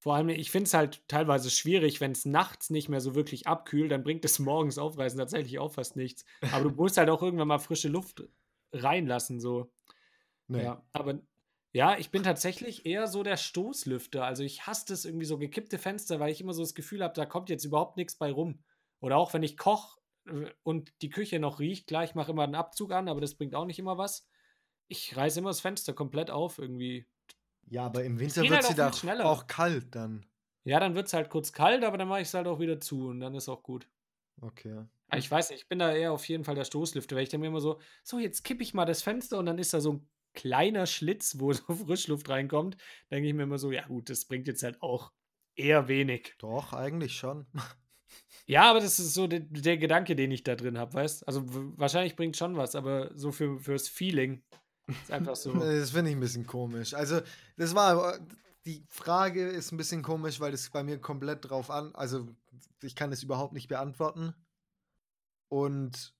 Vor 0.00 0.14
allem, 0.14 0.28
ich 0.28 0.52
finde 0.52 0.68
es 0.68 0.74
halt 0.74 1.02
teilweise 1.08 1.50
schwierig, 1.50 2.00
wenn 2.00 2.12
es 2.12 2.24
nachts 2.24 2.70
nicht 2.70 2.88
mehr 2.88 3.00
so 3.00 3.16
wirklich 3.16 3.48
abkühlt, 3.48 3.90
dann 3.90 4.04
bringt 4.04 4.24
es 4.24 4.38
morgens 4.38 4.78
aufreißen 4.78 5.18
tatsächlich 5.18 5.58
auch 5.58 5.72
fast 5.72 5.96
nichts. 5.96 6.24
Aber 6.52 6.64
du 6.64 6.70
musst 6.70 6.96
halt 6.98 7.10
auch 7.10 7.20
irgendwann 7.20 7.48
mal 7.48 7.58
frische 7.58 7.88
Luft 7.88 8.22
reinlassen, 8.72 9.40
so. 9.40 9.72
Nee. 10.46 10.62
Ja, 10.62 10.82
aber 10.92 11.18
ja, 11.72 11.98
ich 11.98 12.10
bin 12.10 12.22
tatsächlich 12.22 12.86
eher 12.86 13.08
so 13.08 13.22
der 13.24 13.36
Stoßlüfter. 13.36 14.24
Also 14.24 14.44
ich 14.44 14.66
hasse 14.66 14.92
es 14.94 15.04
irgendwie 15.04 15.26
so 15.26 15.36
gekippte 15.36 15.78
Fenster, 15.78 16.20
weil 16.20 16.30
ich 16.30 16.40
immer 16.40 16.54
so 16.54 16.62
das 16.62 16.74
Gefühl 16.74 17.02
habe, 17.02 17.14
da 17.14 17.26
kommt 17.26 17.50
jetzt 17.50 17.64
überhaupt 17.64 17.96
nichts 17.96 18.14
bei 18.14 18.30
rum. 18.30 18.60
Oder 19.00 19.16
auch 19.16 19.32
wenn 19.34 19.42
ich 19.42 19.56
koche 19.56 20.00
äh, 20.26 20.50
und 20.62 20.92
die 21.02 21.10
Küche 21.10 21.38
noch 21.38 21.60
riecht, 21.60 21.86
klar, 21.86 22.04
ich 22.04 22.14
mache 22.14 22.32
immer 22.32 22.44
einen 22.44 22.54
Abzug 22.54 22.92
an, 22.92 23.08
aber 23.08 23.20
das 23.20 23.34
bringt 23.34 23.54
auch 23.54 23.64
nicht 23.64 23.78
immer 23.78 23.98
was. 23.98 24.28
Ich 24.88 25.16
reiße 25.16 25.40
immer 25.40 25.50
das 25.50 25.60
Fenster 25.60 25.92
komplett 25.92 26.30
auf 26.30 26.58
irgendwie. 26.58 27.06
Ja, 27.66 27.84
aber 27.86 28.04
im 28.04 28.18
Winter 28.18 28.42
wird 28.42 28.66
halt 28.66 28.78
da 28.78 28.90
viel 28.90 29.00
schneller. 29.00 29.26
auch 29.26 29.46
kalt 29.46 29.94
dann. 29.94 30.26
Ja, 30.64 30.80
dann 30.80 30.94
wird 30.94 31.06
es 31.06 31.12
halt 31.12 31.30
kurz 31.30 31.52
kalt, 31.52 31.84
aber 31.84 31.98
dann 31.98 32.08
mache 32.08 32.20
ich 32.20 32.28
es 32.28 32.34
halt 32.34 32.46
auch 32.46 32.60
wieder 32.60 32.80
zu 32.80 33.08
und 33.08 33.20
dann 33.20 33.34
ist 33.34 33.48
auch 33.48 33.62
gut. 33.62 33.88
Okay. 34.40 34.84
Aber 35.08 35.18
Ich 35.18 35.30
weiß 35.30 35.50
nicht, 35.50 35.62
ich 35.62 35.68
bin 35.68 35.78
da 35.78 35.92
eher 35.92 36.12
auf 36.12 36.28
jeden 36.28 36.44
Fall 36.44 36.54
der 36.54 36.64
Stoßlüfter, 36.64 37.16
weil 37.16 37.22
ich 37.22 37.28
dann 37.28 37.40
mir 37.40 37.46
immer 37.46 37.60
so, 37.60 37.80
so, 38.02 38.18
jetzt 38.18 38.44
kippe 38.44 38.62
ich 38.62 38.74
mal 38.74 38.84
das 38.84 39.02
Fenster 39.02 39.38
und 39.38 39.46
dann 39.46 39.58
ist 39.58 39.72
da 39.72 39.80
so 39.80 39.94
ein 39.94 40.08
kleiner 40.34 40.86
Schlitz, 40.86 41.38
wo 41.38 41.52
so 41.52 41.74
Frischluft 41.74 42.28
reinkommt. 42.28 42.76
Denke 43.10 43.28
ich 43.28 43.34
mir 43.34 43.44
immer 43.44 43.58
so, 43.58 43.72
ja 43.72 43.86
gut, 43.86 44.10
das 44.10 44.26
bringt 44.26 44.46
jetzt 44.46 44.62
halt 44.62 44.82
auch 44.82 45.12
eher 45.56 45.88
wenig. 45.88 46.34
Doch, 46.38 46.72
eigentlich 46.72 47.16
schon. 47.16 47.46
Ja, 48.46 48.70
aber 48.70 48.80
das 48.80 48.98
ist 48.98 49.14
so 49.14 49.26
der, 49.26 49.40
der 49.40 49.76
Gedanke, 49.76 50.16
den 50.16 50.30
ich 50.30 50.42
da 50.42 50.56
drin 50.56 50.78
habe, 50.78 50.94
weißt 50.94 51.26
Also 51.26 51.44
wahrscheinlich 51.76 52.16
bringt 52.16 52.36
schon 52.36 52.56
was, 52.56 52.74
aber 52.74 53.10
so 53.14 53.30
für, 53.30 53.58
fürs 53.60 53.88
Feeling 53.88 54.42
ist 54.86 55.10
einfach 55.10 55.36
so. 55.36 55.52
Das 55.58 55.90
finde 55.90 56.10
ich 56.10 56.16
ein 56.16 56.20
bisschen 56.20 56.46
komisch. 56.46 56.94
Also, 56.94 57.20
das 57.56 57.74
war. 57.74 58.18
Die 58.64 58.84
Frage 58.88 59.48
ist 59.48 59.72
ein 59.72 59.78
bisschen 59.78 60.02
komisch, 60.02 60.40
weil 60.40 60.50
das 60.50 60.68
bei 60.68 60.82
mir 60.82 60.98
komplett 60.98 61.48
drauf 61.48 61.70
an. 61.70 61.94
Also, 61.94 62.28
ich 62.82 62.94
kann 62.94 63.12
es 63.12 63.22
überhaupt 63.22 63.54
nicht 63.54 63.68
beantworten. 63.68 64.34
Und 65.48 66.14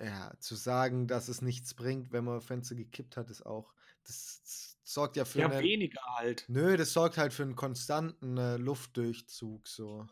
ja, 0.00 0.32
zu 0.38 0.54
sagen, 0.54 1.08
dass 1.08 1.28
es 1.28 1.42
nichts 1.42 1.74
bringt, 1.74 2.12
wenn 2.12 2.24
man 2.24 2.40
Fenster 2.40 2.76
gekippt 2.76 3.16
hat, 3.16 3.30
ist 3.30 3.44
auch. 3.44 3.72
Das 4.06 4.76
sorgt 4.84 5.16
ja 5.16 5.24
für 5.24 5.40
ja, 5.40 5.48
einen. 5.48 5.62
weniger 5.62 6.00
halt. 6.16 6.44
Nö, 6.48 6.76
das 6.76 6.92
sorgt 6.92 7.18
halt 7.18 7.32
für 7.32 7.42
einen 7.42 7.56
konstanten 7.56 8.36
äh, 8.38 8.56
Luftdurchzug, 8.56 9.66
so. 9.66 10.06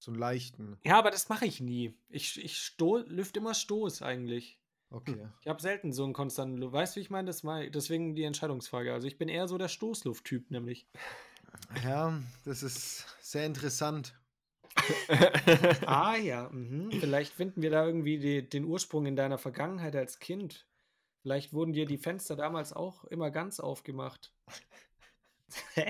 So 0.00 0.10
einen 0.10 0.18
leichten. 0.18 0.78
Ja, 0.82 0.98
aber 0.98 1.10
das 1.10 1.28
mache 1.28 1.44
ich 1.44 1.60
nie. 1.60 1.94
Ich, 2.08 2.42
ich 2.42 2.56
sto 2.56 2.96
lüfte 2.96 3.38
immer 3.38 3.52
Stoß 3.52 4.00
eigentlich. 4.00 4.58
Okay. 4.88 5.28
Ich 5.42 5.46
habe 5.46 5.60
selten 5.60 5.92
so 5.92 6.04
einen 6.04 6.14
konstanten 6.14 6.56
Luft. 6.56 6.72
Weißt 6.72 6.96
du, 6.96 6.96
wie 6.96 7.02
ich 7.02 7.10
meine? 7.10 7.26
Das 7.26 7.44
war 7.44 7.64
deswegen 7.66 8.14
die 8.14 8.24
Entscheidungsfrage. 8.24 8.94
Also 8.94 9.06
ich 9.06 9.18
bin 9.18 9.28
eher 9.28 9.46
so 9.46 9.58
der 9.58 9.68
Stoßlufttyp, 9.68 10.50
nämlich. 10.50 10.88
Ja, 11.84 12.18
das 12.46 12.62
ist 12.62 13.06
sehr 13.20 13.44
interessant. 13.44 14.14
ah 15.86 16.16
ja, 16.16 16.48
mhm. 16.50 16.90
vielleicht 16.92 17.34
finden 17.34 17.60
wir 17.60 17.70
da 17.70 17.84
irgendwie 17.84 18.18
die, 18.18 18.48
den 18.48 18.64
Ursprung 18.64 19.04
in 19.04 19.16
deiner 19.16 19.36
Vergangenheit 19.36 19.94
als 19.94 20.18
Kind. 20.18 20.66
Vielleicht 21.22 21.52
wurden 21.52 21.74
dir 21.74 21.84
die 21.84 21.98
Fenster 21.98 22.36
damals 22.36 22.72
auch 22.72 23.04
immer 23.04 23.30
ganz 23.30 23.60
aufgemacht. 23.60 24.32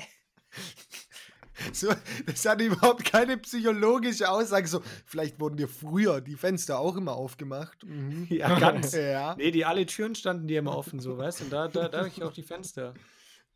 So, 1.73 1.93
das 2.27 2.45
hat 2.47 2.61
überhaupt 2.61 3.05
keine 3.05 3.37
psychologische 3.39 4.31
Aussage. 4.31 4.67
So, 4.67 4.83
vielleicht 5.07 5.41
wurden 5.41 5.57
dir 5.57 5.69
früher 5.69 6.21
die 6.21 6.37
Fenster 6.37 6.79
auch 6.79 6.97
immer 6.97 7.13
aufgemacht. 7.13 7.85
Mhm. 7.85 8.27
ja, 8.31 8.59
ganz. 8.59 8.93
Ja. 9.01 9.35
Nee, 9.37 9.51
die 9.51 9.65
alle 9.65 9.87
Türen 9.87 10.15
standen 10.15 10.47
dir 10.47 10.59
immer 10.59 10.77
offen, 10.77 11.01
so, 11.01 11.17
weißt 11.17 11.41
du? 11.41 11.45
Und 11.45 11.53
da, 11.53 11.69
da, 11.69 11.89
da 11.89 11.99
habe 11.99 12.09
ich 12.09 12.23
auch 12.23 12.33
die 12.33 12.43
Fenster. 12.43 12.95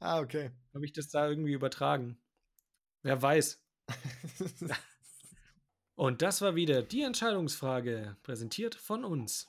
Ah, 0.00 0.20
okay. 0.20 0.50
Habe 0.74 0.84
ich 0.84 0.92
das 0.92 1.08
da 1.08 1.28
irgendwie 1.28 1.52
übertragen? 1.52 2.18
Wer 3.02 3.20
weiß. 3.20 3.62
Und 5.96 6.22
das 6.22 6.40
war 6.40 6.54
wieder 6.56 6.82
die 6.82 7.02
Entscheidungsfrage, 7.02 8.16
präsentiert 8.22 8.74
von 8.74 9.04
uns. 9.04 9.46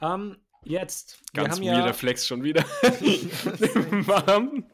Ähm, 0.00 0.36
jetzt. 0.64 1.20
wir 1.32 1.44
Ganz 1.44 1.56
haben 1.56 1.64
weirder 1.64 1.86
ja, 1.86 1.92
Flex 1.92 2.26
schon 2.26 2.42
wieder. 2.42 2.62
Warm. 4.06 4.64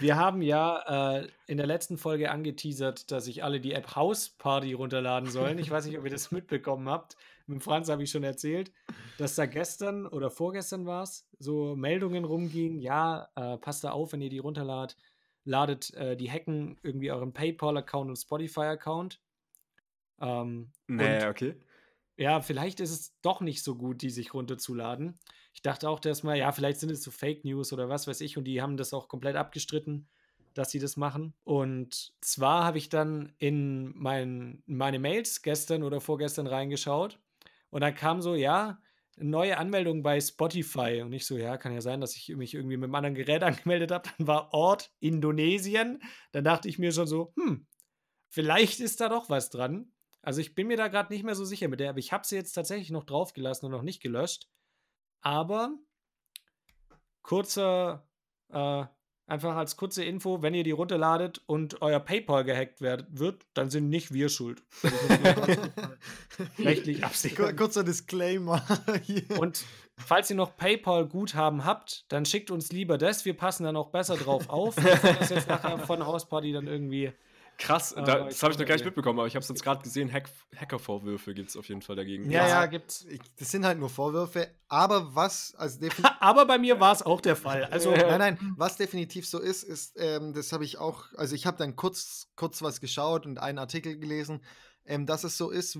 Wir 0.00 0.16
haben 0.16 0.42
ja 0.42 1.18
äh, 1.18 1.28
in 1.46 1.56
der 1.56 1.66
letzten 1.66 1.98
Folge 1.98 2.30
angeteasert, 2.30 3.10
dass 3.10 3.24
sich 3.24 3.42
alle 3.42 3.60
die 3.60 3.72
App 3.72 3.96
House 3.96 4.28
Party 4.30 4.72
runterladen 4.72 5.28
sollen. 5.30 5.58
Ich 5.58 5.70
weiß 5.70 5.86
nicht, 5.86 5.98
ob 5.98 6.04
ihr 6.04 6.10
das 6.10 6.30
mitbekommen 6.30 6.88
habt. 6.88 7.16
Mit 7.46 7.62
Franz 7.62 7.88
habe 7.88 8.02
ich 8.02 8.10
schon 8.10 8.24
erzählt, 8.24 8.70
dass 9.16 9.34
da 9.34 9.46
gestern 9.46 10.06
oder 10.06 10.30
vorgestern 10.30 10.86
war 10.86 11.02
es, 11.02 11.26
so 11.38 11.74
Meldungen 11.74 12.24
rumgingen. 12.24 12.80
Ja, 12.80 13.28
äh, 13.34 13.56
passt 13.56 13.84
da 13.84 13.90
auf, 13.90 14.12
wenn 14.12 14.20
ihr 14.20 14.30
die 14.30 14.38
runterladet. 14.38 14.96
Ladet 15.44 15.94
äh, 15.94 16.16
die 16.16 16.30
hacken 16.30 16.78
irgendwie 16.82 17.10
euren 17.10 17.32
PayPal-Account 17.32 18.10
und 18.10 18.16
Spotify-Account. 18.16 19.20
Ähm, 20.20 20.70
Nee, 20.86 21.24
und 21.24 21.30
okay. 21.30 21.54
Ja, 22.18 22.40
vielleicht 22.40 22.80
ist 22.80 22.90
es 22.90 23.18
doch 23.22 23.40
nicht 23.40 23.62
so 23.62 23.76
gut, 23.76 24.02
die 24.02 24.10
sich 24.10 24.34
runterzuladen. 24.34 25.18
Ich 25.54 25.62
dachte 25.62 25.88
auch, 25.88 26.00
dass 26.00 26.22
mal, 26.22 26.36
ja, 26.36 26.52
vielleicht 26.52 26.80
sind 26.80 26.90
es 26.90 27.02
so 27.02 27.10
Fake 27.10 27.44
News 27.44 27.72
oder 27.72 27.88
was 27.88 28.06
weiß 28.06 28.20
ich, 28.20 28.36
und 28.36 28.44
die 28.44 28.60
haben 28.60 28.76
das 28.76 28.92
auch 28.92 29.08
komplett 29.08 29.36
abgestritten, 29.36 30.08
dass 30.54 30.70
sie 30.70 30.80
das 30.80 30.96
machen. 30.96 31.34
Und 31.44 32.12
zwar 32.20 32.64
habe 32.64 32.78
ich 32.78 32.88
dann 32.88 33.32
in 33.38 33.92
mein, 33.96 34.62
meine 34.66 34.98
Mails 34.98 35.42
gestern 35.42 35.82
oder 35.82 36.00
vorgestern 36.00 36.48
reingeschaut 36.48 37.20
und 37.70 37.82
dann 37.82 37.94
kam 37.94 38.20
so, 38.20 38.34
ja, 38.34 38.80
neue 39.16 39.58
Anmeldung 39.58 40.02
bei 40.02 40.20
Spotify. 40.20 41.02
Und 41.02 41.12
ich 41.12 41.26
so, 41.26 41.36
ja, 41.36 41.56
kann 41.56 41.72
ja 41.72 41.80
sein, 41.80 42.00
dass 42.00 42.16
ich 42.16 42.34
mich 42.36 42.54
irgendwie 42.54 42.76
mit 42.76 42.84
einem 42.84 42.94
anderen 42.94 43.14
Gerät 43.14 43.42
angemeldet 43.44 43.90
habe. 43.90 44.08
Dann 44.18 44.26
war 44.26 44.52
Ort 44.52 44.92
Indonesien. 45.00 46.00
Dann 46.32 46.44
dachte 46.44 46.68
ich 46.68 46.78
mir 46.78 46.92
schon 46.92 47.06
so, 47.06 47.32
hm, 47.36 47.66
vielleicht 48.28 48.80
ist 48.80 49.00
da 49.00 49.08
doch 49.08 49.28
was 49.30 49.50
dran. 49.50 49.92
Also 50.22 50.40
ich 50.40 50.54
bin 50.54 50.66
mir 50.66 50.76
da 50.76 50.88
gerade 50.88 51.12
nicht 51.12 51.24
mehr 51.24 51.34
so 51.34 51.44
sicher 51.44 51.68
mit 51.68 51.80
der, 51.80 51.90
aber 51.90 51.98
ich 51.98 52.12
habe 52.12 52.26
sie 52.26 52.36
jetzt 52.36 52.52
tatsächlich 52.52 52.90
noch 52.90 53.04
draufgelassen 53.04 53.66
und 53.66 53.72
noch 53.72 53.82
nicht 53.82 54.02
gelöscht. 54.02 54.48
Aber 55.20 55.76
kurzer, 57.22 58.06
äh, 58.50 58.84
einfach 59.26 59.56
als 59.56 59.76
kurze 59.76 60.04
Info, 60.04 60.42
wenn 60.42 60.54
ihr 60.54 60.64
die 60.64 60.70
runterladet 60.70 61.42
und 61.46 61.82
euer 61.82 62.00
PayPal 62.00 62.44
gehackt 62.44 62.80
wird, 62.80 63.46
dann 63.54 63.70
sind 63.70 63.88
nicht 63.88 64.12
wir 64.12 64.28
schuld. 64.28 64.62
Rechtlich 66.58 67.04
absichern. 67.04 67.54
kurzer 67.54 67.84
Disclaimer. 67.84 68.62
hier. 69.02 69.38
Und 69.38 69.64
falls 69.96 70.30
ihr 70.30 70.36
noch 70.36 70.56
PayPal-Guthaben 70.56 71.64
habt, 71.64 72.06
dann 72.08 72.24
schickt 72.24 72.50
uns 72.50 72.72
lieber 72.72 72.98
das. 72.98 73.24
Wir 73.24 73.36
passen 73.36 73.64
dann 73.64 73.76
auch 73.76 73.90
besser 73.90 74.16
drauf 74.16 74.48
auf, 74.48 74.76
wenn 74.76 75.16
das 75.18 75.30
jetzt 75.30 75.48
nachher 75.48 75.78
von 75.78 76.04
Hausparty 76.04 76.52
dann 76.52 76.66
irgendwie 76.66 77.12
Krass, 77.58 77.92
Aber 77.92 78.06
da, 78.06 78.18
ich 78.20 78.34
das 78.34 78.42
habe 78.44 78.52
ich 78.52 78.58
noch 78.60 78.66
gar 78.66 78.76
nicht 78.76 78.84
mitbekommen, 78.84 79.18
aber 79.18 79.26
ich 79.26 79.34
habe 79.34 79.42
es 79.42 79.48
jetzt 79.48 79.64
gerade 79.64 79.82
gesehen, 79.82 80.12
Hack, 80.12 80.30
Hackervorwürfe 80.56 81.34
gibt 81.34 81.50
es 81.50 81.56
auf 81.56 81.68
jeden 81.68 81.82
Fall 81.82 81.96
dagegen. 81.96 82.30
Ja, 82.30 82.42
Ja, 82.42 82.48
ja, 82.48 82.66
gibt's. 82.66 83.04
Das 83.36 83.50
sind 83.50 83.66
halt 83.66 83.80
nur 83.80 83.90
Vorwürfe, 83.90 84.48
aber 84.68 85.14
was, 85.16 85.56
also 85.56 85.80
definitiv. 85.80 86.16
Aber 86.20 86.46
bei 86.46 86.58
mir 86.58 86.78
war 86.78 86.92
es 86.92 87.02
auch 87.02 87.20
der 87.20 87.36
Fall. 87.36 87.64
Also, 87.64 87.90
nein, 87.90 88.18
nein, 88.18 88.54
was 88.56 88.76
definitiv 88.76 89.26
so 89.26 89.40
ist, 89.40 89.62
ist, 89.64 89.94
ähm, 89.98 90.34
das 90.34 90.52
habe 90.52 90.64
ich 90.64 90.78
auch, 90.78 91.04
also 91.16 91.34
ich 91.34 91.46
habe 91.46 91.56
dann 91.56 91.74
kurz, 91.74 92.28
kurz 92.36 92.62
was 92.62 92.80
geschaut 92.80 93.26
und 93.26 93.38
einen 93.38 93.58
Artikel 93.58 93.98
gelesen, 93.98 94.40
ähm, 94.84 95.06
dass 95.06 95.24
es 95.24 95.36
so 95.36 95.50
ist, 95.50 95.78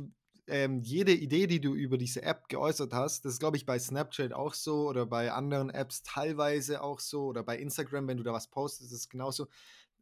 ähm, 0.48 0.80
jede 0.82 1.12
Idee, 1.12 1.46
die 1.46 1.60
du 1.60 1.74
über 1.74 1.98
diese 1.98 2.22
App 2.22 2.48
geäußert 2.48 2.92
hast, 2.92 3.24
das 3.24 3.34
ist, 3.34 3.38
glaube 3.40 3.56
ich, 3.56 3.66
bei 3.66 3.78
Snapchat 3.78 4.32
auch 4.32 4.54
so 4.54 4.88
oder 4.88 5.06
bei 5.06 5.32
anderen 5.32 5.70
Apps 5.70 6.02
teilweise 6.02 6.82
auch 6.82 7.00
so 7.00 7.26
oder 7.26 7.42
bei 7.42 7.58
Instagram, 7.58 8.08
wenn 8.08 8.16
du 8.16 8.22
da 8.22 8.32
was 8.32 8.48
postest, 8.48 8.92
ist 8.92 8.98
es 8.98 9.08
genauso. 9.08 9.46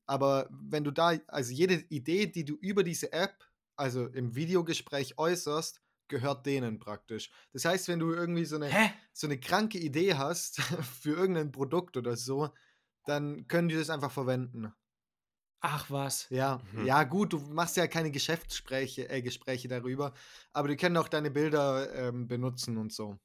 Aber 0.07 0.49
wenn 0.51 0.85
du 0.85 0.91
da, 0.91 1.13
also 1.29 1.53
jede 1.53 1.75
Idee, 1.89 2.27
die 2.27 2.45
du 2.45 2.55
über 2.57 2.83
diese 2.85 3.13
App, 3.13 3.45
also 3.77 4.07
im 4.07 4.35
Videogespräch 4.35 5.19
äußerst, 5.19 5.83
gehört 6.09 6.47
denen 6.47 6.79
praktisch. 6.79 7.31
Das 7.53 7.65
heißt, 7.65 7.89
wenn 7.89 7.99
du 7.99 8.13
irgendwie 8.13 8.45
so 8.45 8.57
eine, 8.57 8.77
hä? 8.77 8.93
so 9.13 9.27
eine 9.27 9.41
kranke 9.41 9.79
Idee 9.79 10.15
hast 10.15 10.61
für 11.01 11.11
irgendein 11.11 11.53
Produkt 11.53 11.97
oder 11.97 12.17
so, 12.17 12.51
dann 13.05 13.47
können 13.49 13.69
die 13.69 13.77
das 13.77 13.91
einfach 13.91 14.13
verwenden. 14.13 14.73
Ach 15.61 15.91
was. 15.91 16.29
Ja, 16.31 16.63
Mhm. 16.63 16.85
ja, 16.85 17.05
gut, 17.05 17.33
du 17.33 17.39
machst 17.39 17.77
ja 17.77 17.87
keine 17.87 18.11
Geschäftsgespräche 18.11 19.09
äh, 19.09 19.23
Gespräche 19.23 19.69
darüber, 19.69 20.13
aber 20.53 20.69
die 20.69 20.77
können 20.77 20.97
auch 20.97 21.09
deine 21.09 21.31
Bilder 21.31 21.93
ähm, 21.95 22.27
benutzen 22.29 22.77
und 22.79 22.93
so. 22.93 23.19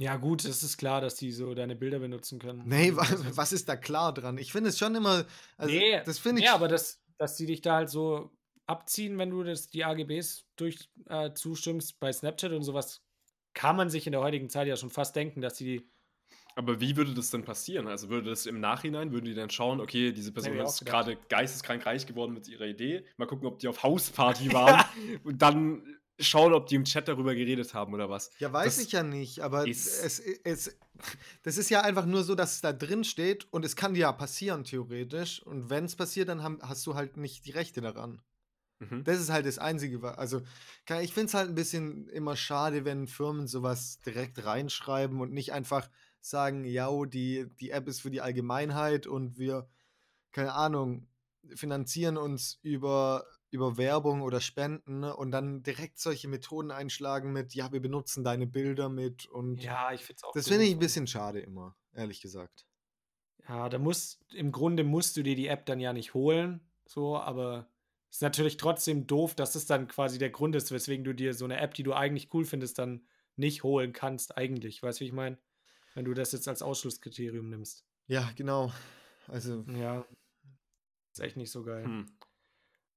Ja, 0.00 0.16
gut, 0.16 0.46
es 0.46 0.62
ist 0.62 0.78
klar, 0.78 1.02
dass 1.02 1.16
die 1.16 1.30
so 1.30 1.52
deine 1.52 1.76
Bilder 1.76 1.98
benutzen 1.98 2.38
können. 2.38 2.62
Nee, 2.64 2.96
wa 2.96 3.02
Also, 3.02 3.36
was 3.36 3.52
ist 3.52 3.68
da 3.68 3.76
klar 3.76 4.14
dran? 4.14 4.38
Ich 4.38 4.50
finde 4.50 4.70
es 4.70 4.78
schon 4.78 4.94
immer, 4.94 5.26
also 5.58 5.74
nee, 5.74 6.00
das 6.06 6.18
finde 6.18 6.40
ich, 6.40 6.46
Ja, 6.46 6.54
aber 6.54 6.68
das, 6.68 7.02
dass 7.18 7.36
die 7.36 7.44
dich 7.44 7.60
da 7.60 7.74
halt 7.74 7.90
so 7.90 8.30
abziehen, 8.66 9.18
wenn 9.18 9.28
du 9.28 9.42
das, 9.42 9.68
die 9.68 9.84
AGBs 9.84 10.46
durch 10.56 10.88
äh, 11.10 11.34
zustimmst 11.34 12.00
bei 12.00 12.10
Snapchat 12.14 12.52
und 12.52 12.62
sowas, 12.62 13.02
kann 13.52 13.76
man 13.76 13.90
sich 13.90 14.06
in 14.06 14.12
der 14.12 14.22
heutigen 14.22 14.48
Zeit 14.48 14.68
ja 14.68 14.76
schon 14.76 14.88
fast 14.88 15.14
denken, 15.16 15.42
dass 15.42 15.54
die. 15.54 15.86
Aber 16.54 16.80
wie 16.80 16.96
würde 16.96 17.12
das 17.12 17.30
denn 17.30 17.44
passieren? 17.44 17.86
Also 17.86 18.08
würde 18.08 18.30
das 18.30 18.46
im 18.46 18.58
Nachhinein, 18.58 19.12
würden 19.12 19.26
die 19.26 19.34
dann 19.34 19.50
schauen, 19.50 19.82
okay, 19.82 20.12
diese 20.12 20.32
Person 20.32 20.56
ist 20.60 20.86
gerade 20.86 21.18
geisteskrank 21.28 21.84
reich 21.84 22.06
geworden 22.06 22.32
mit 22.32 22.48
ihrer 22.48 22.66
Idee, 22.66 23.04
mal 23.18 23.26
gucken, 23.26 23.46
ob 23.46 23.58
die 23.58 23.68
auf 23.68 23.82
Hausparty 23.82 24.50
waren 24.54 24.82
und 25.24 25.42
dann 25.42 25.99
schauen, 26.20 26.52
ob 26.52 26.66
die 26.66 26.74
im 26.76 26.84
Chat 26.84 27.08
darüber 27.08 27.34
geredet 27.34 27.74
haben 27.74 27.94
oder 27.94 28.08
was. 28.10 28.30
ja, 28.38 28.52
weiß 28.52 28.76
das 28.76 28.84
ich 28.84 28.92
ja 28.92 29.02
nicht, 29.02 29.40
aber 29.40 29.66
ist- 29.66 29.86
es, 30.02 30.20
es, 30.20 30.76
das 31.42 31.56
ist 31.56 31.70
ja 31.70 31.82
einfach 31.82 32.06
nur 32.06 32.24
so, 32.24 32.34
dass 32.34 32.54
es 32.54 32.60
da 32.60 32.72
drin 32.72 33.04
steht 33.04 33.46
und 33.52 33.64
es 33.64 33.76
kann 33.76 33.94
dir 33.94 34.00
ja 34.00 34.12
passieren, 34.12 34.64
theoretisch. 34.64 35.42
Und 35.42 35.70
wenn 35.70 35.84
es 35.84 35.96
passiert, 35.96 36.28
dann 36.28 36.42
haben, 36.42 36.58
hast 36.62 36.86
du 36.86 36.94
halt 36.94 37.16
nicht 37.16 37.46
die 37.46 37.52
Rechte 37.52 37.80
daran. 37.80 38.22
Mhm. 38.80 39.04
Das 39.04 39.20
ist 39.20 39.30
halt 39.30 39.46
das 39.46 39.58
Einzige. 39.58 40.02
Also, 40.18 40.40
ich 41.02 41.12
finde 41.12 41.26
es 41.26 41.34
halt 41.34 41.48
ein 41.48 41.54
bisschen 41.54 42.08
immer 42.08 42.36
schade, 42.36 42.84
wenn 42.84 43.06
Firmen 43.06 43.46
sowas 43.46 43.98
direkt 44.04 44.44
reinschreiben 44.44 45.20
und 45.20 45.32
nicht 45.32 45.52
einfach 45.52 45.88
sagen, 46.20 46.64
ja, 46.64 46.88
die, 47.06 47.46
die 47.60 47.70
App 47.70 47.88
ist 47.88 48.00
für 48.00 48.10
die 48.10 48.20
Allgemeinheit 48.20 49.06
und 49.06 49.38
wir, 49.38 49.68
keine 50.32 50.54
Ahnung, 50.54 51.08
finanzieren 51.54 52.16
uns 52.16 52.58
über, 52.62 53.24
über 53.50 53.76
Werbung 53.76 54.22
oder 54.22 54.40
Spenden 54.40 55.00
ne, 55.00 55.14
und 55.16 55.30
dann 55.32 55.62
direkt 55.62 55.98
solche 55.98 56.28
Methoden 56.28 56.70
einschlagen 56.70 57.32
mit, 57.32 57.54
ja, 57.54 57.72
wir 57.72 57.80
benutzen 57.80 58.24
deine 58.24 58.46
Bilder 58.46 58.88
mit 58.88 59.26
und 59.26 59.62
Ja, 59.62 59.92
ich 59.92 60.04
finde 60.04 60.18
es 60.18 60.24
auch. 60.24 60.32
das 60.32 60.48
finde 60.48 60.64
ich 60.64 60.72
ein 60.72 60.78
bisschen 60.78 61.06
schade 61.06 61.40
immer, 61.40 61.76
ehrlich 61.92 62.20
gesagt. 62.20 62.66
Ja, 63.48 63.68
da 63.68 63.78
musst, 63.78 64.20
im 64.32 64.52
Grunde 64.52 64.84
musst 64.84 65.16
du 65.16 65.22
dir 65.22 65.34
die 65.34 65.48
App 65.48 65.66
dann 65.66 65.80
ja 65.80 65.92
nicht 65.92 66.14
holen, 66.14 66.60
so, 66.86 67.16
aber 67.16 67.68
es 68.08 68.16
ist 68.16 68.22
natürlich 68.22 68.56
trotzdem 68.56 69.06
doof, 69.06 69.34
dass 69.34 69.54
es 69.54 69.66
dann 69.66 69.88
quasi 69.88 70.18
der 70.18 70.30
Grund 70.30 70.54
ist, 70.56 70.70
weswegen 70.72 71.04
du 71.04 71.14
dir 71.14 71.34
so 71.34 71.44
eine 71.44 71.58
App, 71.58 71.74
die 71.74 71.82
du 71.82 71.92
eigentlich 71.92 72.32
cool 72.34 72.44
findest, 72.44 72.78
dann 72.78 73.06
nicht 73.36 73.62
holen 73.62 73.92
kannst, 73.92 74.36
eigentlich. 74.36 74.82
Weißt 74.82 75.00
du, 75.00 75.04
wie 75.04 75.08
ich 75.08 75.12
meine? 75.12 75.38
Wenn 75.94 76.04
du 76.04 76.14
das 76.14 76.32
jetzt 76.32 76.46
als 76.48 76.62
Ausschlusskriterium 76.62 77.48
nimmst. 77.48 77.84
Ja, 78.06 78.30
genau. 78.36 78.72
Also, 79.28 79.64
Ja. 79.68 80.04
Ist 81.12 81.20
echt 81.20 81.36
nicht 81.36 81.50
so 81.50 81.64
geil. 81.64 81.84
Hm. 81.84 82.06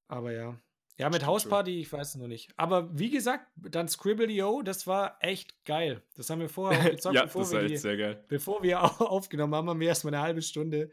Aber 0.08 0.32
ja. 0.32 0.60
Ja, 0.97 1.10
mit 1.10 1.26
Hausparty, 1.26 1.80
ich 1.82 1.91
weiß 1.91 2.10
es 2.10 2.16
noch 2.16 2.28
nicht. 2.28 2.51
Aber 2.56 2.95
wie 2.97 3.10
gesagt, 3.10 3.47
dann 3.56 3.88
Scribble.io, 3.88 4.62
das 4.62 4.86
war 4.86 5.18
echt 5.22 5.66
geil. 5.66 6.04
Das 6.16 6.30
haben 6.30 6.39
wir 6.39 6.49
vorher 6.49 6.80
auch 6.82 6.91
gezockt, 6.91 7.16
ja, 7.16 7.24
bevor, 7.24 7.41
das 7.41 7.51
wir 7.51 7.60
war 7.62 7.68
die, 7.68 7.74
echt 7.74 7.82
sehr 7.82 7.97
geil. 7.97 8.24
bevor 8.28 8.62
wir 8.62 8.84
au- 8.84 9.06
aufgenommen 9.06 9.56
haben, 9.56 9.68
haben 9.70 9.80
wir 9.80 9.88
erstmal 9.88 10.14
eine 10.14 10.22
halbe 10.24 10.43
Stunde 10.43 10.91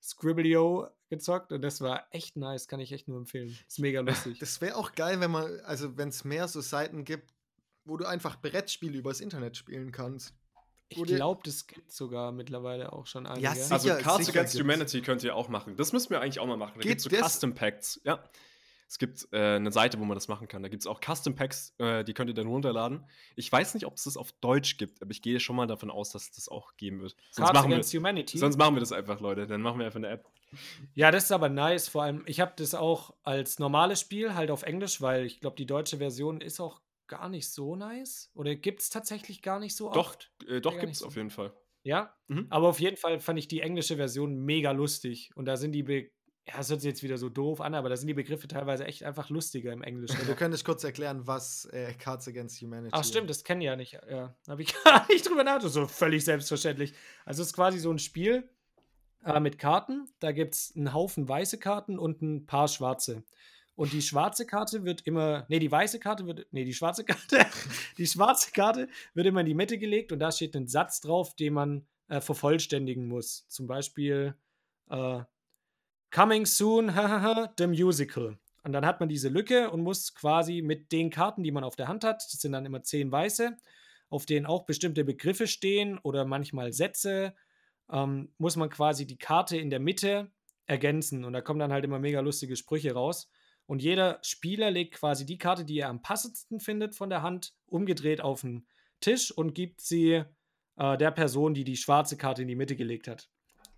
Scribble.io 0.00 0.88
gezockt 1.08 1.52
und 1.52 1.62
das 1.62 1.80
war 1.80 2.06
echt 2.10 2.36
nice, 2.36 2.68
kann 2.68 2.80
ich 2.80 2.92
echt 2.92 3.08
nur 3.08 3.18
empfehlen. 3.18 3.56
Ist 3.66 3.78
mega 3.80 4.00
lustig. 4.02 4.38
Das 4.38 4.60
wäre 4.60 4.76
auch 4.76 4.92
geil, 4.92 5.20
wenn 5.20 5.30
man, 5.32 5.60
also 5.64 5.96
wenn 5.96 6.08
es 6.08 6.24
mehr 6.24 6.46
so 6.48 6.60
Seiten 6.60 7.04
gibt, 7.04 7.34
wo 7.84 7.96
du 7.96 8.04
einfach 8.06 8.40
Brettspiele 8.40 8.96
übers 8.98 9.20
Internet 9.20 9.56
spielen 9.56 9.90
kannst. 9.92 10.34
Ich 10.88 11.02
glaube, 11.04 11.40
das 11.44 11.66
gibt 11.66 11.92
sogar 11.92 12.32
mittlerweile 12.32 12.92
auch 12.92 13.06
schon 13.06 13.26
einige. 13.26 13.44
Ja, 13.44 13.54
sicher. 13.54 13.72
Also 13.74 13.88
Cards 13.90 14.26
sicher 14.26 14.38
Against 14.38 14.54
gibt's. 14.54 14.58
Humanity 14.64 15.02
könnt 15.02 15.22
ihr 15.22 15.36
auch 15.36 15.48
machen. 15.48 15.76
Das 15.76 15.92
müssen 15.92 16.10
wir 16.10 16.20
eigentlich 16.20 16.40
auch 16.40 16.46
mal 16.46 16.56
machen. 16.56 16.80
Da 16.80 16.88
gibt 16.88 16.98
es 17.00 17.04
so? 17.04 17.10
Custom 17.10 17.54
Packs. 17.54 18.00
Ja. 18.04 18.24
Es 18.90 18.98
gibt 18.98 19.28
äh, 19.30 19.54
eine 19.54 19.70
Seite, 19.70 20.00
wo 20.00 20.04
man 20.04 20.16
das 20.16 20.26
machen 20.26 20.48
kann. 20.48 20.64
Da 20.64 20.68
gibt 20.68 20.82
es 20.82 20.88
auch 20.88 21.00
Custom 21.00 21.36
Packs, 21.36 21.76
äh, 21.78 22.02
die 22.02 22.12
könnt 22.12 22.28
ihr 22.28 22.34
dann 22.34 22.48
runterladen. 22.48 23.04
Ich 23.36 23.50
weiß 23.50 23.74
nicht, 23.74 23.86
ob 23.86 23.94
es 23.94 24.02
das 24.02 24.16
auf 24.16 24.32
Deutsch 24.40 24.78
gibt, 24.78 25.00
aber 25.00 25.12
ich 25.12 25.22
gehe 25.22 25.38
schon 25.38 25.54
mal 25.54 25.68
davon 25.68 25.92
aus, 25.92 26.10
dass 26.10 26.24
es 26.24 26.30
das 26.32 26.48
auch 26.48 26.76
geben 26.76 27.00
wird. 27.00 27.14
Sonst 27.30 27.46
Cards 27.46 27.52
machen, 27.60 27.72
Against 27.72 27.92
wir, 27.92 28.00
Humanity. 28.00 28.38
sonst 28.38 28.56
machen 28.58 28.74
wir 28.74 28.80
das 28.80 28.90
einfach, 28.90 29.20
Leute. 29.20 29.46
Dann 29.46 29.62
machen 29.62 29.78
wir 29.78 29.86
einfach 29.86 29.98
eine 30.00 30.08
App. 30.08 30.28
Ja, 30.94 31.12
das 31.12 31.24
ist 31.26 31.30
aber 31.32 31.48
nice. 31.48 31.86
Vor 31.88 32.02
allem, 32.02 32.24
ich 32.26 32.40
habe 32.40 32.52
das 32.56 32.74
auch 32.74 33.14
als 33.22 33.60
normales 33.60 34.00
Spiel 34.00 34.34
halt 34.34 34.50
auf 34.50 34.64
Englisch, 34.64 35.00
weil 35.00 35.24
ich 35.24 35.38
glaube, 35.38 35.54
die 35.54 35.66
deutsche 35.66 35.98
Version 35.98 36.40
ist 36.40 36.58
auch 36.58 36.82
gar 37.06 37.28
nicht 37.28 37.48
so 37.48 37.76
nice. 37.76 38.32
Oder 38.34 38.56
gibt 38.56 38.80
es 38.80 38.90
tatsächlich 38.90 39.40
gar 39.40 39.60
nicht 39.60 39.76
so 39.76 39.88
Doch, 39.92 40.10
oft? 40.10 40.32
äh, 40.48 40.60
doch 40.60 40.76
gibt 40.80 40.94
es 40.94 40.98
so. 40.98 41.06
auf 41.06 41.14
jeden 41.14 41.30
Fall. 41.30 41.52
Ja, 41.84 42.12
Mhm. 42.26 42.46
aber 42.50 42.66
auf 42.68 42.80
jeden 42.80 42.96
Fall 42.96 43.20
fand 43.20 43.38
ich 43.38 43.46
die 43.46 43.60
englische 43.60 43.94
Version 43.96 44.34
mega 44.44 44.72
lustig. 44.72 45.30
Und 45.36 45.44
da 45.46 45.56
sind 45.56 45.70
die, 45.72 45.84
Be 45.84 46.10
ja, 46.52 46.60
es 46.60 46.70
hört 46.70 46.80
sich 46.80 46.88
jetzt 46.88 47.02
wieder 47.02 47.16
so 47.16 47.28
doof 47.28 47.60
an, 47.60 47.74
aber 47.74 47.88
da 47.88 47.96
sind 47.96 48.08
die 48.08 48.14
Begriffe 48.14 48.48
teilweise 48.48 48.84
echt 48.84 49.04
einfach 49.04 49.30
lustiger 49.30 49.72
im 49.72 49.82
Englischen. 49.82 50.18
Ja, 50.20 50.26
du 50.26 50.34
könntest 50.34 50.64
kurz 50.64 50.82
erklären, 50.82 51.26
was 51.26 51.66
äh, 51.66 51.94
Cards 51.94 52.26
Against 52.26 52.60
Humanity 52.60 52.90
Ach 52.92 53.04
stimmt, 53.04 53.30
das 53.30 53.44
kennen 53.44 53.60
ja 53.60 53.76
nicht. 53.76 53.98
Ja, 54.10 54.34
habe 54.48 54.62
ich 54.62 54.74
gar 54.84 55.06
nicht 55.08 55.28
drüber 55.28 55.44
nachgedacht. 55.44 55.72
So 55.72 55.86
völlig 55.86 56.24
selbstverständlich. 56.24 56.92
Also 57.24 57.42
es 57.42 57.48
ist 57.48 57.54
quasi 57.54 57.78
so 57.78 57.90
ein 57.92 57.98
Spiel 57.98 58.48
äh, 59.24 59.38
mit 59.38 59.58
Karten. 59.58 60.08
Da 60.18 60.32
gibt 60.32 60.54
es 60.54 60.72
einen 60.74 60.92
Haufen 60.92 61.28
weiße 61.28 61.58
Karten 61.58 61.98
und 61.98 62.20
ein 62.20 62.46
paar 62.46 62.68
schwarze. 62.68 63.22
Und 63.76 63.92
die 63.92 64.02
schwarze 64.02 64.44
Karte 64.44 64.84
wird 64.84 65.06
immer, 65.06 65.46
nee, 65.48 65.58
die 65.58 65.70
weiße 65.70 66.00
Karte 66.00 66.26
wird, 66.26 66.46
nee, 66.50 66.64
die 66.64 66.74
schwarze 66.74 67.04
Karte, 67.06 67.46
die 67.96 68.06
schwarze 68.06 68.50
Karte 68.50 68.88
wird 69.14 69.26
immer 69.26 69.40
in 69.40 69.46
die 69.46 69.54
Mitte 69.54 69.78
gelegt 69.78 70.10
und 70.10 70.18
da 70.18 70.32
steht 70.32 70.56
ein 70.56 70.66
Satz 70.66 71.00
drauf, 71.00 71.34
den 71.36 71.54
man 71.54 71.86
äh, 72.08 72.20
vervollständigen 72.20 73.06
muss. 73.06 73.46
Zum 73.48 73.66
Beispiel 73.66 74.34
äh, 74.90 75.20
Coming 76.10 76.46
soon, 76.46 76.90
hahaha, 76.94 77.52
the 77.58 77.66
musical. 77.66 78.38
Und 78.62 78.72
dann 78.72 78.84
hat 78.84 79.00
man 79.00 79.08
diese 79.08 79.28
Lücke 79.28 79.70
und 79.70 79.82
muss 79.82 80.14
quasi 80.14 80.60
mit 80.60 80.92
den 80.92 81.10
Karten, 81.10 81.42
die 81.42 81.52
man 81.52 81.64
auf 81.64 81.76
der 81.76 81.88
Hand 81.88 82.04
hat, 82.04 82.16
das 82.16 82.40
sind 82.40 82.52
dann 82.52 82.66
immer 82.66 82.82
zehn 82.82 83.10
weiße, 83.10 83.56
auf 84.10 84.26
denen 84.26 84.46
auch 84.46 84.66
bestimmte 84.66 85.04
Begriffe 85.04 85.46
stehen 85.46 85.98
oder 85.98 86.24
manchmal 86.24 86.72
Sätze, 86.72 87.34
ähm, 87.90 88.32
muss 88.38 88.56
man 88.56 88.68
quasi 88.68 89.06
die 89.06 89.18
Karte 89.18 89.56
in 89.56 89.70
der 89.70 89.80
Mitte 89.80 90.30
ergänzen. 90.66 91.24
Und 91.24 91.32
da 91.32 91.40
kommen 91.40 91.60
dann 91.60 91.72
halt 91.72 91.84
immer 91.84 91.98
mega 91.98 92.20
lustige 92.20 92.56
Sprüche 92.56 92.92
raus. 92.92 93.30
Und 93.66 93.82
jeder 93.82 94.18
Spieler 94.22 94.70
legt 94.70 94.94
quasi 94.94 95.24
die 95.24 95.38
Karte, 95.38 95.64
die 95.64 95.78
er 95.78 95.88
am 95.88 96.02
passendsten 96.02 96.60
findet, 96.60 96.94
von 96.94 97.08
der 97.08 97.22
Hand 97.22 97.54
umgedreht 97.66 98.20
auf 98.20 98.40
den 98.40 98.66
Tisch 99.00 99.30
und 99.30 99.54
gibt 99.54 99.80
sie 99.80 100.24
äh, 100.76 100.98
der 100.98 101.12
Person, 101.12 101.54
die 101.54 101.64
die 101.64 101.76
schwarze 101.76 102.16
Karte 102.16 102.42
in 102.42 102.48
die 102.48 102.56
Mitte 102.56 102.76
gelegt 102.76 103.08
hat. 103.08 103.30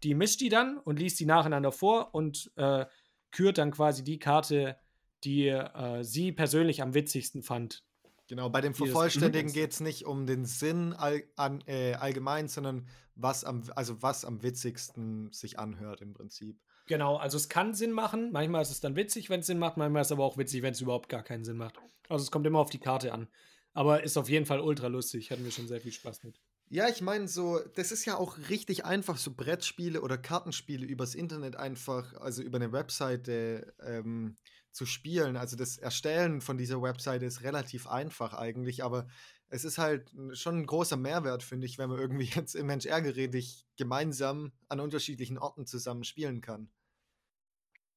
Die 0.03 0.15
mischt 0.15 0.41
die 0.41 0.49
dann 0.49 0.79
und 0.79 0.99
liest 0.99 1.21
die 1.21 1.27
nacheinander 1.27 1.73
vor 1.73 2.15
und 2.15 2.51
äh, 2.57 2.87
kürt 3.31 3.59
dann 3.59 3.71
quasi 3.71 4.05
die 4.05 4.19
Karte, 4.19 4.77
die 5.25 5.49
äh, 5.49 6.03
sie 6.03 6.33
persönlich 6.33 6.83
am 6.83 6.95
witzigsten 6.95 7.43
fand. 7.43 7.85
Genau, 8.29 8.49
bei 8.49 8.61
dem 8.61 8.75
Vervollständigen 8.75 9.53
geht 9.53 9.73
es 9.73 9.81
nicht 9.81 10.07
um 10.07 10.27
den 10.27 10.45
Sinn 10.45 10.93
all, 10.95 11.23
an, 11.37 11.63
äh, 11.67 11.95
allgemein, 11.95 12.49
sondern 12.49 12.89
was 13.15 13.45
am, 13.45 13.63
also 13.77 14.01
was 14.03 14.25
am 14.25 14.43
witzigsten 14.43 15.31
sich 15.33 15.59
anhört 15.59 16.01
im 16.01 16.15
Prinzip. 16.15 16.59
Genau, 16.87 17.17
also 17.17 17.37
es 17.37 17.49
kann 17.49 17.75
Sinn 17.75 17.93
machen. 17.93 18.33
Manchmal 18.33 18.63
ist 18.63 18.71
es 18.71 18.81
dann 18.81 18.97
witzig, 18.97 19.31
wenn 19.31 19.41
es 19.41 19.47
Sinn 19.47 19.59
macht. 19.59 19.77
Manchmal 19.77 20.03
ist 20.03 20.09
es 20.09 20.13
aber 20.13 20.25
auch 20.25 20.37
witzig, 20.37 20.63
wenn 20.63 20.73
es 20.73 20.81
überhaupt 20.81 21.09
gar 21.09 21.23
keinen 21.23 21.45
Sinn 21.45 21.57
macht. 21.57 21.77
Also 22.09 22.23
es 22.23 22.31
kommt 22.31 22.47
immer 22.47 22.59
auf 22.59 22.71
die 22.71 22.79
Karte 22.79 23.13
an. 23.13 23.29
Aber 23.73 24.03
ist 24.03 24.17
auf 24.17 24.29
jeden 24.29 24.47
Fall 24.47 24.61
ultra 24.61 24.89
lustig. 24.89 25.31
Hatten 25.31 25.45
wir 25.45 25.53
schon 25.53 25.69
sehr 25.69 25.81
viel 25.81 25.93
Spaß 25.93 26.25
mit. 26.25 26.41
Ja, 26.75 26.89
ich 26.89 27.03
meine, 27.03 27.29
so, 27.29 27.61
das 27.75 27.93
ist 27.93 28.07
ja 28.07 28.17
auch 28.17 28.39
richtig 28.49 28.87
einfach, 28.87 29.19
so 29.19 29.35
Brettspiele 29.35 30.01
oder 30.01 30.17
Kartenspiele 30.17 30.87
übers 30.87 31.15
Internet 31.15 31.55
einfach, 31.55 32.15
also 32.15 32.41
über 32.41 32.57
eine 32.57 32.73
Webseite 32.73 33.75
ähm, 33.85 34.39
zu 34.71 34.87
spielen. 34.87 35.37
Also 35.37 35.55
das 35.55 35.77
Erstellen 35.77 36.41
von 36.41 36.57
dieser 36.57 36.81
Webseite 36.81 37.27
ist 37.27 37.43
relativ 37.43 37.87
einfach 37.87 38.33
eigentlich, 38.33 38.83
aber 38.83 39.07
es 39.51 39.65
ist 39.67 39.77
halt 39.77 40.15
schon 40.33 40.61
ein 40.61 40.67
großer 40.67 40.97
Mehrwert, 40.97 41.43
finde 41.43 41.67
ich, 41.67 41.77
wenn 41.77 41.91
man 41.91 41.99
irgendwie 41.99 42.25
jetzt 42.35 42.55
im 42.55 42.69
Mensch 42.69 42.87
ärgere 42.87 43.29
dich 43.29 43.67
gemeinsam 43.77 44.53
an 44.71 44.81
unterschiedlichen 44.81 45.37
Orten 45.37 45.67
zusammen 45.67 46.05
spielen 46.05 46.41
kann. 46.41 46.71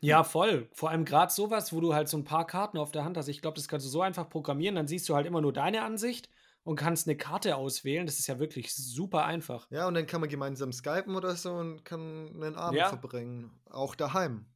Ja, 0.02 0.26
voll. 0.26 0.70
Vor 0.74 0.90
allem 0.90 1.06
gerade 1.06 1.32
sowas, 1.32 1.72
wo 1.72 1.80
du 1.80 1.94
halt 1.94 2.10
so 2.10 2.18
ein 2.18 2.26
paar 2.26 2.46
Karten 2.46 2.78
auf 2.78 2.92
der 2.92 3.06
Hand 3.06 3.16
hast. 3.16 3.30
Ich 3.30 3.42
glaube, 3.42 3.56
das 3.56 3.70
kannst 3.70 3.86
du 3.86 3.90
so 3.90 4.02
einfach 4.02 4.30
programmieren. 4.30 4.76
Dann 4.76 4.88
siehst 4.90 5.08
du 5.08 5.16
halt 5.16 5.26
immer 5.28 5.40
nur 5.40 5.54
deine 5.54 5.82
Ansicht 5.84 6.30
und 6.66 6.76
kannst 6.76 7.08
eine 7.08 7.16
Karte 7.16 7.56
auswählen. 7.56 8.06
Das 8.06 8.20
ist 8.20 8.28
ja 8.28 8.40
wirklich 8.40 8.74
super 8.74 9.24
einfach. 9.24 9.70
Ja, 9.72 9.88
und 9.88 9.94
dann 9.94 10.08
kann 10.08 10.20
man 10.20 10.30
gemeinsam 10.30 10.74
skypen 10.74 11.16
oder 11.16 11.36
so 11.36 11.54
und 11.54 11.86
kann 11.86 12.32
einen 12.36 12.56
Abend 12.56 12.80
Ja. 12.80 12.90
verbringen. 12.90 13.52
Auch 13.70 13.96
daheim. 13.96 14.48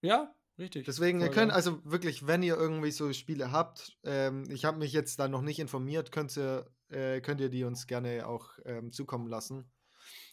Ja, 0.00 0.34
richtig. 0.58 0.86
Deswegen, 0.86 1.20
ihr 1.20 1.26
Voll 1.26 1.34
könnt, 1.34 1.48
geil. 1.50 1.56
also 1.56 1.84
wirklich, 1.84 2.26
wenn 2.26 2.42
ihr 2.42 2.56
irgendwie 2.56 2.90
so 2.90 3.12
Spiele 3.12 3.52
habt, 3.52 3.98
ähm, 4.02 4.44
ich 4.50 4.64
habe 4.64 4.78
mich 4.78 4.92
jetzt 4.92 5.20
da 5.20 5.28
noch 5.28 5.42
nicht 5.42 5.58
informiert, 5.58 6.10
könnt 6.10 6.36
ihr, 6.36 6.66
äh, 6.88 7.20
könnt 7.20 7.40
ihr 7.42 7.50
die 7.50 7.64
uns 7.64 7.86
gerne 7.86 8.26
auch 8.26 8.50
ähm, 8.64 8.90
zukommen 8.90 9.28
lassen. 9.28 9.70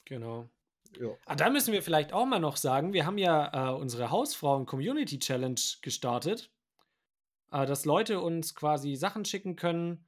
Genau. 0.05 0.49
Ja. 0.99 1.09
Ah, 1.25 1.35
da 1.35 1.49
müssen 1.49 1.73
wir 1.73 1.83
vielleicht 1.83 2.13
auch 2.13 2.25
mal 2.25 2.39
noch 2.39 2.55
sagen, 2.55 2.93
wir 2.93 3.05
haben 3.05 3.17
ja 3.17 3.71
äh, 3.71 3.75
unsere 3.75 4.09
Hausfrauen-Community 4.09 5.19
Challenge 5.19 5.59
gestartet, 5.81 6.49
äh, 7.51 7.65
dass 7.65 7.83
Leute 7.83 8.21
uns 8.21 8.55
quasi 8.55 8.95
Sachen 8.95 9.25
schicken 9.25 9.57
können, 9.57 10.05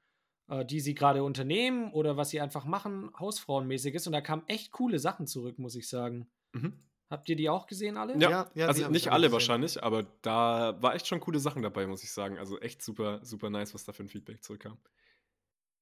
die 0.65 0.79
sie 0.79 0.95
gerade 0.95 1.23
unternehmen 1.23 1.91
oder 1.91 2.15
was 2.17 2.29
sie 2.29 2.39
einfach 2.41 2.65
machen, 2.65 3.11
Hausfrauenmäßiges. 3.19 4.07
Und 4.07 4.13
da 4.13 4.21
kamen 4.21 4.43
echt 4.47 4.71
coole 4.71 4.99
Sachen 4.99 5.27
zurück, 5.27 5.59
muss 5.59 5.75
ich 5.75 5.87
sagen. 5.89 6.27
Mhm. 6.53 6.73
Habt 7.09 7.29
ihr 7.29 7.35
die 7.37 7.49
auch 7.49 7.67
gesehen 7.67 7.95
alle? 7.97 8.17
Ja, 8.17 8.49
Ja, 8.53 8.67
also 8.67 8.89
nicht 8.89 9.09
alle 9.09 9.27
gesehen. 9.27 9.31
wahrscheinlich, 9.33 9.81
aber 9.83 10.03
da 10.21 10.81
war 10.81 10.93
echt 10.95 11.07
schon 11.07 11.19
coole 11.21 11.39
Sachen 11.39 11.61
dabei, 11.61 11.87
muss 11.87 12.03
ich 12.03 12.11
sagen. 12.11 12.37
Also 12.37 12.59
echt 12.59 12.81
super, 12.81 13.19
super 13.23 13.49
nice, 13.49 13.73
was 13.73 13.85
da 13.85 13.93
für 13.93 14.03
ein 14.03 14.09
Feedback 14.09 14.43
zurückkam. 14.43 14.77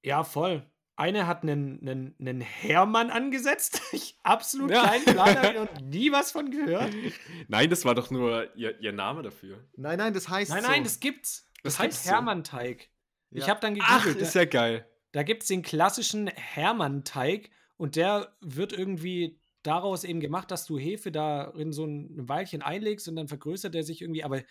Ja, 0.02 0.22
voll. 0.24 0.64
Eine 0.98 1.26
hat 1.26 1.42
einen, 1.42 1.80
einen, 1.86 2.14
einen 2.20 2.40
Hermann 2.40 3.10
angesetzt. 3.10 3.80
Ich 3.92 4.18
absolut 4.22 4.70
Ja. 4.70 4.84
keinen 4.86 5.04
Plan, 5.04 5.36
habe 5.42 5.54
noch 5.64 5.80
nie 5.84 6.10
was 6.12 6.32
von 6.32 6.50
gehört. 6.50 6.94
Nein, 7.48 7.70
das 7.70 7.84
war 7.84 7.94
doch 7.94 8.10
nur 8.10 8.54
ihr, 8.56 8.80
ihr 8.80 8.92
Name 8.92 9.22
dafür. 9.22 9.62
Nein, 9.76 9.98
nein, 9.98 10.14
das 10.14 10.28
heißt 10.28 10.50
Nein, 10.50 10.62
so. 10.62 10.68
nein, 10.70 10.84
das 10.84 11.00
gibt's. 11.00 11.50
Das 11.62 11.74
Das 11.74 11.78
heißt 11.80 11.98
heißt 11.98 12.04
so. 12.04 12.10
Hermann-Teig. 13.36 13.42
Ich 13.42 13.46
Ja. 13.46 13.48
habe 13.48 13.60
dann 13.60 13.78
Ach, 13.82 14.04
gegoogelt. 14.04 14.22
ist 14.26 14.34
ja 14.34 14.44
geil. 14.44 14.86
Da 15.12 15.22
gibt 15.22 15.42
es 15.42 15.48
den 15.48 15.62
klassischen 15.62 16.26
Hermann-Teig 16.28 17.50
und 17.76 17.96
der 17.96 18.36
wird 18.40 18.72
irgendwie 18.72 19.38
daraus 19.62 20.04
eben 20.04 20.20
gemacht, 20.20 20.50
dass 20.50 20.66
du 20.66 20.78
Hefe 20.78 21.10
darin 21.10 21.72
so 21.72 21.84
ein 21.86 22.28
Weilchen 22.28 22.62
einlegst 22.62 23.08
und 23.08 23.16
dann 23.16 23.28
vergrößert 23.28 23.74
er 23.74 23.82
sich 23.82 24.02
irgendwie. 24.02 24.24
Aber 24.24 24.42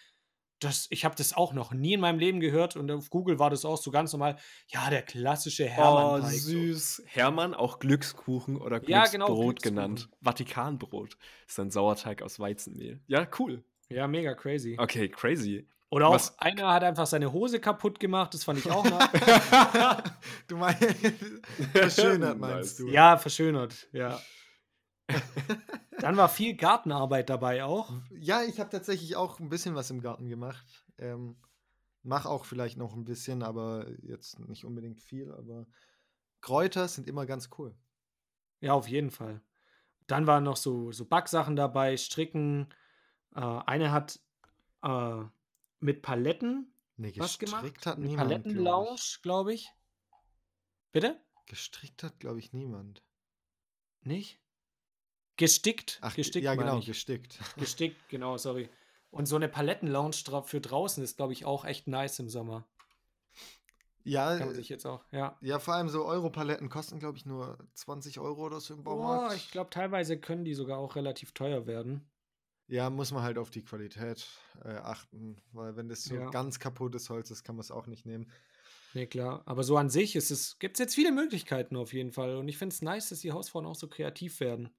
das, 0.60 0.88
ich 0.90 1.04
habe 1.06 1.16
das 1.16 1.34
auch 1.34 1.54
noch 1.54 1.74
nie 1.74 1.94
in 1.94 2.00
meinem 2.00 2.18
Leben 2.20 2.40
gehört 2.40 2.76
und 2.78 2.90
auf 2.90 3.10
Google 3.10 3.40
war 3.40 3.50
das 3.50 3.66
auch 3.66 3.78
so 3.78 3.92
ganz 3.92 4.14
normal. 4.14 4.38
Ja, 4.68 4.90
der 4.90 5.02
klassische 5.04 5.66
Oh, 5.66 5.70
Hermann-Teig. 5.70 6.32
so. 6.40 6.50
süß. 6.52 7.04
Hermann, 7.08 7.54
auch 7.54 7.80
Glückskuchen 7.80 8.56
oder 8.58 8.78
Ja, 8.88 9.04
Glücksbrot 9.06 9.12
genau, 9.12 9.36
Glückskuchen. 9.44 9.76
genannt. 9.76 10.10
Vatikanbrot. 10.22 11.18
Ist 11.48 11.60
ein 11.60 11.72
Sauerteig 11.72 12.22
aus 12.22 12.40
Weizenmehl. 12.40 13.02
Ja, 13.08 13.28
cool. 13.40 13.64
Ja, 13.90 14.08
mega 14.08 14.34
crazy. 14.34 14.76
Okay, 14.80 15.10
crazy. 15.10 15.68
Oder 15.96 16.10
auch 16.10 16.16
Was- 16.16 16.38
einer 16.40 16.74
hat 16.74 16.84
einfach 16.84 17.08
seine 17.08 17.32
Hose 17.32 17.62
kaputt 17.62 18.02
gemacht, 18.02 18.34
das 18.34 18.44
fand 18.44 18.60
ich 18.60 18.70
auch 18.70 18.84
noch. 18.84 19.00
du 20.48 20.58
meinst, 20.58 20.84
verschönert 21.72 22.38
meinst 22.38 22.80
du. 22.80 22.90
ja, 22.90 23.16
verschönert, 23.16 23.88
ja. 23.94 24.20
Dann 26.00 26.18
war 26.18 26.28
viel 26.28 26.54
Gartenarbeit 26.58 27.30
dabei 27.30 27.64
auch. 27.64 27.94
Ja, 28.12 28.44
ich 28.44 28.60
habe 28.60 28.70
tatsächlich 28.70 29.16
auch 29.16 29.40
ein 29.40 29.48
bisschen 29.48 29.74
was 29.76 29.90
im 29.90 30.02
Garten 30.02 30.28
gemacht. 30.28 30.66
Ähm, 30.98 31.38
mach 32.04 32.26
auch 32.26 32.44
vielleicht 32.44 32.76
noch 32.76 32.94
ein 32.94 33.06
bisschen, 33.06 33.42
aber 33.42 33.88
jetzt 34.02 34.38
nicht 34.50 34.66
unbedingt 34.66 35.00
viel. 35.00 35.32
Aber 35.32 35.66
Kräuter 36.42 36.90
sind 36.90 37.08
immer 37.08 37.26
ganz 37.26 37.52
cool. 37.58 37.74
Ja, 38.60 38.74
auf 38.74 38.90
jeden 38.90 39.12
Fall. 39.12 39.40
Dann 40.08 40.28
waren 40.28 40.44
noch 40.44 40.58
so, 40.58 40.92
so 40.92 41.06
Backsachen 41.06 41.56
dabei, 41.56 41.96
Stricken. 41.96 42.68
Äh, 43.34 43.40
eine 43.40 43.94
hat 43.94 44.20
äh, 44.84 45.24
mit 45.80 46.02
Paletten 46.02 46.72
Nee, 46.98 47.14
was 47.18 47.38
gemacht. 47.40 47.64
gestrickt 47.64 47.86
hat 47.86 47.98
Eine 47.98 48.08
niemand. 48.08 48.30
Palettenlounge, 48.30 48.96
ich. 48.96 49.22
glaube 49.22 49.54
ich. 49.54 49.70
Bitte? 50.92 51.20
Gestrickt 51.48 52.04
hat, 52.04 52.20
glaube 52.20 52.40
ich, 52.40 52.54
niemand. 52.54 53.04
Nicht? 54.02 54.40
Gestickt. 55.38 56.00
Ach, 56.02 56.16
gestickt, 56.16 56.46
ja, 56.46 56.56
genau, 56.56 56.80
ich. 56.80 56.86
gestickt. 56.86 57.40
Gestickt, 57.58 57.98
genau, 58.10 58.38
sorry. 58.38 58.70
Und 59.12 59.26
so 59.26 59.36
eine 59.36 59.50
Palettenlounge 59.50 60.14
für 60.46 60.62
draußen 60.62 61.04
ist, 61.04 61.18
glaube 61.18 61.34
ich, 61.34 61.46
auch 61.46 61.66
echt 61.66 61.88
nice 61.88 62.20
im 62.20 62.30
Sommer. 62.30 62.66
Ja, 64.04 64.38
Kann 64.38 64.48
man 64.48 64.56
sich 64.56 64.70
jetzt 64.70 64.86
auch, 64.86 65.04
ja. 65.12 65.36
ja, 65.42 65.58
vor 65.58 65.74
allem 65.74 65.90
so 65.90 66.06
Europaletten 66.06 66.70
kosten, 66.70 67.00
glaube 67.00 67.18
ich, 67.18 67.26
nur 67.26 67.58
20 67.74 68.20
Euro 68.20 68.46
oder 68.46 68.60
so 68.62 68.76
im 68.76 68.84
Baumarkt. 68.84 69.36
ich 69.36 69.50
glaube, 69.50 69.72
teilweise 69.72 70.20
können 70.20 70.46
die 70.46 70.54
sogar 70.54 70.78
auch 70.78 70.96
relativ 70.96 71.32
teuer 71.32 71.66
werden. 71.66 72.08
Ja, 72.68 72.90
muss 72.90 73.12
man 73.12 73.22
halt 73.24 73.38
auf 73.38 73.52
die 73.52 73.64
Qualität 73.64 74.26
äh, 74.64 74.70
achten, 74.70 75.38
weil 75.52 75.76
wenn 75.76 75.88
das 75.88 76.04
so 76.04 76.16
Ja. 76.16 76.30
ganz 76.32 76.60
kaputtes 76.60 77.10
Holz 77.10 77.30
ist, 77.30 77.44
kann 77.44 77.56
man 77.56 77.62
es 77.62 77.72
auch 77.72 77.86
nicht 77.88 78.06
nehmen. 78.06 78.32
Nee, 78.96 79.06
klar. 79.08 79.44
Aber 79.46 79.64
so 79.64 79.78
an 79.78 79.90
sich 79.90 80.16
ist 80.16 80.32
es, 80.32 80.58
gibt 80.58 80.78
es 80.78 80.80
jetzt 80.80 80.96
viele 80.96 81.12
Möglichkeiten 81.12 81.76
auf 81.76 81.94
jeden 81.94 82.12
Fall. 82.12 82.38
Und 82.38 82.48
ich 82.48 82.58
finde 82.58 82.74
es 82.74 82.82
nice, 82.82 83.10
dass 83.10 83.20
die 83.20 83.32
Hausfrauen 83.34 83.66
auch 83.66 83.76
so 83.76 83.88
kreativ 83.88 84.40
werden. 84.40 84.70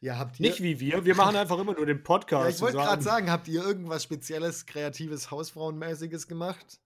Ja, 0.00 0.18
habt 0.18 0.38
ihr. 0.38 0.48
Nicht 0.48 0.62
wie 0.62 0.78
wir. 0.78 1.04
Wir 1.04 1.14
machen 1.14 1.36
einfach 1.36 1.58
immer 1.58 1.74
nur 1.74 1.86
den 1.86 2.02
Podcast. 2.02 2.44
ja, 2.44 2.48
ich 2.54 2.60
wollte 2.60 2.76
gerade 2.78 3.02
sagen, 3.02 3.30
habt 3.30 3.48
ihr 3.48 3.62
irgendwas 3.62 4.02
Spezielles, 4.04 4.66
Kreatives, 4.66 5.30
Hausfrauenmäßiges 5.30 6.28
gemacht? 6.28 6.80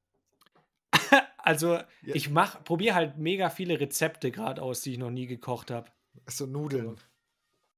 Also, 1.42 1.78
ich 2.02 2.28
mach, 2.28 2.62
probiere 2.64 2.94
halt 2.94 3.16
mega 3.16 3.48
viele 3.48 3.80
Rezepte 3.80 4.30
gerade 4.30 4.60
aus, 4.60 4.82
die 4.82 4.92
ich 4.92 4.98
noch 4.98 5.10
nie 5.10 5.26
gekocht 5.26 5.70
habe. 5.70 5.90
So 6.26 6.44
Nudeln. 6.44 7.00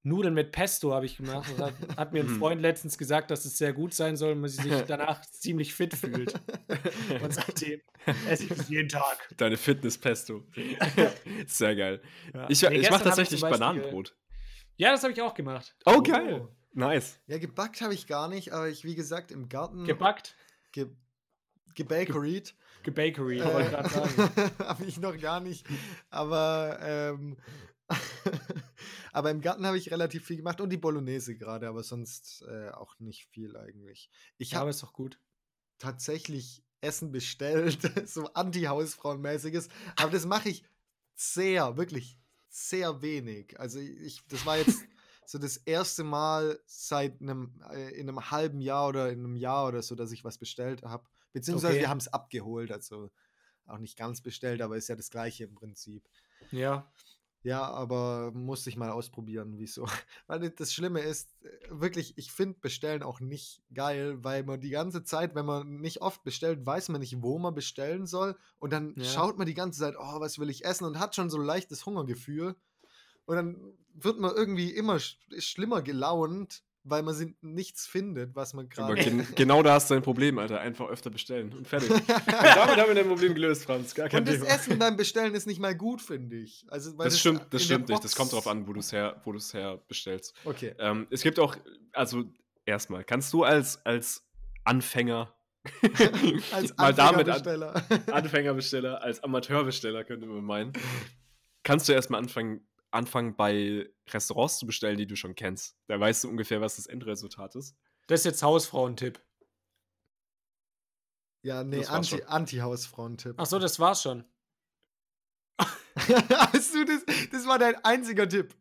Nudeln 0.05 0.35
mit 0.35 0.51
Pesto 0.53 0.93
habe 0.93 1.07
ich 1.07 1.17
gemacht. 1.17 1.49
Das 1.57 1.67
hat, 1.67 1.75
hat 1.97 2.13
mir 2.13 2.21
ein 2.25 2.27
Hm. 2.29 2.39
Freund 2.39 2.61
letztens 2.61 2.99
gesagt, 2.99 3.31
dass 3.31 3.45
es 3.45 3.57
sehr 3.57 3.73
gut 3.73 3.95
sein 3.95 4.17
soll 4.17 4.33
und 4.33 4.41
man 4.41 4.51
sich 4.51 4.65
danach 4.89 5.21
ziemlich 5.23 5.75
fit 5.75 5.95
fühlt. 5.95 6.35
Und 7.23 7.33
seitdem 7.33 7.81
esse 8.29 8.45
ich 8.45 8.51
es 8.51 8.69
jeden 8.69 8.89
Tag. 8.89 9.29
Deine 9.37 9.57
Fitness-Pesto. 9.57 10.43
Sehr 11.47 11.77
geil. 11.77 12.03
Ja. 12.35 12.47
Ich, 12.51 12.63
Nee, 12.63 12.79
ich 12.79 12.91
mache 12.91 13.05
tatsächlich 13.05 13.41
Beispiel- 13.41 13.59
Bananenbrot. 13.61 14.17
Ja, 14.77 14.91
das 14.91 15.03
habe 15.05 15.13
ich 15.13 15.23
auch 15.23 15.35
gemacht. 15.35 15.77
Oh, 15.87 15.95
Oh. 15.99 16.03
geil. 16.03 16.49
Nice. 16.75 17.21
Ja, 17.27 17.39
gebackt 17.39 17.81
habe 17.83 17.95
ich 17.95 18.07
gar 18.07 18.29
nicht, 18.29 18.53
aber 18.53 18.69
ich, 18.69 18.83
wie 18.85 18.95
gesagt, 18.95 19.31
im 19.31 19.49
Garten 19.49 19.85
Gebackt, 19.85 20.35
ge 20.73 20.87
gebakeried. 21.75 22.55
gebakery, 22.83 23.41
Äh, 23.41 23.45
wollte 23.45 23.63
ich 23.63 23.71
gerade 23.71 23.89
sagen. 23.89 24.51
habe 24.67 24.85
ich 24.85 24.99
noch 24.99 25.17
gar 25.19 25.41
nicht. 25.41 25.67
Aber, 26.11 26.79
ähm, 26.83 27.37
aber 29.13 29.31
im 29.31 29.41
Garten 29.41 29.67
habe 29.67 29.79
ich 29.79 29.91
relativ 29.91 30.27
viel 30.27 30.37
gemacht 30.37 30.61
und 30.61 30.71
die 30.71 30.77
Bolognese 30.77 31.37
gerade, 31.37 31.69
aber 31.69 31.83
sonst 31.83 32.43
äh, 32.49 32.71
auch 32.71 32.99
nicht 32.99 33.27
viel 33.27 33.57
eigentlich. 33.57 34.11
Ich 34.39 34.55
Ja, 34.55 34.61
habe 34.61 34.71
ist 34.71 34.83
doch 34.83 34.93
gut. 34.93 35.19
tatsächlich 35.79 36.65
Essen 36.81 37.13
bestellt, 37.13 37.81
so 38.09 38.33
Anti-Hausfrauenmäßiges, 38.33 39.69
aber 39.97 40.11
das 40.11 40.27
mache 40.27 40.49
ich 40.49 40.65
sehr, 41.15 41.77
wirklich 41.77 42.19
sehr 42.49 43.01
wenig. 43.03 43.59
Also 43.59 43.79
ich, 43.79 44.27
das 44.29 44.45
war 44.45 44.59
jetzt 44.59 44.89
so 45.25 45.39
das 45.39 45.57
erste 45.57 46.05
Mal 46.05 46.61
seit 46.67 47.21
einem, 47.21 47.63
äh, 47.71 47.91
in 47.95 48.09
einem 48.09 48.31
halben 48.31 48.61
Jahr 48.61 48.89
oder 48.89 49.11
in 49.11 49.21
einem 49.21 49.37
Jahr 49.37 49.69
oder 49.69 49.83
so, 49.83 49.95
dass 49.95 50.13
ich 50.13 50.25
was 50.25 50.39
bestellt 50.39 50.83
habe. 50.83 51.09
Beziehungsweise 51.33 51.79
Okay. 51.79 51.81
wir 51.81 51.89
haben 51.89 51.99
es 51.99 52.09
abgeholt, 52.13 52.73
also 52.73 53.11
auch 53.67 53.79
nicht 53.79 53.97
ganz 53.97 54.21
bestellt, 54.23 54.61
aber 54.61 54.77
ist 54.77 54.89
ja 54.89 54.97
das 54.97 55.11
gleiche 55.11 55.45
im 55.45 55.55
Prinzip. 55.55 56.09
Ja. 56.51 56.93
Ja, 57.45 57.65
aber 57.65 58.31
musste 58.33 58.71
ich 58.71 58.77
mal 58.77 58.91
ausprobieren, 58.91 59.55
wieso. 59.59 59.87
Weil 60.29 60.49
das 60.51 60.73
Schlimme 60.73 61.01
ist, 61.01 61.35
äh, 61.43 61.49
wirklich, 61.71 62.17
ich 62.17 62.31
finde 62.31 62.59
Bestellen 62.61 63.03
auch 63.03 63.19
nicht 63.21 63.63
geil, 63.75 64.23
weil 64.23 64.45
man 64.45 64.61
die 64.61 64.71
ganze 64.71 65.03
Zeit, 65.03 65.35
wenn 65.35 65.47
man 65.47 65.81
nicht 65.81 66.03
oft 66.03 66.23
bestellt, 66.23 66.65
weiß 66.65 66.89
man 66.91 67.01
nicht, 67.01 67.21
wo 67.21 67.39
man 67.39 67.55
bestellen 67.55 68.07
soll. 68.07 68.37
Und 68.61 68.73
dann 68.73 68.95
Ja. 68.97 69.05
schaut 69.05 69.39
man 69.39 69.47
die 69.47 69.55
ganze 69.55 69.81
Zeit, 69.81 69.97
oh, 69.99 70.21
was 70.21 70.39
will 70.39 70.51
ich 70.51 70.65
essen? 70.65 70.85
Und 70.85 71.01
hat 71.01 71.17
schon 71.17 71.31
so 71.31 71.39
ein 71.39 71.45
leichtes 71.45 71.85
Hungergefühl. 71.85 72.55
Und 73.25 73.37
dann 73.37 73.75
wird 73.95 74.21
man 74.21 74.35
irgendwie 74.35 74.71
immer 74.71 74.99
sch 75.01 75.19
schlimmer 75.39 75.83
gelaunt, 75.83 76.63
weil 76.85 77.03
man 77.03 77.35
nichts 77.43 77.87
findet, 77.87 78.35
was 78.35 78.55
man 78.55 78.69
gerade. 78.69 78.95
gen 78.95 79.27
genau 79.37 79.63
da 79.63 79.75
hast 79.75 79.91
du 79.91 79.95
dein 79.95 80.03
Problem, 80.03 80.39
Alter. 80.39 80.61
Einfach 80.61 80.89
öfter 80.89 81.11
bestellen 81.11 81.53
und 81.53 81.69
fertig. 81.69 81.91
und 81.91 82.03
damit 82.07 82.77
haben 82.77 82.89
wir 82.89 82.95
dein 82.95 83.09
Problem 83.09 83.35
gelöst, 83.35 83.65
Franz. 83.65 83.95
Gar 83.95 84.09
kein 84.09 84.21
Und 84.21 84.29
das 84.29 84.37
Thema. 84.37 84.49
Essen 84.49 84.79
beim 84.79 84.97
Bestellen 84.97 85.35
ist 85.35 85.47
nicht 85.47 85.61
mal 85.61 85.77
gut, 85.77 86.03
finde 86.03 86.37
ich. 86.37 86.67
Also, 86.69 86.97
weil 86.99 87.05
Das 87.05 87.21
stimmt, 87.21 87.47
das 87.51 87.63
stimmt 87.63 87.89
nicht. 87.89 88.03
Das 88.03 88.17
kommt 88.17 88.33
drauf 88.33 88.47
an, 88.47 88.67
wo 88.67 88.73
du 88.73 88.81
es 88.81 88.93
her, 88.93 89.21
wo 89.25 89.33
her 89.33 89.81
bestellst. 89.89 90.35
Okay. 90.45 90.75
Ähm, 90.79 91.07
es 91.11 91.23
gibt 91.23 91.39
auch, 91.39 91.57
also 91.93 92.25
erstmal, 92.65 93.05
kannst 93.05 93.33
du 93.33 93.45
als, 93.45 93.85
als 93.85 94.25
Anfänger, 94.65 95.33
Als 96.53 96.77
an, 96.77 96.99
Anfängerbesteller. 96.99 97.85
Anfängerbesteller, 98.11 99.03
als 99.03 99.23
Amateurbesteller 99.23 100.03
könnte 100.03 100.27
man 100.27 100.45
meinen, 100.45 100.73
kannst 101.63 101.89
du 101.89 101.93
erstmal 101.93 102.21
anfangen, 102.21 102.67
anfangen 102.93 103.37
bei 103.37 103.91
Restaurants 104.09 104.59
zu 104.59 104.67
bestellen, 104.67 104.99
die 104.99 105.07
du 105.07 105.17
schon 105.17 105.35
kennst. 105.35 105.77
Da 105.87 105.99
weißt 105.99 106.25
du 106.25 106.29
ungefähr, 106.29 106.61
was 106.61 106.77
das 106.77 106.87
Endresultat 106.87 107.55
ist. 107.57 107.77
Das 108.07 108.21
ist 108.21 108.25
jetzt 108.25 108.43
Hausfrauentipp. 108.43 109.21
Ja, 111.45 111.65
nee, 111.65 111.79
war's 111.79 111.91
Anti-. 111.91 112.23
Anti-Hausfrauen-Tipp. 112.25 113.35
Ach 113.37 113.47
so, 113.47 113.59
das 113.59 113.81
war's 113.81 114.03
schon. 114.03 114.25
Hast 115.97 116.75
du 116.75 116.85
das? 116.85 117.05
Das 117.31 117.47
war 117.47 117.59
dein 117.59 117.75
einziger 117.85 118.29
Tipp. 118.29 118.55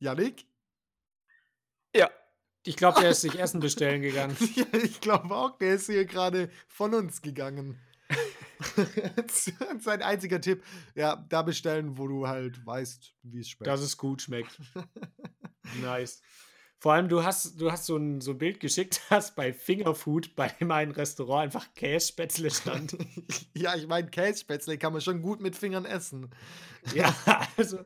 Janik? 0.00 0.46
Ja. 1.94 2.10
Ich 2.64 2.76
glaube, 2.76 3.00
der 3.00 3.10
ist 3.10 3.22
sich 3.22 3.34
Essen 3.38 3.60
bestellen 3.60 4.02
gegangen. 4.02 4.36
Ja, 4.54 4.66
ich 4.72 5.00
glaube 5.00 5.34
auch, 5.34 5.56
der 5.58 5.74
ist 5.74 5.86
hier 5.86 6.04
gerade 6.04 6.50
von 6.68 6.94
uns 6.94 7.22
gegangen. 7.22 7.80
Sein 9.80 10.02
einziger 10.02 10.40
Tipp, 10.40 10.62
ja, 10.94 11.24
da 11.28 11.42
bestellen, 11.42 11.98
wo 11.98 12.08
du 12.08 12.26
halt 12.26 12.64
weißt, 12.64 13.14
wie 13.22 13.40
es 13.40 13.48
schmeckt. 13.48 13.66
Dass 13.66 13.80
es 13.80 13.96
gut 13.96 14.22
schmeckt. 14.22 14.58
nice. 15.82 16.20
Vor 16.80 16.92
allem, 16.92 17.08
du 17.08 17.24
hast, 17.24 17.60
du 17.60 17.72
hast 17.72 17.86
so 17.86 17.96
ein, 17.96 18.20
so 18.20 18.32
ein 18.32 18.38
Bild 18.38 18.60
geschickt, 18.60 19.00
dass 19.10 19.34
bei 19.34 19.52
Fingerfood 19.52 20.36
bei 20.36 20.48
dem 20.48 20.70
einen 20.70 20.92
Restaurant 20.92 21.44
einfach 21.44 21.74
Kässpätzle 21.74 22.50
stand. 22.50 22.96
ja, 23.54 23.74
ich 23.74 23.86
meine, 23.86 24.08
Kässpätzle 24.08 24.78
kann 24.78 24.92
man 24.92 25.02
schon 25.02 25.22
gut 25.22 25.40
mit 25.40 25.56
Fingern 25.56 25.84
essen. 25.84 26.30
ja, 26.94 27.14
also, 27.56 27.78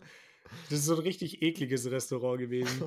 das 0.68 0.80
ist 0.80 0.84
so 0.84 0.96
ein 0.96 1.00
richtig 1.02 1.40
ekliges 1.40 1.90
Restaurant 1.90 2.38
gewesen. 2.38 2.82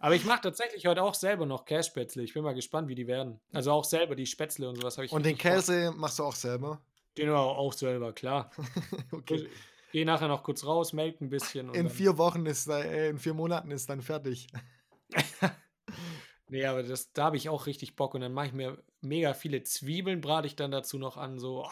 Aber 0.00 0.14
ich 0.14 0.24
mache 0.24 0.42
tatsächlich 0.42 0.86
heute 0.86 1.02
auch 1.02 1.14
selber 1.14 1.46
noch 1.46 1.64
Kässpätzle. 1.64 2.22
Ich 2.22 2.34
bin 2.34 2.42
mal 2.42 2.54
gespannt, 2.54 2.88
wie 2.88 2.94
die 2.94 3.06
werden. 3.06 3.40
Also 3.52 3.72
auch 3.72 3.84
selber 3.84 4.14
die 4.14 4.26
Spätzle 4.26 4.68
und 4.68 4.76
sowas 4.76 4.96
habe 4.96 5.06
ich. 5.06 5.12
Und 5.12 5.26
den. 5.26 5.36
Käse 5.36 5.92
machst 5.96 6.18
du 6.18 6.24
auch 6.24 6.34
selber? 6.34 6.80
Den 7.16 7.30
auch, 7.30 7.56
auch 7.56 7.72
selber, 7.72 8.12
klar. 8.12 8.50
okay. 9.12 9.48
Geh 9.92 10.04
nachher 10.04 10.28
noch 10.28 10.42
kurz 10.42 10.64
raus, 10.64 10.92
melk 10.92 11.20
ein 11.20 11.30
bisschen. 11.30 11.72
In 11.74 11.88
vier 11.88 12.18
Wochen 12.18 12.44
ist, 12.46 12.68
äh, 12.68 13.08
in 13.08 13.18
vier 13.18 13.34
Monaten 13.34 13.70
ist 13.70 13.88
dann 13.88 14.02
fertig. 14.02 14.48
Nee, 16.50 16.64
aber 16.64 16.82
das, 16.82 17.12
da 17.12 17.24
habe 17.24 17.36
ich 17.36 17.48
auch 17.48 17.66
richtig 17.66 17.94
Bock 17.94 18.14
und 18.14 18.22
dann 18.22 18.32
mache 18.32 18.46
ich 18.46 18.52
mir 18.52 18.82
mega 19.00 19.34
viele 19.34 19.62
Zwiebeln, 19.62 20.20
brate 20.20 20.46
ich 20.46 20.56
dann 20.56 20.70
dazu 20.70 20.98
noch 20.98 21.16
an. 21.16 21.38
So, 21.38 21.64
oh, 21.64 21.70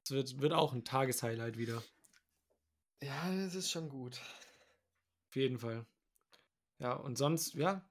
das 0.00 0.10
wird, 0.10 0.40
wird 0.40 0.52
auch 0.52 0.72
ein 0.72 0.84
Tageshighlight 0.84 1.58
wieder. 1.58 1.82
Ja, 3.02 3.30
das 3.36 3.54
ist 3.54 3.70
schon 3.70 3.90
gut. 3.90 4.20
Auf 5.28 5.36
jeden 5.36 5.58
Fall. 5.58 5.84
Ja, 6.78 6.92
und 6.94 7.16
sonst, 7.16 7.54
ja, 7.54 7.88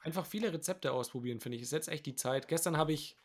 einfach 0.00 0.26
viele 0.26 0.52
Rezepte 0.52 0.92
ausprobieren, 0.92 1.40
finde 1.40 1.56
ich. 1.56 1.62
Ist 1.62 1.72
jetzt 1.72 1.88
echt 1.88 2.06
die 2.06 2.16
Zeit. 2.16 2.48
Gestern 2.48 2.76
habe 2.76 2.92
ich 2.92 3.16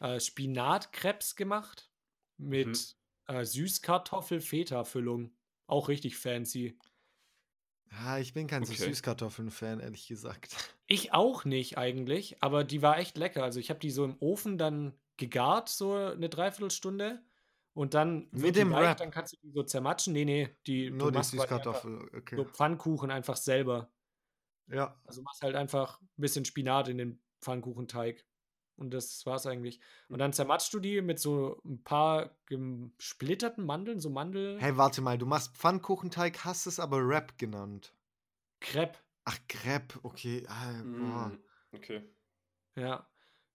äh, 0.00 0.20
Spinatkrebs 0.20 1.36
gemacht 1.36 1.92
mit 2.38 2.68
Mhm. 2.68 2.94
äh, 3.28 3.44
Süßkartoffel-Feta-Füllung. 3.44 5.36
Auch 5.66 5.88
richtig 5.88 6.16
fancy. 6.18 6.78
Ja, 7.92 8.18
ich 8.18 8.32
bin 8.34 8.46
kein 8.48 8.64
so 8.64 8.72
Okay. 8.72 8.74
Süßkartoffeln-Fan, 8.74 9.78
ehrlich 9.80 10.06
gesagt. 10.08 10.56
Ich 10.86 11.12
auch 11.14 11.44
nicht 11.44 11.78
eigentlich, 11.78 12.42
aber 12.42 12.64
die 12.64 12.82
war 12.82 12.98
echt 12.98 13.16
lecker. 13.16 13.42
Also 13.44 13.60
ich 13.60 13.70
habe 13.70 13.80
die 13.80 13.90
so 13.90 14.04
im 14.04 14.16
Ofen 14.20 14.58
dann 14.58 14.98
gegart, 15.16 15.68
so 15.68 15.94
eine 15.94 16.28
Dreiviertelstunde. 16.28 17.24
Und 17.74 17.94
dann 17.94 18.30
Mit 18.32 18.56
dem 18.56 18.74
Wrap? 18.74 18.98
dann 18.98 19.10
kannst 19.10 19.32
du 19.34 19.36
die 19.42 19.52
so 19.52 19.62
zermatschen. 19.62 20.12
Nee, 20.12 20.24
nee, 20.26 20.56
die, 20.66 20.96
du 20.98 20.98
Nur 20.98 21.10
die 21.10 21.22
machst 21.22 21.34
quasi 21.34 21.58
einfach 21.58 21.84
Süßkartoffel, 21.84 22.10
okay. 22.16 22.40
So 22.40 22.46
Pfannkuchen 22.46 23.10
einfach 23.10 23.36
selber. 23.36 23.92
Ja. 24.72 24.98
Also 25.04 25.22
machst 25.22 25.42
halt 25.42 25.54
einfach 25.54 26.00
ein 26.00 26.08
bisschen 26.16 26.44
Spinat 26.44 26.88
in 26.88 26.98
den 26.98 27.22
Pfannkuchenteig. 27.40 28.24
Und 28.76 28.92
das 28.92 29.24
war's 29.26 29.46
eigentlich. 29.46 29.80
Und 30.08 30.18
dann 30.18 30.32
zermatschst 30.32 30.72
du 30.72 30.80
die 30.80 31.02
mit 31.02 31.20
so 31.20 31.60
ein 31.64 31.84
paar 31.84 32.36
gesplitterten 32.46 33.64
Mandeln, 33.64 34.00
so 34.00 34.10
Mandel. 34.10 34.58
Hey, 34.60 34.76
warte 34.76 35.02
mal, 35.02 35.18
du 35.18 35.26
machst 35.26 35.56
Pfannkuchenteig, 35.56 36.44
hast 36.44 36.66
es 36.66 36.80
aber 36.80 37.06
Wrap 37.06 37.38
genannt. 37.38 37.94
Crepe. 38.60 38.98
Ach, 39.24 39.38
Crepe, 39.48 40.00
okay. 40.02 40.44
Ah. 40.48 40.72
Mm, 40.82 41.38
Okay. 41.74 42.02
Ja, 42.74 43.06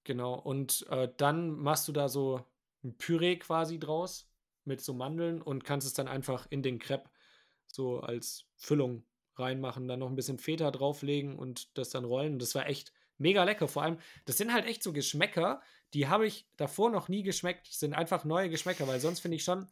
genau. 0.03 0.35
Und 0.35 0.85
äh, 0.89 1.09
dann 1.17 1.51
machst 1.51 1.87
du 1.87 1.91
da 1.91 2.09
so 2.09 2.45
ein 2.83 2.97
Püree 2.97 3.37
quasi 3.37 3.79
draus 3.79 4.29
mit 4.65 4.81
so 4.81 4.93
Mandeln 4.93 5.41
und 5.41 5.63
kannst 5.63 5.87
es 5.87 5.93
dann 5.93 6.07
einfach 6.07 6.47
in 6.49 6.61
den 6.61 6.79
Crepe 6.79 7.09
so 7.67 7.99
als 7.99 8.45
Füllung 8.55 9.03
reinmachen, 9.39 9.87
dann 9.87 9.99
noch 9.99 10.09
ein 10.09 10.15
bisschen 10.15 10.39
Feta 10.39 10.71
drauflegen 10.71 11.37
und 11.37 11.77
das 11.77 11.89
dann 11.89 12.05
rollen. 12.05 12.39
Das 12.39 12.55
war 12.55 12.67
echt 12.67 12.91
mega 13.17 13.43
lecker. 13.43 13.67
Vor 13.67 13.83
allem, 13.83 13.97
das 14.25 14.37
sind 14.37 14.53
halt 14.53 14.65
echt 14.65 14.83
so 14.83 14.93
Geschmäcker, 14.93 15.61
die 15.93 16.07
habe 16.07 16.27
ich 16.27 16.47
davor 16.57 16.89
noch 16.89 17.07
nie 17.07 17.23
geschmeckt. 17.23 17.69
Das 17.69 17.79
sind 17.79 17.93
einfach 17.93 18.25
neue 18.25 18.49
Geschmäcker, 18.49 18.87
weil 18.87 18.99
sonst 18.99 19.19
finde 19.21 19.37
ich 19.37 19.43
schon, 19.43 19.67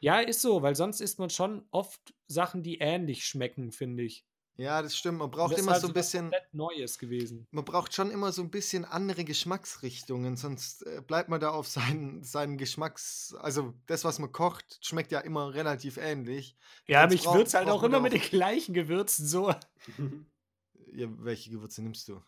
ja, 0.00 0.20
ist 0.20 0.40
so, 0.40 0.62
weil 0.62 0.76
sonst 0.76 1.00
isst 1.00 1.18
man 1.18 1.30
schon 1.30 1.66
oft 1.70 2.14
Sachen, 2.28 2.62
die 2.62 2.78
ähnlich 2.78 3.26
schmecken, 3.26 3.72
finde 3.72 4.04
ich. 4.04 4.24
Ja, 4.56 4.80
das 4.80 4.96
stimmt. 4.96 5.18
Man 5.18 5.30
braucht 5.30 5.58
immer 5.58 5.72
halt 5.72 5.82
so 5.82 5.88
ein 5.88 5.92
bisschen. 5.92 6.24
komplett 6.24 6.54
Neues 6.54 6.98
gewesen. 6.98 7.46
Man 7.50 7.64
braucht 7.64 7.94
schon 7.94 8.10
immer 8.10 8.32
so 8.32 8.42
ein 8.42 8.50
bisschen 8.50 8.84
andere 8.84 9.24
Geschmacksrichtungen, 9.24 10.36
sonst 10.36 10.86
äh, 10.86 11.02
bleibt 11.06 11.28
man 11.28 11.40
da 11.40 11.50
auf 11.50 11.68
seinen, 11.68 12.22
seinen 12.22 12.56
Geschmacks. 12.56 13.34
Also, 13.38 13.74
das, 13.86 14.04
was 14.04 14.18
man 14.18 14.32
kocht, 14.32 14.78
schmeckt 14.80 15.12
ja 15.12 15.20
immer 15.20 15.52
relativ 15.52 15.98
ähnlich. 15.98 16.56
Ja, 16.86 17.02
aber 17.02 17.12
ich 17.12 17.26
würze 17.26 17.58
halt 17.58 17.68
auch 17.68 17.82
immer 17.82 18.00
mit 18.00 18.14
den 18.14 18.20
gleichen 18.20 18.74
Gewürzen 18.74 19.26
so. 19.26 19.54
Ja, 20.92 21.08
welche 21.18 21.50
Gewürze 21.50 21.82
nimmst 21.82 22.08
du? 22.08 22.22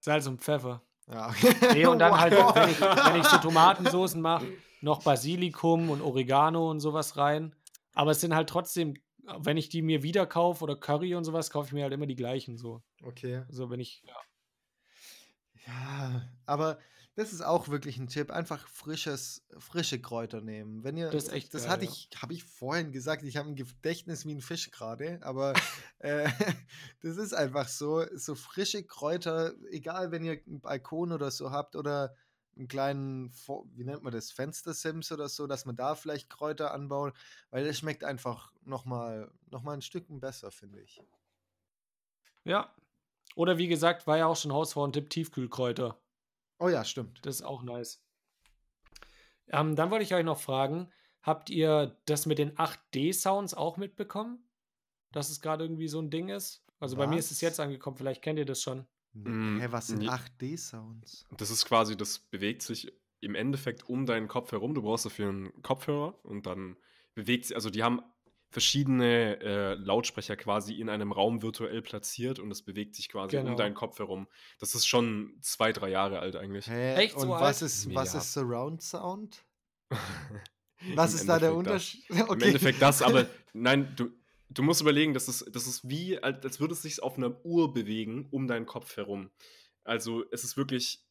Salz 0.00 0.26
und 0.26 0.40
Pfeffer. 0.40 0.80
Ja. 1.06 1.34
Nee, 1.74 1.84
und 1.84 1.98
dann 1.98 2.18
halt, 2.18 2.32
wenn 2.54 2.70
ich, 2.70 2.80
wenn 2.80 3.20
ich 3.20 3.26
so 3.26 3.36
Tomatensoßen 3.36 4.22
mache, 4.22 4.46
noch 4.80 5.02
Basilikum 5.02 5.90
und 5.90 6.00
Oregano 6.00 6.70
und 6.70 6.80
sowas 6.80 7.16
rein. 7.18 7.54
Aber 7.94 8.12
es 8.12 8.20
sind 8.20 8.34
halt 8.34 8.48
trotzdem, 8.48 8.94
wenn 9.38 9.56
ich 9.56 9.68
die 9.68 9.82
mir 9.82 10.02
wieder 10.02 10.26
kaufe 10.26 10.64
oder 10.64 10.76
Curry 10.76 11.14
und 11.14 11.24
sowas, 11.24 11.50
kaufe 11.50 11.68
ich 11.68 11.72
mir 11.72 11.82
halt 11.82 11.92
immer 11.92 12.06
die 12.06 12.16
gleichen 12.16 12.56
so. 12.56 12.82
Okay. 13.02 13.42
Also 13.48 13.70
wenn 13.70 13.80
ich, 13.80 14.02
ja. 14.06 14.16
Ja, 15.66 16.28
aber 16.44 16.78
das 17.16 17.32
ist 17.32 17.40
auch 17.40 17.68
wirklich 17.68 17.96
ein 17.96 18.08
Tipp. 18.08 18.30
Einfach 18.30 18.68
frisches, 18.68 19.42
frische 19.58 19.98
Kräuter 19.98 20.42
nehmen. 20.42 20.84
Wenn 20.84 20.98
ihr, 20.98 21.10
Das 21.10 21.24
ist 21.24 21.32
echt 21.32 21.54
das 21.54 21.62
geil, 21.62 21.72
hatte 21.72 21.84
ja. 21.86 21.90
ich, 21.90 22.10
habe 22.20 22.34
ich 22.34 22.44
vorhin 22.44 22.92
gesagt, 22.92 23.22
ich 23.22 23.38
habe 23.38 23.48
ein 23.48 23.56
Gedächtnis 23.56 24.26
wie 24.26 24.34
ein 24.34 24.42
Fisch 24.42 24.70
gerade, 24.70 25.18
aber 25.22 25.54
äh, 25.98 26.28
das 27.02 27.16
ist 27.16 27.32
einfach 27.32 27.68
so. 27.68 28.04
So 28.14 28.34
frische 28.34 28.84
Kräuter, 28.84 29.54
egal 29.70 30.12
wenn 30.12 30.24
ihr 30.24 30.40
einen 30.46 30.60
Balkon 30.60 31.10
oder 31.10 31.30
so 31.30 31.50
habt 31.50 31.74
oder 31.74 32.14
einen 32.56 32.68
kleinen, 32.68 33.32
wie 33.74 33.84
nennt 33.84 34.02
man 34.02 34.12
das, 34.12 34.30
Fenstersims 34.30 35.12
oder 35.12 35.28
so, 35.28 35.46
dass 35.46 35.64
man 35.64 35.76
da 35.76 35.94
vielleicht 35.94 36.30
Kräuter 36.30 36.72
anbaut, 36.72 37.14
weil 37.50 37.64
das 37.64 37.78
schmeckt 37.78 38.04
einfach 38.04 38.52
nochmal 38.62 39.30
noch 39.50 39.62
mal 39.62 39.74
ein 39.74 39.82
Stückchen 39.82 40.20
besser, 40.20 40.50
finde 40.50 40.80
ich. 40.80 41.00
Ja. 42.44 42.74
Oder 43.34 43.58
wie 43.58 43.68
gesagt, 43.68 44.06
war 44.06 44.16
ja 44.16 44.26
auch 44.26 44.36
schon 44.36 44.52
Hausfrauentipp, 44.52 45.10
Tiefkühlkräuter. 45.10 46.00
Oh 46.58 46.68
ja, 46.68 46.84
stimmt. 46.84 47.24
Das 47.26 47.36
ist 47.36 47.42
auch 47.42 47.62
nice. 47.62 48.02
Ähm, 49.48 49.76
dann 49.76 49.90
wollte 49.90 50.04
ich 50.04 50.14
euch 50.14 50.24
noch 50.24 50.40
fragen, 50.40 50.90
habt 51.22 51.50
ihr 51.50 52.00
das 52.06 52.24
mit 52.24 52.38
den 52.38 52.56
8D-Sounds 52.56 53.54
auch 53.54 53.76
mitbekommen? 53.76 54.48
Dass 55.12 55.28
es 55.28 55.40
gerade 55.40 55.64
irgendwie 55.64 55.88
so 55.88 56.00
ein 56.00 56.10
Ding 56.10 56.30
ist? 56.30 56.64
Also 56.78 56.96
bei 56.96 57.06
mir 57.06 57.18
ist 57.18 57.30
es 57.30 57.38
Was? 57.38 57.42
jetzt 57.42 57.60
angekommen, 57.60 57.96
vielleicht 57.96 58.22
kennt 58.22 58.38
ihr 58.38 58.44
das 58.44 58.62
schon. 58.62 58.86
Mm, 59.24 59.58
Hä, 59.60 59.66
was 59.70 59.88
sind 59.88 60.00
nee. 60.00 60.08
8D-Sounds? 60.08 61.26
Das 61.36 61.50
ist 61.50 61.64
quasi, 61.64 61.96
das 61.96 62.18
bewegt 62.18 62.62
sich 62.62 62.92
im 63.20 63.34
Endeffekt 63.34 63.88
um 63.88 64.06
deinen 64.06 64.28
Kopf 64.28 64.52
herum. 64.52 64.74
Du 64.74 64.82
brauchst 64.82 65.06
dafür 65.06 65.28
einen 65.30 65.62
Kopfhörer 65.62 66.18
und 66.24 66.46
dann 66.46 66.76
bewegt 67.14 67.46
sich, 67.46 67.56
also 67.56 67.70
die 67.70 67.82
haben 67.82 68.00
verschiedene 68.50 69.40
äh, 69.40 69.74
Lautsprecher 69.74 70.36
quasi 70.36 70.74
in 70.74 70.88
einem 70.88 71.12
Raum 71.12 71.42
virtuell 71.42 71.82
platziert 71.82 72.38
und 72.38 72.50
es 72.50 72.62
bewegt 72.62 72.94
sich 72.94 73.08
quasi 73.08 73.36
Genau. 73.36 73.50
um 73.50 73.56
deinen 73.56 73.74
Kopf 73.74 73.98
herum. 73.98 74.28
Das 74.60 74.74
ist 74.74 74.86
schon 74.86 75.36
zwei, 75.40 75.72
drei 75.72 75.90
Jahre 75.90 76.20
alt 76.20 76.36
eigentlich. 76.36 76.66
Hä? 76.68 76.94
Echt 76.94 77.14
Und 77.16 77.22
so 77.22 77.28
was 77.30 77.42
alt? 77.42 77.62
ist, 77.62 77.94
was 77.94 78.12
Ja. 78.12 78.20
ist 78.20 78.32
Surround 78.32 78.82
Sound? 78.82 79.44
Was 80.94 81.14
Im 81.14 81.20
ist 81.20 81.28
da 81.28 81.38
der 81.38 81.50
Endeffekt. 81.50 81.56
Unterschied? 81.56 82.10
Im 82.10 82.42
Endeffekt 82.42 82.82
das, 82.82 83.00
aber 83.02 83.26
nein, 83.54 83.92
du, 83.96 84.10
du 84.50 84.62
musst 84.62 84.80
überlegen, 84.80 85.14
das 85.14 85.28
ist, 85.28 85.54
das 85.54 85.66
ist 85.66 85.88
wie, 85.88 86.18
als, 86.22 86.60
würde 86.60 86.74
es 86.74 86.82
sich 86.82 87.02
auf 87.02 87.16
einer 87.16 87.44
Uhr 87.44 87.72
bewegen 87.72 88.28
um 88.30 88.46
deinen 88.46 88.66
Kopf 88.66 88.96
herum. 88.96 89.30
Also 89.84 90.24
es 90.30 90.44
ist 90.44 90.56
wirklich 90.56 91.04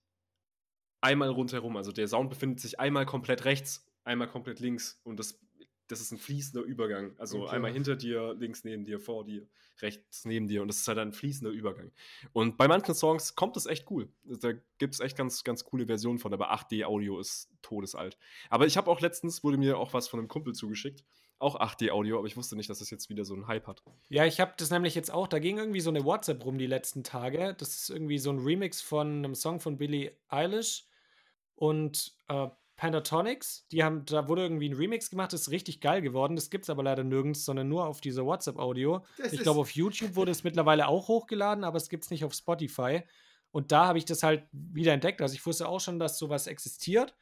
einmal 1.01 1.29
rundherum. 1.29 1.77
Also 1.77 1.91
der 1.91 2.07
Sound 2.07 2.29
befindet 2.29 2.59
sich 2.59 2.79
einmal 2.79 3.05
komplett 3.05 3.45
rechts, 3.45 3.85
einmal 4.03 4.27
komplett 4.27 4.59
links 4.59 4.99
und 5.03 5.19
das, 5.19 5.39
das 5.87 6.01
ist 6.01 6.11
ein 6.11 6.17
fließender 6.17 6.65
Übergang. 6.65 7.13
Also 7.17 7.43
Okay. 7.43 7.55
einmal 7.55 7.71
hinter 7.71 7.95
dir, 7.95 8.33
links 8.33 8.63
neben 8.63 8.83
dir, 8.83 8.99
vor 8.99 9.23
dir, 9.23 9.47
rechts 9.81 10.25
neben 10.25 10.47
dir 10.47 10.61
und 10.61 10.67
das 10.67 10.77
ist 10.77 10.87
halt 10.87 10.97
ein 10.97 11.13
fließender 11.13 11.51
Übergang. 11.51 11.91
Und 12.33 12.57
bei 12.57 12.67
manchen 12.67 12.95
Songs 12.95 13.35
kommt 13.35 13.55
es 13.57 13.65
echt 13.65 13.89
cool. 13.91 14.09
Da 14.23 14.53
gibt 14.77 14.95
es 14.95 14.99
echt 14.99 15.15
ganz, 15.17 15.43
ganz 15.43 15.63
coole 15.63 15.85
Versionen 15.85 16.19
von, 16.19 16.33
aber 16.33 16.51
8D-Audio 16.53 17.19
ist 17.19 17.51
todesalt. 17.61 18.17
Aber 18.49 18.65
ich 18.65 18.77
habe 18.77 18.89
auch 18.89 19.01
letztens, 19.01 19.43
wurde 19.43 19.57
mir 19.57 19.77
auch 19.77 19.93
was 19.93 20.07
von 20.07 20.19
einem 20.19 20.27
Kumpel 20.27 20.53
zugeschickt, 20.53 21.03
auch 21.39 21.59
8D-Audio, 21.59 22.17
aber 22.17 22.27
ich 22.27 22.37
wusste 22.37 22.55
nicht, 22.55 22.69
dass 22.69 22.81
es 22.81 22.89
jetzt 22.89 23.09
wieder 23.09 23.25
so 23.25 23.33
einen 23.33 23.47
Hype 23.47 23.67
hat. 23.67 23.83
Ja, 24.09 24.25
ich 24.25 24.39
habe 24.39 24.53
das 24.57 24.69
nämlich 24.69 24.95
jetzt 24.95 25.11
auch, 25.11 25.27
da 25.27 25.39
ging 25.39 25.57
irgendwie 25.57 25.81
so 25.81 25.89
eine 25.89 26.05
WhatsApp 26.05 26.43
rum 26.45 26.57
die 26.57 26.67
letzten 26.67 27.03
Tage. 27.03 27.55
Das 27.57 27.69
ist 27.69 27.89
irgendwie 27.89 28.17
so 28.17 28.29
ein 28.31 28.39
Remix 28.39 28.81
von 28.81 29.17
einem 29.17 29.35
Song 29.35 29.59
von 29.59 29.77
Billie 29.77 30.15
Eilish 30.29 30.85
und 31.55 32.13
äh, 32.29 32.47
Pentatonics. 32.77 33.67
Die 33.71 33.83
haben, 33.83 34.05
da 34.05 34.27
wurde 34.27 34.43
irgendwie 34.43 34.69
ein 34.69 34.75
Remix 34.75 35.09
gemacht, 35.09 35.33
das 35.33 35.41
ist 35.41 35.51
richtig 35.51 35.81
geil 35.81 36.01
geworden. 36.01 36.35
Das 36.35 36.49
gibt 36.49 36.65
es 36.65 36.69
aber 36.69 36.83
leider 36.83 37.03
nirgends, 37.03 37.45
sondern 37.45 37.67
nur 37.67 37.85
auf 37.85 38.01
dieser 38.01 38.25
WhatsApp-Audio. 38.25 39.03
Das 39.17 39.33
Ich 39.33 39.41
glaube, 39.41 39.59
auf 39.59 39.71
YouTube 39.71 40.15
wurde 40.15 40.31
es 40.31 40.43
mittlerweile 40.43 40.87
auch 40.87 41.07
hochgeladen, 41.07 41.63
aber 41.63 41.77
es 41.77 41.89
gibt 41.89 42.05
es 42.05 42.11
nicht 42.11 42.25
auf 42.25 42.33
Spotify. 42.33 43.03
Und 43.51 43.71
da 43.71 43.87
habe 43.87 43.97
ich 43.97 44.05
das 44.05 44.23
halt 44.23 44.47
wieder 44.51 44.93
entdeckt. 44.93 45.21
Also 45.21 45.35
ich 45.35 45.45
wusste 45.45 45.67
auch 45.67 45.79
schon, 45.79 45.99
dass 45.99 46.17
sowas 46.17 46.47
existiert 46.47 47.15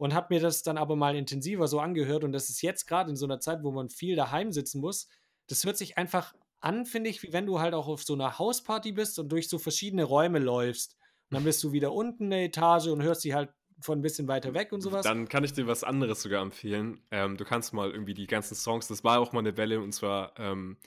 und 0.00 0.14
habe 0.14 0.34
mir 0.34 0.40
das 0.40 0.62
dann 0.62 0.78
aber 0.78 0.96
mal 0.96 1.14
intensiver 1.14 1.68
so 1.68 1.78
angehört. 1.78 2.24
Und 2.24 2.32
das 2.32 2.48
ist 2.48 2.62
jetzt 2.62 2.86
gerade 2.86 3.10
in 3.10 3.16
so 3.16 3.26
einer 3.26 3.38
Zeit, 3.38 3.62
wo 3.62 3.70
man 3.70 3.90
viel 3.90 4.16
daheim 4.16 4.50
sitzen 4.50 4.80
muss. 4.80 5.08
Das 5.46 5.62
hört 5.62 5.76
sich 5.76 5.98
einfach 5.98 6.34
an, 6.60 6.86
finde 6.86 7.10
ich, 7.10 7.22
wie 7.22 7.34
wenn 7.34 7.44
du 7.44 7.60
halt 7.60 7.74
auch 7.74 7.86
auf 7.86 8.02
so 8.02 8.14
einer 8.14 8.38
Hausparty 8.38 8.92
bist 8.92 9.18
und 9.18 9.30
durch 9.30 9.50
so 9.50 9.58
verschiedene 9.58 10.04
Räume 10.04 10.38
läufst. 10.38 10.96
Und 11.28 11.34
dann 11.34 11.44
bist 11.44 11.62
du 11.62 11.72
wieder 11.72 11.92
unten 11.92 12.24
in 12.24 12.30
der 12.30 12.44
Etage 12.44 12.86
und 12.86 13.02
hörst 13.02 13.20
sie 13.20 13.34
halt 13.34 13.50
von 13.82 13.98
ein 13.98 14.02
bisschen 14.02 14.26
weiter 14.26 14.54
weg 14.54 14.72
und 14.72 14.80
sowas. 14.80 15.04
Dann 15.04 15.28
kann 15.28 15.44
ich 15.44 15.52
dir 15.52 15.66
was 15.66 15.84
anderes 15.84 16.22
sogar 16.22 16.40
empfehlen. 16.40 17.02
Ähm, 17.10 17.36
du 17.36 17.44
kannst 17.44 17.74
mal 17.74 17.90
irgendwie 17.90 18.14
die 18.14 18.26
ganzen 18.26 18.54
Songs, 18.54 18.88
das 18.88 19.04
war 19.04 19.20
auch 19.20 19.34
mal 19.34 19.40
eine 19.40 19.58
Welle, 19.58 19.82
und 19.82 19.92
zwar 19.92 20.32
ähm, 20.38 20.78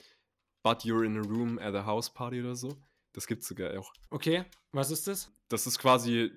But 0.64 0.80
You're 0.80 1.04
in 1.04 1.18
a 1.18 1.22
Room 1.22 1.60
at 1.60 1.76
a 1.76 1.86
House 1.86 2.12
Party 2.12 2.40
oder 2.40 2.56
so. 2.56 2.76
Das 3.12 3.28
gibt's 3.28 3.46
sogar 3.46 3.78
auch. 3.78 3.92
Okay, 4.10 4.44
was 4.72 4.90
ist 4.90 5.06
das? 5.06 5.32
Das 5.48 5.68
ist 5.68 5.78
quasi 5.78 6.32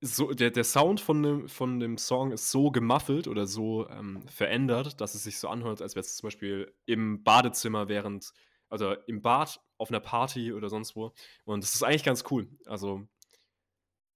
so, 0.00 0.32
der, 0.32 0.50
der 0.50 0.64
Sound 0.64 1.00
von 1.00 1.22
dem, 1.22 1.48
von 1.48 1.78
dem 1.80 1.98
Song 1.98 2.32
ist 2.32 2.50
so 2.50 2.70
gemuffelt 2.70 3.28
oder 3.28 3.46
so 3.46 3.88
ähm, 3.88 4.22
verändert, 4.28 5.00
dass 5.00 5.14
es 5.14 5.24
sich 5.24 5.38
so 5.38 5.48
anhört, 5.48 5.82
als 5.82 5.94
wäre 5.94 6.00
es 6.04 6.16
zum 6.16 6.26
Beispiel 6.28 6.74
im 6.86 7.22
Badezimmer 7.22 7.88
während, 7.88 8.32
also 8.68 8.92
im 9.06 9.20
Bad 9.22 9.60
auf 9.78 9.90
einer 9.90 10.00
Party 10.00 10.52
oder 10.52 10.68
sonst 10.68 10.96
wo. 10.96 11.12
Und 11.44 11.62
das 11.62 11.74
ist 11.74 11.82
eigentlich 11.82 12.04
ganz 12.04 12.24
cool. 12.30 12.48
Also 12.66 13.06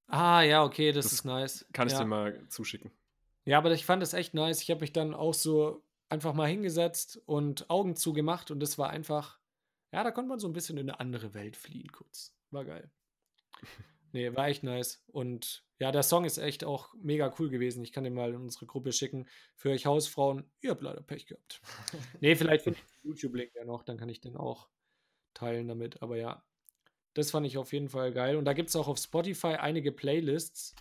Ah, 0.06 0.42
ja, 0.42 0.62
okay, 0.64 0.92
das, 0.92 1.06
Das 1.06 1.12
ist 1.12 1.24
nice. 1.24 1.66
kann 1.72 1.88
ich 1.88 1.94
ja. 1.94 2.00
dir 2.00 2.06
mal 2.06 2.46
zuschicken. 2.48 2.90
Ja, 3.46 3.58
aber 3.58 3.72
ich 3.72 3.84
fand 3.84 4.02
das 4.02 4.14
echt 4.14 4.34
nice. 4.34 4.62
Ich 4.62 4.70
habe 4.70 4.80
mich 4.80 4.92
dann 4.92 5.14
auch 5.14 5.34
so 5.34 5.82
einfach 6.08 6.34
mal 6.34 6.48
hingesetzt 6.48 7.20
und 7.26 7.68
Augen 7.70 7.96
zugemacht 7.96 8.50
und 8.50 8.60
das 8.60 8.78
war 8.78 8.90
einfach, 8.90 9.38
ja, 9.92 10.04
da 10.04 10.10
konnte 10.10 10.28
man 10.28 10.38
so 10.38 10.46
ein 10.46 10.52
bisschen 10.52 10.78
in 10.78 10.88
eine 10.88 11.00
andere 11.00 11.34
Welt 11.34 11.56
fliehen 11.56 11.90
kurz. 11.92 12.34
War 12.50 12.64
geil. 12.64 12.90
Nee, 14.14 14.32
war 14.36 14.46
echt 14.46 14.62
nice. 14.62 15.02
Und 15.08 15.64
ja, 15.80 15.90
der 15.90 16.04
Song 16.04 16.24
ist 16.24 16.38
echt 16.38 16.62
auch 16.64 16.94
mega 16.94 17.34
cool 17.40 17.50
gewesen. 17.50 17.82
Ich 17.82 17.90
kann 17.90 18.04
den 18.04 18.14
mal 18.14 18.30
in 18.30 18.36
unsere 18.36 18.64
Gruppe 18.64 18.92
schicken. 18.92 19.26
Für 19.56 19.70
euch 19.70 19.86
Hausfrauen, 19.86 20.48
ihr 20.60 20.70
habt 20.70 20.82
leider 20.82 21.02
Pech 21.02 21.26
gehabt. 21.26 21.60
nee, 22.20 22.36
vielleicht 22.36 22.62
finde 22.62 22.78
ich 22.78 23.02
den 23.02 23.10
YouTube-Link 23.10 23.50
ja 23.56 23.64
noch, 23.64 23.82
dann 23.82 23.98
kann 23.98 24.08
ich 24.08 24.20
den 24.20 24.36
auch 24.36 24.68
teilen 25.34 25.66
damit. 25.66 26.00
Aber 26.00 26.16
ja, 26.16 26.44
das 27.14 27.32
fand 27.32 27.44
ich 27.44 27.58
auf 27.58 27.72
jeden 27.72 27.88
Fall 27.88 28.12
geil. 28.12 28.36
Und 28.36 28.44
da 28.44 28.52
gibt 28.52 28.68
es 28.68 28.76
auch 28.76 28.86
auf 28.86 28.98
Spotify 28.98 29.54
einige 29.56 29.90
Playlists. 29.90 30.76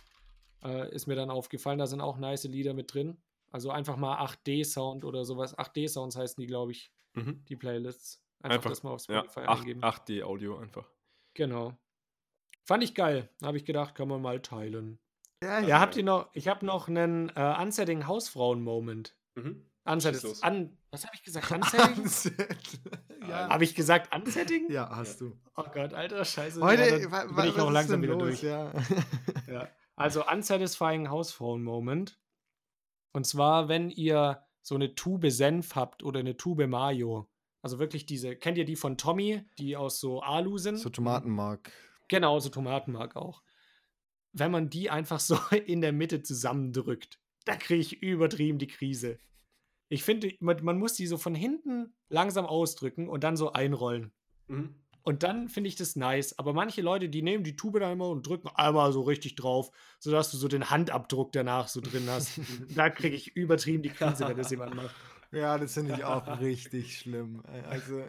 Äh, 0.62 0.94
ist 0.94 1.08
mir 1.08 1.16
dann 1.16 1.28
aufgefallen, 1.30 1.80
da 1.80 1.88
sind 1.88 2.00
auch 2.00 2.16
nice 2.18 2.44
Lieder 2.44 2.72
mit 2.72 2.94
drin. 2.94 3.20
Also 3.50 3.70
einfach 3.70 3.96
mal 3.96 4.24
8D-Sound 4.24 5.04
oder 5.04 5.24
sowas. 5.24 5.58
8D-Sounds 5.58 6.16
heißen 6.16 6.40
die, 6.40 6.46
glaube 6.46 6.70
ich, 6.70 6.92
Mhm. 7.14 7.44
die 7.48 7.56
Playlists. 7.56 8.22
Einfach, 8.42 8.56
Einfach, 8.58 8.70
das 8.70 8.82
mal 8.84 8.90
auf 8.92 9.06
Ja, 9.08 9.20
Spotify 9.22 9.40
8, 9.40 9.58
eingeben. 9.60 9.80
8D 9.82 10.22
Audio 10.22 10.56
einfach. 10.58 10.88
Genau. 11.34 11.76
Fand 12.64 12.82
ich 12.82 12.94
geil. 12.94 13.28
Habe 13.42 13.56
ich 13.56 13.64
gedacht, 13.64 13.94
kann 13.94 14.08
man 14.08 14.22
mal 14.22 14.40
teilen. 14.40 14.98
Ja, 15.42 15.60
Ja, 15.60 15.80
habt 15.80 15.96
ihr 15.96 16.04
noch, 16.04 16.30
ich 16.32 16.48
habe 16.48 16.64
noch 16.64 16.88
einen 16.88 17.30
äh, 17.36 17.54
Unsetting 17.60 18.06
Hausfrauen-Moment. 18.06 19.16
Mhm. 19.34 19.66
Unsetting. 19.84 20.32
An, 20.40 20.78
was 20.90 21.04
habe 21.04 21.14
ich 21.14 21.22
gesagt? 21.24 21.50
Unsetting? 21.52 22.08
ja. 23.28 23.48
habe 23.50 23.64
ich 23.64 23.74
gesagt 23.74 24.14
Unsetting? 24.14 24.70
ja, 24.70 24.88
hast 24.96 25.20
du. 25.20 25.36
Oh 25.56 25.64
Gott, 25.74 25.92
Alter, 25.92 26.24
scheiße. 26.24 26.62
Heute 26.62 26.82
ja, 26.84 26.98
dann 26.98 27.12
wa- 27.12 27.24
bin 27.26 27.36
wa- 27.36 27.44
ich 27.46 27.58
auch 27.60 27.70
langsam 27.70 28.00
wieder 28.02 28.14
los? 28.14 28.22
durch. 28.40 28.42
Ja. 28.42 28.72
Ja. 29.46 29.68
Also 29.96 30.26
unsatisfying 30.26 31.10
Hausfrauen-Moment. 31.10 32.18
Und 33.12 33.26
zwar, 33.26 33.68
wenn 33.68 33.90
ihr 33.90 34.42
so 34.62 34.74
eine 34.74 34.94
Tube 34.94 35.30
Senf 35.30 35.74
habt 35.76 36.02
oder 36.02 36.20
eine 36.20 36.36
Tube 36.38 36.66
Mayo. 36.66 37.28
Also 37.62 37.78
wirklich 37.78 38.06
diese, 38.06 38.34
kennt 38.36 38.56
ihr 38.58 38.64
die 38.64 38.74
von 38.76 38.96
Tommy, 38.96 39.42
die 39.58 39.76
aus 39.76 40.00
so 40.00 40.20
Alu 40.22 40.56
sind? 40.58 40.78
So 40.78 40.88
Tomatenmark. 40.88 41.70
Genau, 42.08 42.38
so 42.40 42.48
Tomatenmark 42.48 43.16
auch. 43.16 43.42
Wenn 44.32 44.50
man 44.50 44.70
die 44.70 44.90
einfach 44.90 45.20
so 45.20 45.36
in 45.66 45.80
der 45.80 45.92
Mitte 45.92 46.22
zusammendrückt, 46.22 47.18
da 47.44 47.56
kriege 47.56 47.80
ich 47.80 48.02
übertrieben 48.02 48.58
die 48.58 48.66
Krise. 48.66 49.18
Ich 49.88 50.02
finde, 50.02 50.32
man, 50.40 50.62
man 50.64 50.78
muss 50.78 50.94
die 50.94 51.06
so 51.06 51.18
von 51.18 51.34
hinten 51.34 51.94
langsam 52.08 52.46
ausdrücken 52.46 53.08
und 53.08 53.22
dann 53.22 53.36
so 53.36 53.52
einrollen. 53.52 54.12
Mhm. 54.48 54.74
Und 55.02 55.22
dann 55.22 55.50
finde 55.50 55.68
ich 55.68 55.76
das 55.76 55.96
nice. 55.96 56.38
Aber 56.38 56.54
manche 56.54 56.80
Leute, 56.80 57.10
die 57.10 57.20
nehmen 57.20 57.44
die 57.44 57.56
Tube 57.56 57.78
da 57.78 57.92
immer 57.92 58.08
und 58.08 58.26
drücken 58.26 58.48
einmal 58.48 58.90
so 58.92 59.02
richtig 59.02 59.34
drauf, 59.36 59.70
sodass 59.98 60.30
du 60.30 60.38
so 60.38 60.48
den 60.48 60.70
Handabdruck 60.70 61.30
danach 61.32 61.68
so 61.68 61.82
drin 61.82 62.06
hast. 62.08 62.40
da 62.74 62.88
kriege 62.88 63.14
ich 63.14 63.36
übertrieben 63.36 63.82
die 63.82 63.90
Krise, 63.90 64.26
wenn 64.26 64.36
das 64.36 64.50
jemand 64.50 64.74
macht. 64.74 64.94
Ja, 65.32 65.58
das 65.58 65.74
finde 65.74 65.94
ich 65.94 66.04
auch 66.04 66.38
richtig 66.38 66.96
schlimm. 66.96 67.42
Also, 67.68 68.04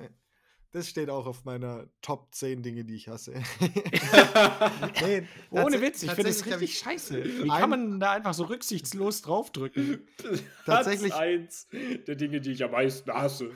das 0.76 0.90
steht 0.90 1.10
auch 1.10 1.26
auf 1.26 1.46
meiner 1.46 1.88
Top 2.02 2.36
10 2.36 2.62
Dinge, 2.62 2.84
die 2.84 2.96
ich 2.96 3.08
hasse. 3.08 3.34
nee, 5.02 5.26
Ohne 5.50 5.80
Witz, 5.82 6.04
ich 6.04 6.12
finde 6.12 6.30
das 6.30 6.46
richtig 6.46 6.64
ich 6.64 6.78
scheiße. 6.80 7.24
Wie 7.44 7.48
kann 7.48 7.70
man 7.70 8.00
da 8.02 8.12
einfach 8.12 8.34
so 8.34 8.44
rücksichtslos 8.44 9.22
draufdrücken? 9.22 10.06
Tatsächlich- 10.66 11.14
Platz 11.14 11.22
eins 11.22 11.68
der 12.06 12.16
Dinge, 12.16 12.42
die 12.42 12.52
ich 12.52 12.64
am 12.64 12.72
meisten 12.72 13.10
hasse. 13.10 13.52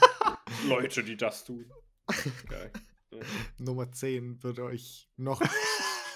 Leute, 0.66 1.04
die 1.04 1.18
das 1.18 1.44
tun. 1.44 1.70
Geil. 2.48 2.72
Nummer 3.58 3.92
10 3.92 4.42
wird 4.42 4.58
euch 4.58 5.10
noch 5.16 5.42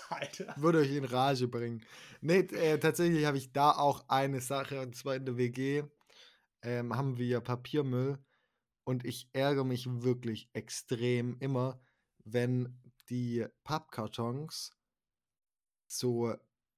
Alter. 0.09 0.55
würde 0.57 0.79
euch 0.79 0.95
in 0.97 1.05
Rage 1.05 1.49
bringen. 1.49 1.85
Nee, 2.23 2.39
äh, 2.39 2.79
tatsächlich 2.79 3.27
habe 3.27 3.37
ich 3.37 3.53
da 3.53 3.73
auch 3.73 4.09
eine 4.09 4.41
Sache, 4.41 4.81
und 4.81 4.97
zwar 4.97 5.17
in 5.17 5.27
der 5.27 5.37
WG 5.37 5.83
ähm, 6.63 6.97
haben 6.97 7.19
wir 7.19 7.41
Papiermüll 7.41 8.19
und 8.85 9.05
ich 9.05 9.29
ärgere 9.33 9.65
mich 9.65 9.87
wirklich 10.03 10.49
extrem 10.53 11.37
immer, 11.41 11.81
wenn 12.25 12.79
die 13.09 13.47
Pappkartons 13.65 14.73
so 15.87 16.35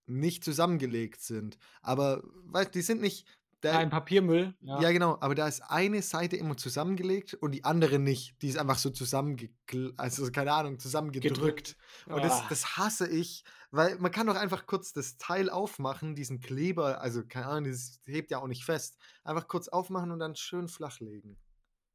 nicht 0.07 0.45
zusammengelegt 0.45 1.21
sind. 1.21 1.59
Aber 1.83 2.23
weißt, 2.45 2.75
die 2.75 2.83
sind 2.83 3.01
nicht. 3.01 3.27
Da, 3.61 3.79
Ein 3.79 3.91
Papiermüll. 3.91 4.57
ja. 4.61 4.91
genau, 4.91 5.19
aber 5.21 5.37
da 5.37 5.47
ist 5.47 5.61
eine 5.61 6.03
Seite 6.03 6.35
immer 6.37 6.57
zusammengelegt 6.57 7.35
und 7.35 7.53
die 7.53 7.63
andere 7.63 8.01
nicht. 8.01 8.35
Die 8.43 8.49
ist 8.49 8.59
einfach 8.59 8.77
so 8.77 8.91
zusammengekl, 8.91 9.95
also 9.97 10.29
keine 10.33 10.53
Ahnung, 10.53 10.81
zusammengedrückt. 10.81 11.37
gedrückt. 11.37 11.77
Und 12.07 12.25
das, 12.25 12.41
Ah. 12.41 12.47
das 12.49 12.77
hasse 12.77 13.09
ich, 13.09 13.45
weil 13.71 13.97
man 14.01 14.11
kann 14.11 14.27
doch 14.27 14.35
einfach 14.35 14.67
kurz 14.67 14.93
das 14.93 15.17
Teil 15.17 15.49
aufmachen, 15.49 16.17
diesen 16.17 16.41
Kleber, 16.41 17.01
also 17.01 17.25
keine 17.25 17.47
Ahnung, 17.47 17.71
das 17.71 18.01
hebt 18.07 18.33
ja 18.33 18.39
auch 18.41 18.49
nicht 18.49 18.65
fest. 18.65 18.97
Einfach 19.23 19.47
kurz 19.47 19.69
aufmachen 19.69 20.11
und 20.11 20.19
dann 20.19 20.35
schön 20.35 20.67
flachlegen. 20.67 21.39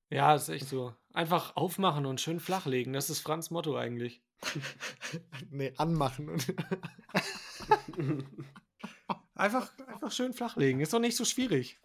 Ja, 0.09 0.35
ist 0.35 0.49
echt 0.49 0.67
so. 0.67 0.93
Einfach 1.13 1.55
aufmachen 1.55 2.05
und 2.05 2.21
schön 2.21 2.39
flachlegen. 2.39 2.93
Das 2.93 3.09
ist 3.09 3.19
Franz 3.19 3.49
Motto 3.51 3.75
eigentlich. 3.75 4.21
nee, 5.49 5.73
anmachen. 5.77 6.29
Und 6.29 6.53
Einfach, 9.35 9.71
einfach 9.87 10.11
schön 10.11 10.33
flachlegen. 10.33 10.81
Ist 10.81 10.93
doch 10.93 10.99
nicht 10.99 11.15
so 11.15 11.23
schwierig. 11.25 11.79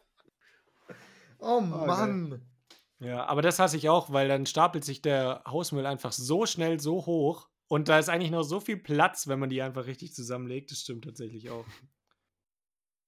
oh 1.39 1.61
Mann. 1.61 2.41
Ja, 2.99 3.27
aber 3.27 3.43
das 3.43 3.59
hasse 3.59 3.77
ich 3.77 3.89
auch, 3.89 4.13
weil 4.13 4.29
dann 4.29 4.47
stapelt 4.47 4.85
sich 4.85 5.03
der 5.03 5.43
Hausmüll 5.47 5.85
einfach 5.87 6.13
so 6.13 6.47
schnell 6.47 6.81
so 6.81 7.05
hoch 7.05 7.49
und 7.69 7.89
da 7.89 7.99
ist 7.99 8.09
eigentlich 8.09 8.31
noch 8.31 8.45
so 8.45 8.61
viel 8.61 8.77
Platz, 8.77 9.27
wenn 9.29 9.39
man 9.41 9.51
die 9.51 9.61
einfach 9.61 9.87
richtig 9.87 10.15
zusammenlegt. 10.15 10.71
Das 10.71 10.81
stimmt 10.81 11.05
tatsächlich 11.05 11.51
auch. 11.51 11.67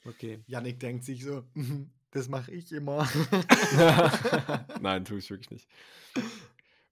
Okay. 0.04 0.42
Yannick 0.46 0.80
denkt 0.80 1.04
sich 1.04 1.24
so, 1.24 1.44
"Mhm, 1.54 1.90
das 2.14 2.28
mache 2.28 2.50
ich 2.52 2.72
immer. 2.72 3.06
Nein, 4.80 5.04
tue 5.04 5.18
ich 5.18 5.28
wirklich 5.30 5.50
nicht. 5.50 5.68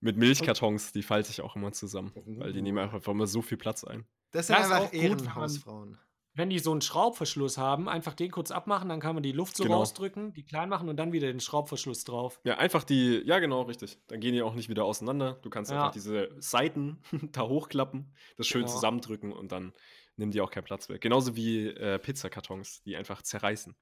Mit 0.00 0.16
Milchkartons, 0.16 0.92
die 0.92 1.02
falte 1.02 1.30
ich 1.30 1.40
auch 1.40 1.56
immer 1.56 1.72
zusammen, 1.72 2.12
weil 2.38 2.52
die 2.52 2.60
nehmen 2.62 2.78
einfach 2.78 3.06
immer 3.06 3.26
so 3.26 3.40
viel 3.40 3.56
Platz 3.58 3.84
ein. 3.84 4.04
Das 4.32 4.48
sind 4.48 4.56
Das 4.58 4.66
ist 4.66 4.72
einfach 4.72 4.86
auch 4.88 4.90
gut, 4.92 5.00
Ehrenhausfrauen. 5.00 5.98
Wenn 6.34 6.48
die 6.48 6.58
so 6.58 6.72
einen 6.72 6.80
Schraubverschluss 6.80 7.58
haben, 7.58 7.90
einfach 7.90 8.14
den 8.14 8.30
kurz 8.30 8.50
abmachen, 8.50 8.88
dann 8.88 9.00
kann 9.00 9.14
man 9.14 9.22
die 9.22 9.32
Luft 9.32 9.54
so 9.54 9.64
Genau. 9.64 9.76
rausdrücken, 9.80 10.32
die 10.32 10.44
klein 10.44 10.70
machen 10.70 10.88
und 10.88 10.96
dann 10.96 11.12
wieder 11.12 11.26
den 11.26 11.40
Schraubverschluss 11.40 12.04
drauf. 12.04 12.40
Ja, 12.44 12.56
einfach 12.56 12.84
die, 12.84 13.20
ja 13.26 13.38
genau, 13.38 13.62
richtig. 13.62 13.98
Dann 14.08 14.18
gehen 14.20 14.32
die 14.32 14.40
auch 14.42 14.54
nicht 14.54 14.70
wieder 14.70 14.84
auseinander. 14.86 15.34
Du 15.42 15.50
kannst 15.50 15.70
Ja. 15.70 15.78
einfach 15.82 15.92
diese 15.92 16.30
Seiten 16.40 16.98
da 17.32 17.42
hochklappen, 17.42 18.14
das 18.38 18.46
schön 18.46 18.62
Genau. 18.62 18.72
zusammendrücken 18.72 19.30
und 19.32 19.52
dann 19.52 19.74
nimmt 20.16 20.32
die 20.34 20.40
auch 20.40 20.50
keinen 20.50 20.64
Platz 20.64 20.88
weg. 20.88 21.02
Genauso 21.02 21.36
wie 21.36 21.66
äh, 21.68 21.98
Pizzakartons, 21.98 22.82
die 22.82 22.96
einfach 22.96 23.20
zerreißen. 23.22 23.76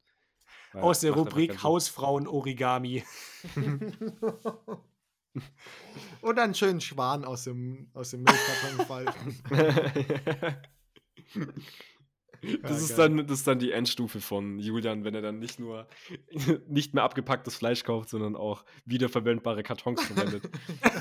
Weil 0.72 0.82
Aus 0.82 1.00
der 1.00 1.12
Rubrik 1.12 1.62
Hausfrauen-Origami. 1.62 3.02
Und 6.20 6.38
einen 6.38 6.54
schönen 6.54 6.80
Schwan 6.80 7.24
aus 7.24 7.44
dem, 7.44 7.90
aus 7.94 8.10
dem 8.10 8.22
Milchkarton 8.22 8.86
falten. 8.86 9.42
Das, 12.42 12.70
Ja, 12.70 12.76
ist 12.76 12.96
geil. 12.96 13.08
dann, 13.10 13.26
das 13.26 13.38
ist 13.40 13.46
dann 13.46 13.58
die 13.58 13.72
Endstufe 13.72 14.20
von 14.20 14.58
Julian, 14.58 15.04
wenn 15.04 15.14
er 15.14 15.20
dann 15.20 15.38
nicht 15.38 15.60
nur 15.60 15.86
nicht 16.68 16.94
mehr 16.94 17.04
abgepacktes 17.04 17.56
Fleisch 17.56 17.84
kauft, 17.84 18.08
sondern 18.08 18.34
auch 18.34 18.64
wiederverwendbare 18.86 19.62
Kartons 19.62 20.02
verwendet. 20.02 20.48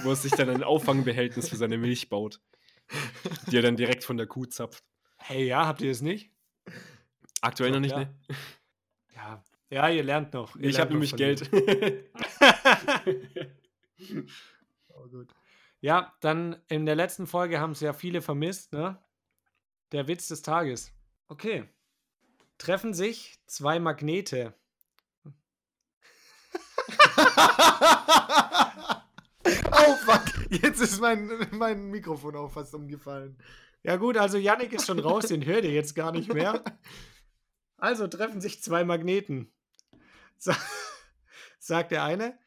wo 0.04 0.10
er 0.10 0.16
sich 0.18 0.34
dann 0.34 0.50
ein 0.50 0.64
Auffangbehältnis 0.64 1.48
für 1.48 1.56
seine 1.56 1.78
Milch 1.78 2.10
baut, 2.10 2.42
die 3.50 3.56
er 3.56 3.62
dann 3.62 3.78
direkt 3.78 4.04
von 4.04 4.18
der 4.18 4.28
Kuh 4.28 4.48
zapft. 4.48 4.84
Hey, 5.18 5.48
ja, 5.48 5.66
habt 5.66 5.82
ihr 5.82 5.90
das 5.90 6.02
nicht? 6.02 6.30
Aktuell 7.42 7.72
noch 7.72 7.80
nicht, 7.80 7.92
ja. 7.92 8.00
ne? 8.00 8.16
Ja. 9.20 9.44
Ja, 9.70 9.90
ihr 9.90 10.04
lernt 10.04 10.34
noch. 10.34 10.56
Ihr 10.56 10.70
Ich 10.70 10.80
habe 10.80 10.94
nämlich 10.94 11.16
Geld. 11.16 11.48
oh, 14.90 15.08
gut. 15.10 15.36
Ja, 15.82 16.16
dann 16.22 16.60
in 16.68 16.88
der 16.88 16.96
letzten 16.96 17.28
Folge 17.28 17.60
haben 17.60 17.74
es 17.74 17.82
ja 17.82 17.94
viele 17.94 18.22
vermisst, 18.22 18.74
ne? 18.74 18.98
Der 19.92 20.08
Witz 20.08 20.28
des 20.28 20.42
Tages. 20.42 20.92
Okay. 21.28 21.70
Treffen 22.58 22.94
sich 22.96 23.40
zwei 23.46 23.80
Magnete. 23.80 24.56
Oh 29.72 29.96
fuck, 30.06 30.52
jetzt 30.52 30.82
ist 30.82 31.00
mein, 31.00 31.48
mein 31.52 31.86
Mikrofon 31.90 32.36
auch 32.36 32.52
fast 32.52 32.74
umgefallen. 32.76 33.38
Ja 33.84 33.96
gut, 33.96 34.18
also 34.18 34.38
Yannick 34.38 34.74
ist 34.74 34.86
schon 34.86 35.00
raus, 35.00 35.28
den 35.28 35.46
hört 35.46 35.64
ihr 35.64 35.72
jetzt 35.72 35.96
gar 35.96 36.12
nicht 36.12 36.34
mehr. 36.34 36.64
Also 37.80 38.08
treffen 38.08 38.42
sich 38.42 38.62
zwei 38.62 38.84
Magneten. 38.84 39.52
Sa 40.38 40.56
sagt 41.60 41.92
der 41.92 42.04
eine, 42.04 42.38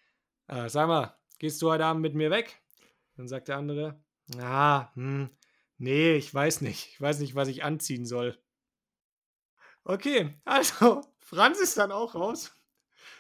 äh, 0.49 0.69
sag 0.69 0.89
mal, 0.89 1.17
gehst 1.39 1.61
du 1.63 1.71
heute 1.71 1.85
Abend 1.85 2.03
mit 2.03 2.15
mir 2.15 2.31
weg? 2.31 2.61
Dann 3.17 3.29
sagt 3.29 3.49
der 3.49 3.57
andere, 3.57 4.03
ah, 4.39 4.91
hm, 4.95 5.31
nee, 5.79 6.15
ich 6.15 6.33
weiß 6.33 6.61
nicht. 6.61 6.89
Ich 6.93 7.01
weiß 7.01 7.19
nicht, 7.21 7.35
was 7.35 7.49
ich 7.49 7.65
anziehen 7.65 8.07
soll. 8.07 8.39
Okay, 9.85 10.39
also, 10.45 11.03
Franz 11.19 11.59
ist 11.61 11.77
dann 11.79 11.93
auch 11.93 12.15
raus. 12.15 12.55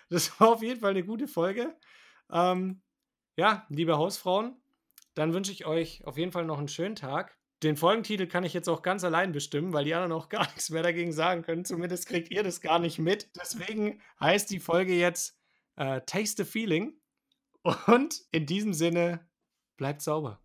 Das 0.08 0.38
war 0.40 0.48
auf 0.50 0.62
jeden 0.62 0.80
Fall 0.80 0.90
eine 0.90 1.04
gute 1.04 1.26
Folge. 1.26 1.76
Ähm, 2.30 2.82
ja, 3.36 3.66
liebe 3.70 3.96
Hausfrauen, 3.96 4.60
dann 5.14 5.32
wünsche 5.32 5.52
ich 5.52 5.64
euch 5.66 6.04
auf 6.06 6.18
jeden 6.18 6.32
Fall 6.32 6.44
noch 6.44 6.58
einen 6.58 6.68
schönen 6.68 6.96
Tag. 6.96 7.38
Den 7.62 7.76
Folgentitel 7.76 8.26
kann 8.26 8.44
ich 8.44 8.54
jetzt 8.54 8.68
auch 8.68 8.82
ganz 8.82 9.04
allein 9.04 9.32
bestimmen, 9.32 9.72
weil 9.72 9.84
die 9.84 9.94
anderen 9.94 10.12
auch 10.12 10.28
gar 10.30 10.46
nichts 10.46 10.70
mehr 10.70 10.82
dagegen 10.82 11.12
sagen 11.12 11.42
können. 11.42 11.64
Zumindest 11.64 12.06
kriegt 12.06 12.30
ihr 12.30 12.42
das 12.42 12.60
gar 12.60 12.78
nicht 12.78 12.98
mit. 12.98 13.30
Deswegen 13.36 14.00
heißt 14.20 14.50
die 14.50 14.60
Folge 14.60 14.94
jetzt 14.94 15.38
äh, 15.76 16.00
Taste 16.02 16.44
the 16.44 16.50
Feeling. 16.50 16.98
Und 17.86 18.22
in 18.32 18.46
diesem 18.46 18.74
Sinne, 18.74 19.28
bleibt 19.76 20.02
sauber. 20.02 20.41